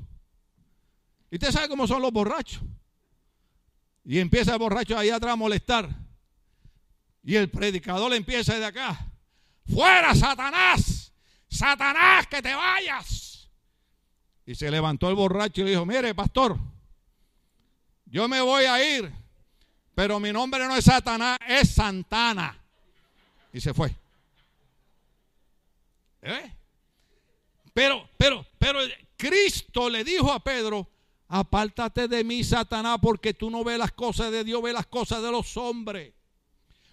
¿Y 1.30 1.36
usted 1.36 1.52
sabe 1.52 1.70
cómo 1.70 1.86
son 1.86 2.02
los 2.02 2.12
borrachos? 2.12 2.60
Y 4.04 4.18
empieza 4.18 4.52
el 4.52 4.58
borracho 4.58 4.98
ahí 4.98 5.08
atrás 5.08 5.32
a 5.32 5.36
molestar. 5.36 5.88
Y 7.22 7.34
el 7.34 7.48
predicador 7.48 8.10
le 8.10 8.18
empieza 8.18 8.58
de 8.58 8.66
acá. 8.66 9.10
Fuera, 9.66 10.14
Satanás. 10.14 11.10
Satanás, 11.48 12.26
que 12.26 12.42
te 12.42 12.54
vayas. 12.54 13.48
Y 14.44 14.54
se 14.54 14.70
levantó 14.70 15.08
el 15.08 15.14
borracho 15.14 15.62
y 15.62 15.64
le 15.64 15.70
dijo, 15.70 15.86
mire, 15.86 16.14
pastor, 16.14 16.58
yo 18.04 18.28
me 18.28 18.42
voy 18.42 18.64
a 18.64 18.98
ir, 18.98 19.10
pero 19.94 20.20
mi 20.20 20.30
nombre 20.30 20.68
no 20.68 20.76
es 20.76 20.84
Satanás, 20.84 21.38
es 21.48 21.70
Santana. 21.70 22.58
Y 23.50 23.62
se 23.62 23.72
fue. 23.72 24.03
¿Eh? 26.24 26.52
Pero, 27.74 28.08
pero, 28.16 28.46
pero 28.58 28.80
Cristo 29.16 29.90
le 29.90 30.02
dijo 30.02 30.32
a 30.32 30.42
Pedro, 30.42 30.88
apártate 31.28 32.08
de 32.08 32.24
mí, 32.24 32.42
Satanás, 32.42 32.98
porque 33.00 33.34
tú 33.34 33.50
no 33.50 33.62
ves 33.62 33.78
las 33.78 33.92
cosas 33.92 34.32
de 34.32 34.42
Dios, 34.42 34.62
ves 34.62 34.72
las 34.72 34.86
cosas 34.86 35.22
de 35.22 35.30
los 35.30 35.56
hombres. 35.56 36.14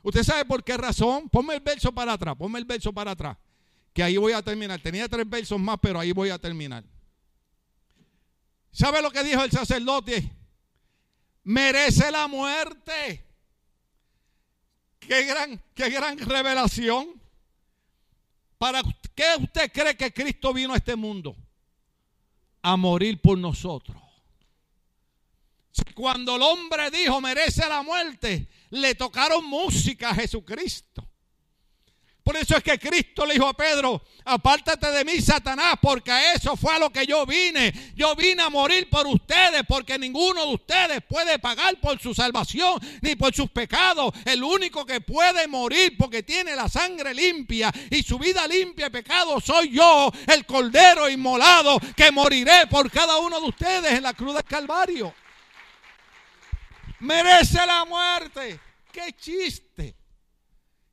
¿Usted 0.04 0.24
sabe 0.24 0.46
por 0.46 0.64
qué 0.64 0.76
razón? 0.78 1.30
Ponme 1.30 1.54
el 1.54 1.60
verso 1.62 1.92
para 1.92 2.14
atrás, 2.14 2.36
ponme 2.36 2.60
el 2.60 2.66
verso 2.66 2.92
para 2.92 3.12
atrás, 3.12 3.38
que 3.94 4.04
ahí 4.04 4.18
voy 4.18 4.34
a 4.34 4.42
terminar. 4.42 4.82
Tenía 4.82 5.08
tres 5.08 5.30
versos 5.30 5.60
más, 5.60 5.78
pero 5.82 6.00
ahí 6.00 6.12
voy 6.12 6.30
a 6.30 6.40
terminar. 6.40 6.84
¿Sabe 8.72 9.02
lo 9.02 9.12
que 9.12 9.24
dijo 9.24 9.44
el 9.44 9.52
sacerdote? 9.52 10.30
Merece 11.44 12.12
la 12.12 12.28
muerte. 12.28 13.26
Qué 15.00 15.26
gran, 15.26 15.62
qué 15.74 15.90
gran 15.90 16.18
revelación. 16.18 17.22
¿Para 18.58 18.82
qué 19.22 19.44
usted 19.44 19.72
cree 19.72 19.96
que 19.96 20.12
Cristo 20.12 20.52
vino 20.52 20.74
a 20.74 20.78
este 20.78 20.96
mundo? 20.96 21.36
A 22.64 22.76
morir 22.76 23.22
por 23.22 23.38
nosotros. 23.38 24.02
Cuando 25.94 26.36
el 26.36 26.42
hombre 26.42 26.90
dijo 26.90 27.22
merece 27.22 27.68
la 27.70 27.84
muerte, 27.84 28.48
le 28.72 28.96
tocaron 28.96 29.46
música 29.46 30.10
a 30.10 30.16
Jesucristo. 30.16 31.08
Por 32.24 32.38
eso 32.38 32.56
es 32.56 32.64
que 32.64 32.78
Cristo 32.78 33.26
le 33.26 33.34
dijo 33.34 33.48
a 33.48 33.54
Pedro, 33.54 34.04
apártate 34.26 34.92
de 34.92 35.04
mí, 35.04 35.20
Satanás, 35.22 35.76
porque 35.82 36.12
a 36.12 36.34
eso 36.34 36.56
fue 36.56 36.76
a 36.76 36.80
lo 36.80 36.92
que 36.92 37.06
yo 37.06 37.26
vine. 37.26 37.94
Yo 37.96 38.16
vine 38.16 38.44
a 38.44 38.50
morir 38.50 38.90
por 38.90 39.08
ustedes, 39.08 39.64
porque 39.68 39.98
ninguno 39.98 40.46
de 40.46 40.54
ustedes 40.54 41.00
puede 41.08 41.40
pagar 41.40 41.80
por 41.80 42.00
su 42.00 42.14
salvación 42.14 42.80
ni 43.02 43.16
por 43.16 43.34
sus 43.34 43.50
pecados. 43.50 44.14
El 44.26 44.44
único 44.44 44.86
que 44.86 45.02
puede 45.02 45.48
morir 45.48 45.96
porque 45.98 46.24
tiene 46.24 46.56
la 46.56 46.70
sangre 46.70 47.14
limpia 47.14 47.72
y 47.90 48.04
su 48.04 48.20
vida 48.20 48.48
limpia 48.48 48.86
de 48.86 48.92
pecado 48.92 49.40
soy 49.42 49.72
yo, 49.72 50.12
el 50.28 50.46
cordero 50.46 51.10
inmolado, 51.10 51.80
que 51.96 52.12
moriré 52.12 52.68
por 52.70 52.92
cada 52.92 53.18
uno 53.18 53.40
de 53.42 53.48
ustedes 53.48 53.94
en 53.94 54.04
la 54.04 54.14
cruz 54.14 54.36
del 54.36 54.44
Calvario 54.44 55.14
merece 57.02 57.66
la 57.66 57.84
muerte. 57.86 58.60
¡Qué 58.92 59.14
chiste! 59.14 59.96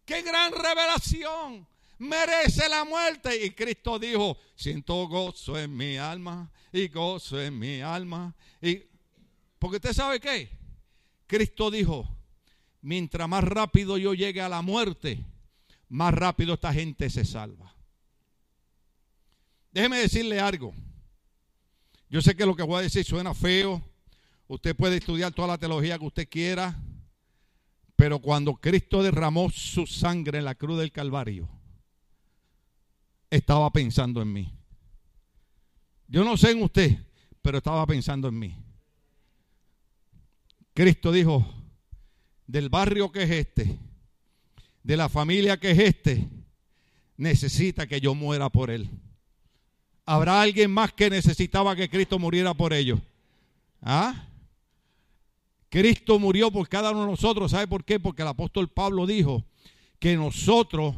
¡Qué 0.09 0.23
gran 0.23 0.53
revelación! 0.53 1.69
Merece 1.99 2.67
la 2.67 2.87
muerte. 2.87 3.45
Y 3.45 3.51
Cristo 3.51 3.99
dijo, 3.99 4.39
siento 4.57 5.07
gozo 5.07 5.59
en 5.59 5.77
mi 5.77 5.99
alma 5.99 6.51
y 6.73 6.89
gozo 6.89 7.39
en 7.39 7.59
mi 7.59 7.83
alma. 7.83 8.35
Y, 8.63 8.85
porque 9.59 9.77
usted 9.77 9.93
sabe 9.93 10.19
qué? 10.19 10.49
Cristo 11.27 11.71
dijo, 11.71 12.09
mientras 12.81 13.29
más 13.29 13.45
rápido 13.45 13.99
yo 13.99 14.15
llegue 14.15 14.41
a 14.41 14.49
la 14.49 14.63
muerte, 14.63 15.23
más 15.91 16.15
rápido 16.15 16.55
esta 16.55 16.73
gente 16.73 17.11
se 17.11 17.27
salva. 17.27 17.75
Déjeme 19.73 19.99
decirle 19.99 20.41
algo. 20.41 20.73
Yo 22.09 22.23
sé 22.23 22.35
que 22.35 22.47
lo 22.47 22.57
que 22.57 22.63
voy 22.63 22.79
a 22.79 22.83
decir 22.83 23.05
suena 23.05 23.35
feo, 23.35 23.85
Usted 24.49 24.75
puede 24.75 24.97
estudiar 24.97 25.31
toda 25.35 25.49
la 25.49 25.59
teología 25.59 25.99
que 25.99 26.07
usted 26.07 26.27
quiera, 26.27 26.75
pero 27.99 28.21
cuando 28.21 28.55
Cristo 28.55 29.03
derramó 29.03 29.51
su 29.51 29.85
sangre 29.85 30.39
en 30.39 30.45
la 30.45 30.55
cruz 30.55 30.79
del 30.79 30.93
Calvario, 30.93 31.49
estaba 33.29 33.73
pensando 33.73 34.23
en 34.23 34.33
mí. 34.33 34.55
Yo 36.07 36.23
no 36.23 36.37
sé 36.37 36.53
en 36.53 36.63
usted, 36.63 36.97
pero 37.43 37.59
estaba 37.59 37.85
pensando 37.89 38.29
en 38.29 38.39
mí. 38.39 38.57
Cristo 40.75 41.11
dijo, 41.11 41.45
del 42.47 42.69
barrio 42.69 43.11
que 43.11 43.25
es 43.25 43.31
este, 43.31 43.81
de 44.85 44.97
la 44.97 45.09
familia 45.09 45.57
que 45.57 45.73
es 45.73 45.79
este, 45.81 46.29
necesita 47.17 47.89
que 47.89 48.01
yo 48.01 48.15
muera 48.15 48.49
por 48.49 48.71
él. 48.71 48.89
¿Habrá 50.07 50.41
alguien 50.41 50.71
más 50.71 50.93
que 50.93 51.11
necesitaba 51.11 51.75
que 51.75 51.91
Cristo 51.91 52.21
muriera 52.21 52.55
por 52.55 52.73
ellos? 52.73 53.01
¿Ah? 53.83 54.28
Cristo 55.69 56.19
murió 56.19 56.51
por 56.51 56.69
cada 56.69 56.91
uno 56.91 57.03
de 57.03 57.11
nosotros. 57.11 57.51
¿Sabe 57.51 57.67
por 57.67 57.85
qué? 57.85 58.01
Porque 58.01 58.23
el 58.23 58.29
apóstol 58.29 58.69
Pablo 58.69 59.07
dijo 59.07 59.45
que 59.99 60.17
nosotros 60.17 60.95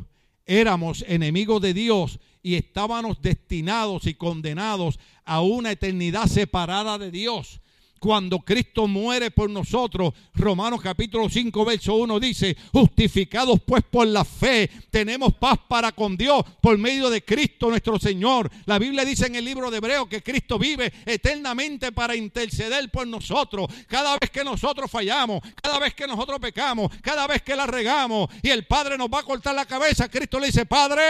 éramos 0.46 1.04
enemigos 1.08 1.60
de 1.60 1.74
Dios 1.74 2.18
y 2.42 2.54
estábamos 2.54 3.20
destinados 3.20 4.06
y 4.06 4.14
condenados 4.14 4.98
a 5.24 5.40
una 5.40 5.72
eternidad 5.72 6.26
separada 6.26 6.98
de 6.98 7.10
Dios. 7.10 7.60
Cuando 8.00 8.40
Cristo 8.40 8.88
muere 8.88 9.30
por 9.30 9.48
nosotros. 9.50 10.14
Romanos 10.34 10.80
capítulo 10.80 11.28
5, 11.28 11.64
verso 11.64 11.94
1 11.94 12.18
dice, 12.18 12.56
justificados 12.72 13.60
pues 13.64 13.84
por 13.88 14.06
la 14.06 14.24
fe, 14.24 14.68
tenemos 14.90 15.34
paz 15.34 15.58
para 15.68 15.92
con 15.92 16.16
Dios 16.16 16.42
por 16.60 16.76
medio 16.78 17.10
de 17.10 17.22
Cristo 17.22 17.68
nuestro 17.68 17.98
Señor. 18.00 18.50
La 18.64 18.78
Biblia 18.78 19.04
dice 19.04 19.26
en 19.26 19.36
el 19.36 19.44
libro 19.44 19.70
de 19.70 19.76
Hebreo 19.76 20.08
que 20.08 20.22
Cristo 20.22 20.58
vive 20.58 20.92
eternamente 21.04 21.92
para 21.92 22.16
interceder 22.16 22.90
por 22.90 23.06
nosotros. 23.06 23.66
Cada 23.86 24.18
vez 24.18 24.30
que 24.30 24.42
nosotros 24.42 24.90
fallamos, 24.90 25.40
cada 25.62 25.78
vez 25.78 25.94
que 25.94 26.06
nosotros 26.06 26.40
pecamos, 26.40 26.90
cada 27.02 27.26
vez 27.26 27.42
que 27.42 27.54
la 27.54 27.66
regamos 27.66 28.30
y 28.42 28.48
el 28.48 28.66
Padre 28.66 28.96
nos 28.96 29.08
va 29.08 29.20
a 29.20 29.24
cortar 29.24 29.54
la 29.54 29.66
cabeza, 29.66 30.08
Cristo 30.08 30.40
le 30.40 30.46
dice, 30.46 30.64
Padre, 30.64 31.02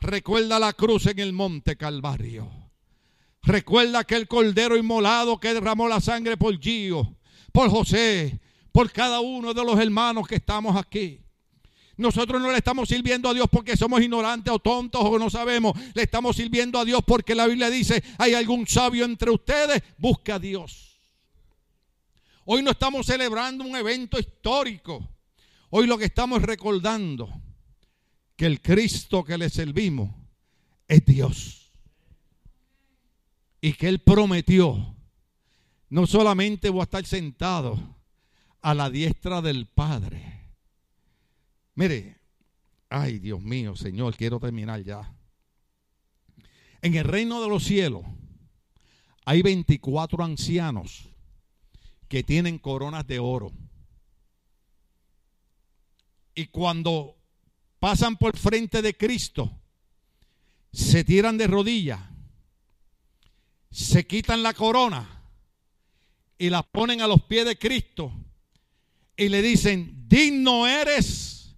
recuerda 0.00 0.58
la 0.58 0.72
cruz 0.72 1.06
en 1.06 1.20
el 1.20 1.32
monte 1.32 1.76
Calvario. 1.76 2.63
Recuerda 3.44 3.98
aquel 3.98 4.26
cordero 4.26 4.76
inmolado 4.76 5.38
que 5.38 5.52
derramó 5.52 5.86
la 5.86 6.00
sangre 6.00 6.36
por 6.36 6.58
Gio, 6.58 7.14
por 7.52 7.68
José, 7.68 8.40
por 8.72 8.90
cada 8.90 9.20
uno 9.20 9.52
de 9.52 9.62
los 9.62 9.78
hermanos 9.78 10.26
que 10.26 10.36
estamos 10.36 10.74
aquí. 10.76 11.20
Nosotros 11.96 12.40
no 12.40 12.50
le 12.50 12.58
estamos 12.58 12.88
sirviendo 12.88 13.28
a 13.28 13.34
Dios 13.34 13.46
porque 13.50 13.76
somos 13.76 14.00
ignorantes 14.00 14.52
o 14.52 14.58
tontos 14.58 15.00
o 15.04 15.18
no 15.18 15.28
sabemos. 15.28 15.78
Le 15.94 16.02
estamos 16.02 16.36
sirviendo 16.36 16.78
a 16.78 16.84
Dios 16.84 17.02
porque 17.06 17.34
la 17.34 17.46
Biblia 17.46 17.68
dice, 17.68 18.02
hay 18.18 18.34
algún 18.34 18.66
sabio 18.66 19.04
entre 19.04 19.30
ustedes, 19.30 19.82
busca 19.98 20.36
a 20.36 20.38
Dios. 20.38 20.98
Hoy 22.46 22.62
no 22.62 22.70
estamos 22.70 23.06
celebrando 23.06 23.62
un 23.62 23.76
evento 23.76 24.18
histórico. 24.18 25.06
Hoy 25.68 25.86
lo 25.86 25.98
que 25.98 26.06
estamos 26.06 26.42
recordando 26.42 27.28
que 28.36 28.46
el 28.46 28.60
Cristo 28.62 29.22
que 29.22 29.36
le 29.36 29.50
servimos 29.50 30.10
es 30.88 31.04
Dios 31.04 31.63
y 33.64 33.72
que 33.72 33.88
Él 33.88 34.00
prometió, 34.00 34.94
no 35.88 36.06
solamente 36.06 36.68
voy 36.68 36.80
a 36.80 36.82
estar 36.82 37.06
sentado 37.06 37.96
a 38.60 38.74
la 38.74 38.90
diestra 38.90 39.40
del 39.40 39.66
Padre. 39.66 40.50
Mire, 41.74 42.18
ay 42.90 43.18
Dios 43.20 43.40
mío, 43.40 43.74
Señor, 43.74 44.18
quiero 44.18 44.38
terminar 44.38 44.82
ya. 44.82 45.16
En 46.82 46.94
el 46.94 47.04
reino 47.04 47.40
de 47.40 47.48
los 47.48 47.64
cielos 47.64 48.02
hay 49.24 49.40
24 49.40 50.22
ancianos 50.22 51.08
que 52.06 52.22
tienen 52.22 52.58
coronas 52.58 53.06
de 53.06 53.18
oro. 53.18 53.50
Y 56.34 56.48
cuando 56.48 57.16
pasan 57.78 58.16
por 58.16 58.36
frente 58.36 58.82
de 58.82 58.94
Cristo, 58.94 59.58
se 60.70 61.02
tiran 61.02 61.38
de 61.38 61.46
rodillas 61.46 62.13
se 63.74 64.06
quitan 64.06 64.44
la 64.44 64.54
corona 64.54 65.20
y 66.38 66.48
la 66.48 66.62
ponen 66.62 67.00
a 67.00 67.08
los 67.08 67.22
pies 67.22 67.44
de 67.44 67.58
Cristo 67.58 68.12
y 69.16 69.28
le 69.28 69.42
dicen, 69.42 70.04
digno 70.06 70.68
eres 70.68 71.56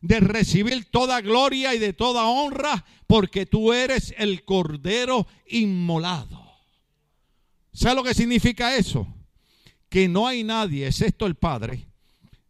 de 0.00 0.20
recibir 0.20 0.84
toda 0.92 1.20
gloria 1.20 1.74
y 1.74 1.80
de 1.80 1.92
toda 1.92 2.28
honra 2.28 2.84
porque 3.08 3.46
tú 3.46 3.72
eres 3.72 4.14
el 4.16 4.44
cordero 4.44 5.26
inmolado. 5.48 6.40
¿Sabe 7.72 7.96
lo 7.96 8.04
que 8.04 8.14
significa 8.14 8.76
eso? 8.76 9.12
Que 9.88 10.06
no 10.06 10.28
hay 10.28 10.44
nadie, 10.44 10.86
excepto 10.86 11.26
el 11.26 11.34
Padre, 11.34 11.88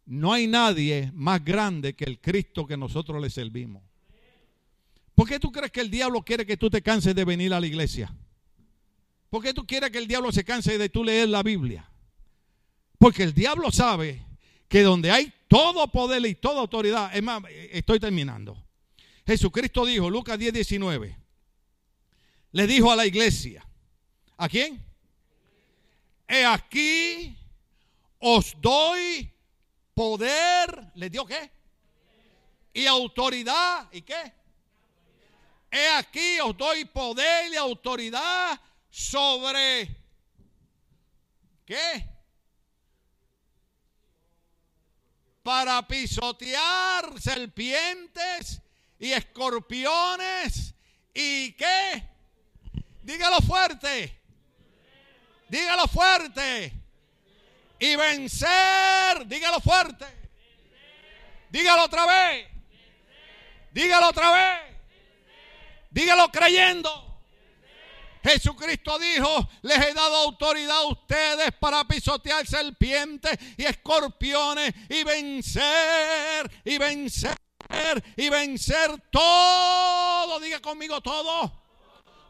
no 0.05 0.31
hay 0.31 0.45
nadie 0.45 1.11
más 1.15 1.43
grande 1.43 1.95
que 1.95 2.05
el 2.05 2.21
Cristo 2.21 2.67
que 2.67 2.77
nosotros 2.77 3.19
le 3.19 3.31
servimos. 3.31 3.81
¿Por 5.15 5.27
qué 5.27 5.39
tú 5.39 5.51
crees 5.51 5.71
que 5.71 5.81
el 5.81 5.89
diablo 5.89 6.21
quiere 6.21 6.45
que 6.45 6.55
tú 6.55 6.69
te 6.69 6.83
canses 6.83 7.15
de 7.15 7.25
venir 7.25 7.51
a 7.51 7.59
la 7.59 7.65
iglesia? 7.65 8.13
¿Por 9.29 9.43
qué 9.43 9.53
tú 9.53 9.65
quieres 9.65 9.91
que 9.91 9.97
el 9.97 10.07
diablo 10.07 10.31
se 10.31 10.43
canse 10.43 10.77
de 10.77 10.89
tú 10.89 11.03
leer 11.03 11.29
la 11.29 11.43
Biblia? 11.43 11.89
Porque 12.97 13.23
el 13.23 13.33
diablo 13.33 13.71
sabe 13.71 14.25
que 14.67 14.81
donde 14.81 15.11
hay 15.11 15.33
todo 15.47 15.87
poder 15.89 16.25
y 16.25 16.35
toda 16.35 16.61
autoridad, 16.61 17.15
es 17.15 17.23
más, 17.23 17.43
estoy 17.71 17.99
terminando. 17.99 18.57
Jesucristo 19.25 19.85
dijo, 19.85 20.09
Lucas 20.09 20.39
10, 20.39 20.53
19, 20.53 21.17
le 22.51 22.67
dijo 22.67 22.91
a 22.91 22.95
la 22.95 23.05
iglesia, 23.05 23.65
¿a 24.37 24.47
quién? 24.47 24.83
He 26.27 26.45
aquí 26.45 27.37
os 28.19 28.55
doy 28.61 29.29
poder, 29.93 30.91
¿le 30.95 31.09
dio 31.09 31.25
qué? 31.25 31.51
Y 32.73 32.85
autoridad, 32.85 33.89
¿y 33.91 34.01
qué? 34.01 34.33
He 35.71 35.89
aquí 35.89 36.39
os 36.39 36.55
doy 36.57 36.85
poder 36.85 37.51
y 37.51 37.55
autoridad 37.55 38.59
sobre 38.97 39.95
¿qué? 41.67 42.09
Para 45.43 45.87
pisotear 45.87 47.21
serpientes 47.21 48.59
y 48.97 49.13
escorpiones 49.13 50.73
y 51.13 51.53
qué? 51.53 52.03
Dígalo 53.03 53.37
fuerte. 53.41 54.19
Dígalo 55.47 55.87
fuerte. 55.87 56.73
Y 57.79 57.95
vencer. 57.95 59.27
Dígalo 59.27 59.61
fuerte. 59.61 60.05
Dígalo 61.49 61.83
otra 61.83 62.05
vez. 62.07 62.47
Dígalo 63.71 64.09
otra 64.09 64.31
vez. 64.31 64.75
Dígalo 65.91 66.31
creyendo. 66.31 67.06
Jesucristo 68.27 68.99
dijo, 68.99 69.47
les 69.61 69.77
he 69.77 69.93
dado 69.93 70.15
autoridad 70.17 70.77
a 70.79 70.87
ustedes 70.87 71.51
para 71.59 71.85
pisotear 71.85 72.45
serpientes 72.45 73.37
y 73.55 73.63
escorpiones 73.63 74.73
y 74.89 75.03
vencer, 75.05 76.51
y 76.65 76.77
vencer, 76.77 77.37
y 78.17 78.29
vencer 78.29 79.01
todo. 79.09 80.39
Diga 80.41 80.59
conmigo 80.59 80.99
todo. 80.99 81.67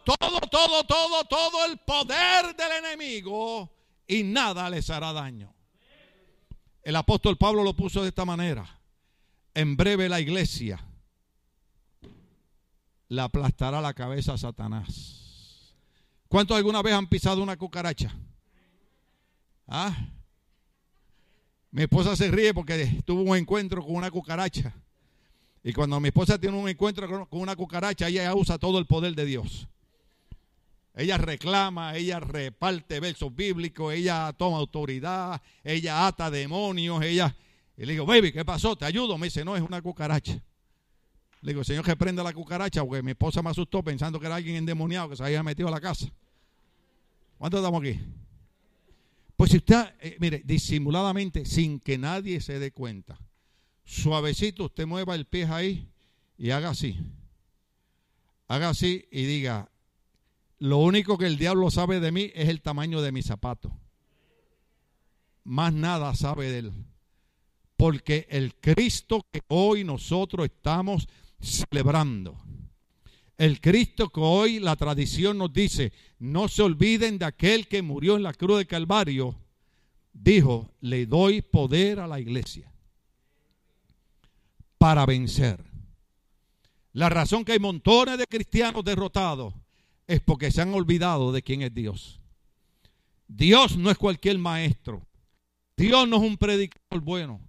Todo, 0.03 0.39
todo, 0.41 0.83
todo, 0.85 1.23
todo 1.25 1.65
el 1.65 1.77
poder 1.79 2.55
del 2.55 2.71
enemigo 2.85 3.69
y 4.07 4.23
nada 4.23 4.69
les 4.69 4.89
hará 4.89 5.11
daño. 5.11 5.53
El 6.83 6.95
apóstol 6.95 7.37
Pablo 7.37 7.63
lo 7.63 7.75
puso 7.75 8.03
de 8.03 8.09
esta 8.09 8.23
manera. 8.23 8.79
En 9.53 9.75
breve 9.75 10.07
la 10.07 10.19
iglesia 10.19 10.79
le 13.09 13.21
aplastará 13.21 13.81
la 13.81 13.93
cabeza 13.93 14.33
a 14.33 14.37
Satanás. 14.37 15.26
¿Cuántos 16.27 16.57
alguna 16.57 16.81
vez 16.81 16.93
han 16.93 17.07
pisado 17.07 17.41
una 17.41 17.55
cucaracha? 17.57 18.13
¿Ah? 19.67 19.95
Mi 21.71 21.83
esposa 21.83 22.15
se 22.15 22.29
ríe 22.31 22.53
porque 22.53 23.01
tuvo 23.05 23.21
un 23.21 23.37
encuentro 23.37 23.83
con 23.83 23.95
una 23.95 24.11
cucaracha. 24.11 24.73
Y 25.63 25.73
cuando 25.73 25.99
mi 25.99 26.09
esposa 26.09 26.39
tiene 26.39 26.57
un 26.57 26.69
encuentro 26.69 27.27
con 27.27 27.41
una 27.41 27.55
cucaracha, 27.55 28.07
ella 28.07 28.33
usa 28.35 28.57
todo 28.57 28.79
el 28.79 28.85
poder 28.85 29.15
de 29.15 29.25
Dios. 29.25 29.67
Ella 30.95 31.17
reclama, 31.17 31.95
ella 31.95 32.19
reparte 32.19 32.99
versos 32.99 33.33
bíblicos, 33.35 33.93
ella 33.93 34.33
toma 34.35 34.57
autoridad, 34.57 35.41
ella 35.63 36.07
ata 36.07 36.31
demonios, 36.31 37.03
ella... 37.03 37.35
Y 37.77 37.85
le 37.85 37.91
digo, 37.91 38.07
baby, 38.07 38.31
¿qué 38.31 38.43
pasó? 38.43 38.75
¿Te 38.75 38.85
ayudo? 38.85 39.19
Me 39.19 39.27
dice, 39.27 39.45
no, 39.45 39.55
es 39.55 39.61
una 39.61 39.81
cucaracha. 39.81 40.41
Le 41.41 41.51
digo, 41.51 41.63
Señor, 41.63 41.85
que 41.85 41.95
prenda 41.95 42.23
la 42.23 42.33
cucaracha, 42.33 42.83
porque 42.83 43.03
mi 43.03 43.11
esposa 43.11 43.41
me 43.41 43.49
asustó 43.49 43.83
pensando 43.83 44.19
que 44.19 44.25
era 44.25 44.35
alguien 44.35 44.55
endemoniado 44.55 45.09
que 45.09 45.15
se 45.15 45.23
había 45.23 45.43
metido 45.43 45.67
a 45.67 45.71
la 45.71 45.81
casa. 45.81 46.07
¿Cuántos 47.37 47.59
estamos 47.59 47.81
aquí? 47.81 47.99
Pues 49.35 49.51
si 49.51 49.57
usted, 49.57 49.93
eh, 50.01 50.17
mire, 50.19 50.41
disimuladamente, 50.43 51.45
sin 51.45 51.79
que 51.79 51.97
nadie 51.97 52.41
se 52.41 52.57
dé 52.57 52.71
cuenta, 52.71 53.19
suavecito, 53.85 54.65
usted 54.65 54.87
mueva 54.87 55.13
el 55.13 55.25
pie 55.25 55.45
ahí 55.45 55.87
y 56.37 56.49
haga 56.49 56.69
así. 56.69 56.97
Haga 58.47 58.69
así 58.69 59.07
y 59.11 59.25
diga, 59.25 59.69
lo 60.59 60.79
único 60.79 61.17
que 61.17 61.27
el 61.27 61.37
diablo 61.37 61.69
sabe 61.69 61.99
de 61.99 62.11
mí 62.11 62.31
es 62.33 62.49
el 62.49 62.61
tamaño 62.61 63.01
de 63.01 63.11
mi 63.11 63.21
zapato. 63.21 63.71
Más 65.43 65.71
nada 65.71 66.15
sabe 66.15 66.49
de 66.49 66.59
él. 66.59 66.73
Porque 67.77 68.25
el 68.31 68.55
Cristo 68.55 69.27
que 69.31 69.43
hoy 69.49 69.83
nosotros 69.83 70.45
estamos 70.45 71.07
celebrando. 71.39 72.37
El 73.37 73.61
Cristo 73.61 74.09
que 74.09 74.19
hoy 74.19 74.59
la 74.59 74.75
tradición 74.75 75.37
nos 75.37 75.53
dice, 75.53 75.93
no 76.19 76.47
se 76.47 76.63
olviden 76.63 77.19
de 77.19 77.25
aquel 77.25 77.67
que 77.67 77.81
murió 77.81 78.15
en 78.15 78.23
la 78.23 78.33
cruz 78.33 78.57
de 78.57 78.65
Calvario, 78.65 79.35
dijo, 80.11 80.71
le 80.81 81.05
doy 81.05 81.41
poder 81.41 81.99
a 81.99 82.07
la 82.07 82.19
iglesia 82.19 82.71
para 84.77 85.05
vencer. 85.05 85.63
La 86.93 87.09
razón 87.09 87.45
que 87.45 87.51
hay 87.51 87.59
montones 87.59 88.17
de 88.17 88.25
cristianos 88.25 88.83
derrotados 88.83 89.53
es 90.07 90.21
porque 90.21 90.51
se 90.51 90.61
han 90.61 90.73
olvidado 90.73 91.31
de 91.31 91.43
quién 91.43 91.61
es 91.61 91.73
Dios. 91.73 92.19
Dios 93.27 93.77
no 93.77 93.91
es 93.91 93.97
cualquier 93.97 94.39
maestro. 94.39 95.05
Dios 95.75 96.07
no 96.07 96.17
es 96.17 96.23
un 96.23 96.37
predicador 96.37 97.01
bueno. 97.01 97.41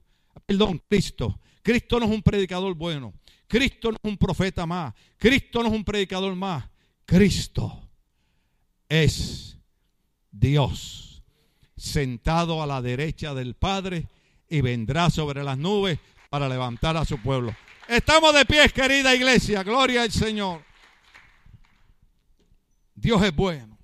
Perdón, 0.45 0.83
Cristo. 0.89 1.41
Cristo 1.63 2.01
no 2.01 2.07
es 2.07 2.13
un 2.13 2.23
predicador 2.23 2.75
bueno. 2.75 3.15
Cristo 3.49 3.91
no 3.91 3.97
es 3.97 4.11
un 4.11 4.19
profeta 4.19 4.67
más. 4.67 4.95
Cristo 5.17 5.63
no 5.63 5.69
es 5.69 5.75
un 5.75 5.83
predicador 5.83 6.35
más. 6.37 6.65
Cristo 7.05 7.89
es 8.89 9.57
Dios, 10.31 11.23
sentado 11.77 12.63
a 12.63 12.67
la 12.67 12.83
derecha 12.83 13.35
del 13.35 13.55
Padre 13.55 14.07
y 14.49 14.61
vendrá 14.61 15.11
sobre 15.11 15.43
las 15.43 15.57
nubes 15.57 15.99
para 16.29 16.49
levantar 16.49 16.97
a 16.99 17.05
su 17.05 17.19
pueblo. 17.19 17.57
Estamos 17.89 18.35
de 18.35 18.45
pie, 18.45 18.69
querida 18.69 19.15
iglesia, 19.15 19.63
gloria 19.63 20.03
al 20.03 20.13
Señor. 20.13 20.63
Dios 22.95 23.23
es 23.23 23.35
bueno. 23.35 23.79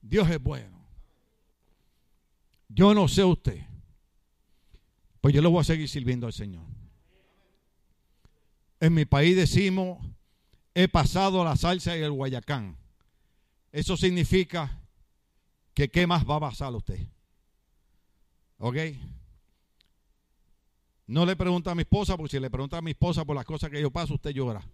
Dios 0.00 0.28
es 0.30 0.42
bueno. 0.42 0.72
Yo 2.68 2.94
no 2.94 3.06
sé 3.06 3.22
usted, 3.22 3.60
pues 5.20 5.34
yo 5.34 5.42
le 5.42 5.48
voy 5.48 5.60
a 5.60 5.64
seguir 5.64 5.86
sirviendo 5.88 6.26
al 6.26 6.32
Señor. 6.32 6.64
En 8.82 8.94
mi 8.94 9.04
país 9.04 9.36
decimos, 9.36 10.04
he 10.74 10.88
pasado 10.88 11.44
la 11.44 11.54
salsa 11.54 11.96
y 11.96 12.02
el 12.02 12.10
guayacán. 12.10 12.76
Eso 13.70 13.96
significa 13.96 14.82
que 15.72 15.88
qué 15.88 16.04
más 16.08 16.28
va 16.28 16.34
a 16.34 16.40
pasar 16.40 16.74
usted. 16.74 16.98
¿Ok? 18.58 18.76
No 21.06 21.24
le 21.24 21.36
pregunta 21.36 21.70
a 21.70 21.76
mi 21.76 21.82
esposa, 21.82 22.16
porque 22.16 22.32
si 22.32 22.40
le 22.40 22.50
pregunta 22.50 22.78
a 22.78 22.82
mi 22.82 22.90
esposa 22.90 23.24
por 23.24 23.36
las 23.36 23.44
cosas 23.44 23.70
que 23.70 23.80
yo 23.80 23.92
paso, 23.92 24.14
usted 24.14 24.32
llora. 24.32 24.68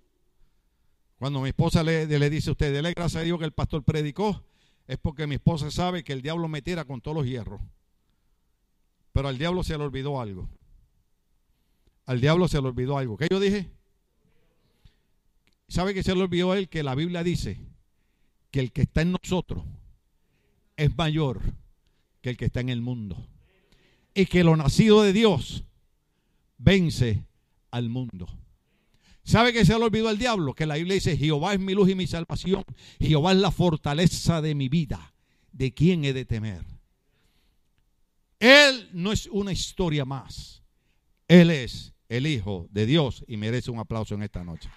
Cuando 1.18 1.42
mi 1.42 1.50
esposa 1.50 1.82
le, 1.82 2.06
le 2.06 2.30
dice 2.30 2.48
a 2.48 2.52
usted, 2.52 2.72
dele 2.72 2.94
gracias 2.96 3.20
a 3.20 3.24
Dios 3.26 3.38
que 3.38 3.44
el 3.44 3.52
pastor 3.52 3.82
predicó, 3.84 4.42
es 4.86 4.96
porque 4.96 5.26
mi 5.26 5.34
esposa 5.34 5.70
sabe 5.70 6.02
que 6.02 6.14
el 6.14 6.22
diablo 6.22 6.48
me 6.48 6.62
tira 6.62 6.86
con 6.86 7.02
todos 7.02 7.18
los 7.18 7.26
hierros. 7.26 7.60
Pero 9.12 9.28
al 9.28 9.36
diablo 9.36 9.62
se 9.64 9.76
le 9.76 9.84
olvidó 9.84 10.18
algo. 10.18 10.48
Al 12.06 12.22
diablo 12.22 12.48
se 12.48 12.58
le 12.62 12.68
olvidó 12.68 12.96
algo. 12.96 13.18
¿Qué 13.18 13.28
yo 13.30 13.38
dije? 13.38 13.76
¿Sabe 15.68 15.94
que 15.94 16.02
se 16.02 16.14
le 16.14 16.22
olvidó 16.22 16.54
él? 16.54 16.68
Que 16.68 16.82
la 16.82 16.94
Biblia 16.94 17.22
dice 17.22 17.60
que 18.50 18.60
el 18.60 18.72
que 18.72 18.82
está 18.82 19.02
en 19.02 19.12
nosotros 19.12 19.64
es 20.76 20.96
mayor 20.96 21.40
que 22.22 22.30
el 22.30 22.36
que 22.36 22.46
está 22.46 22.60
en 22.60 22.70
el 22.70 22.80
mundo. 22.80 23.28
Y 24.14 24.26
que 24.26 24.44
lo 24.44 24.56
nacido 24.56 25.02
de 25.02 25.12
Dios 25.12 25.64
vence 26.56 27.24
al 27.70 27.88
mundo. 27.88 28.26
¿Sabe 29.22 29.52
que 29.52 29.66
se 29.66 29.78
le 29.78 29.84
olvidó 29.84 30.08
el 30.08 30.18
diablo? 30.18 30.54
Que 30.54 30.64
la 30.64 30.76
Biblia 30.76 30.94
dice, 30.94 31.16
Jehová 31.16 31.52
es 31.52 31.60
mi 31.60 31.74
luz 31.74 31.90
y 31.90 31.94
mi 31.94 32.06
salvación. 32.06 32.64
Jehová 32.98 33.32
es 33.32 33.38
la 33.38 33.50
fortaleza 33.50 34.40
de 34.40 34.54
mi 34.54 34.70
vida. 34.70 35.12
¿De 35.52 35.74
quién 35.74 36.04
he 36.04 36.14
de 36.14 36.24
temer? 36.24 36.64
Él 38.40 38.88
no 38.92 39.12
es 39.12 39.26
una 39.26 39.52
historia 39.52 40.04
más. 40.04 40.62
Él 41.26 41.50
es 41.50 41.92
el 42.08 42.26
Hijo 42.26 42.68
de 42.70 42.86
Dios 42.86 43.24
y 43.28 43.36
merece 43.36 43.70
un 43.70 43.78
aplauso 43.78 44.14
en 44.14 44.22
esta 44.22 44.42
noche. 44.42 44.70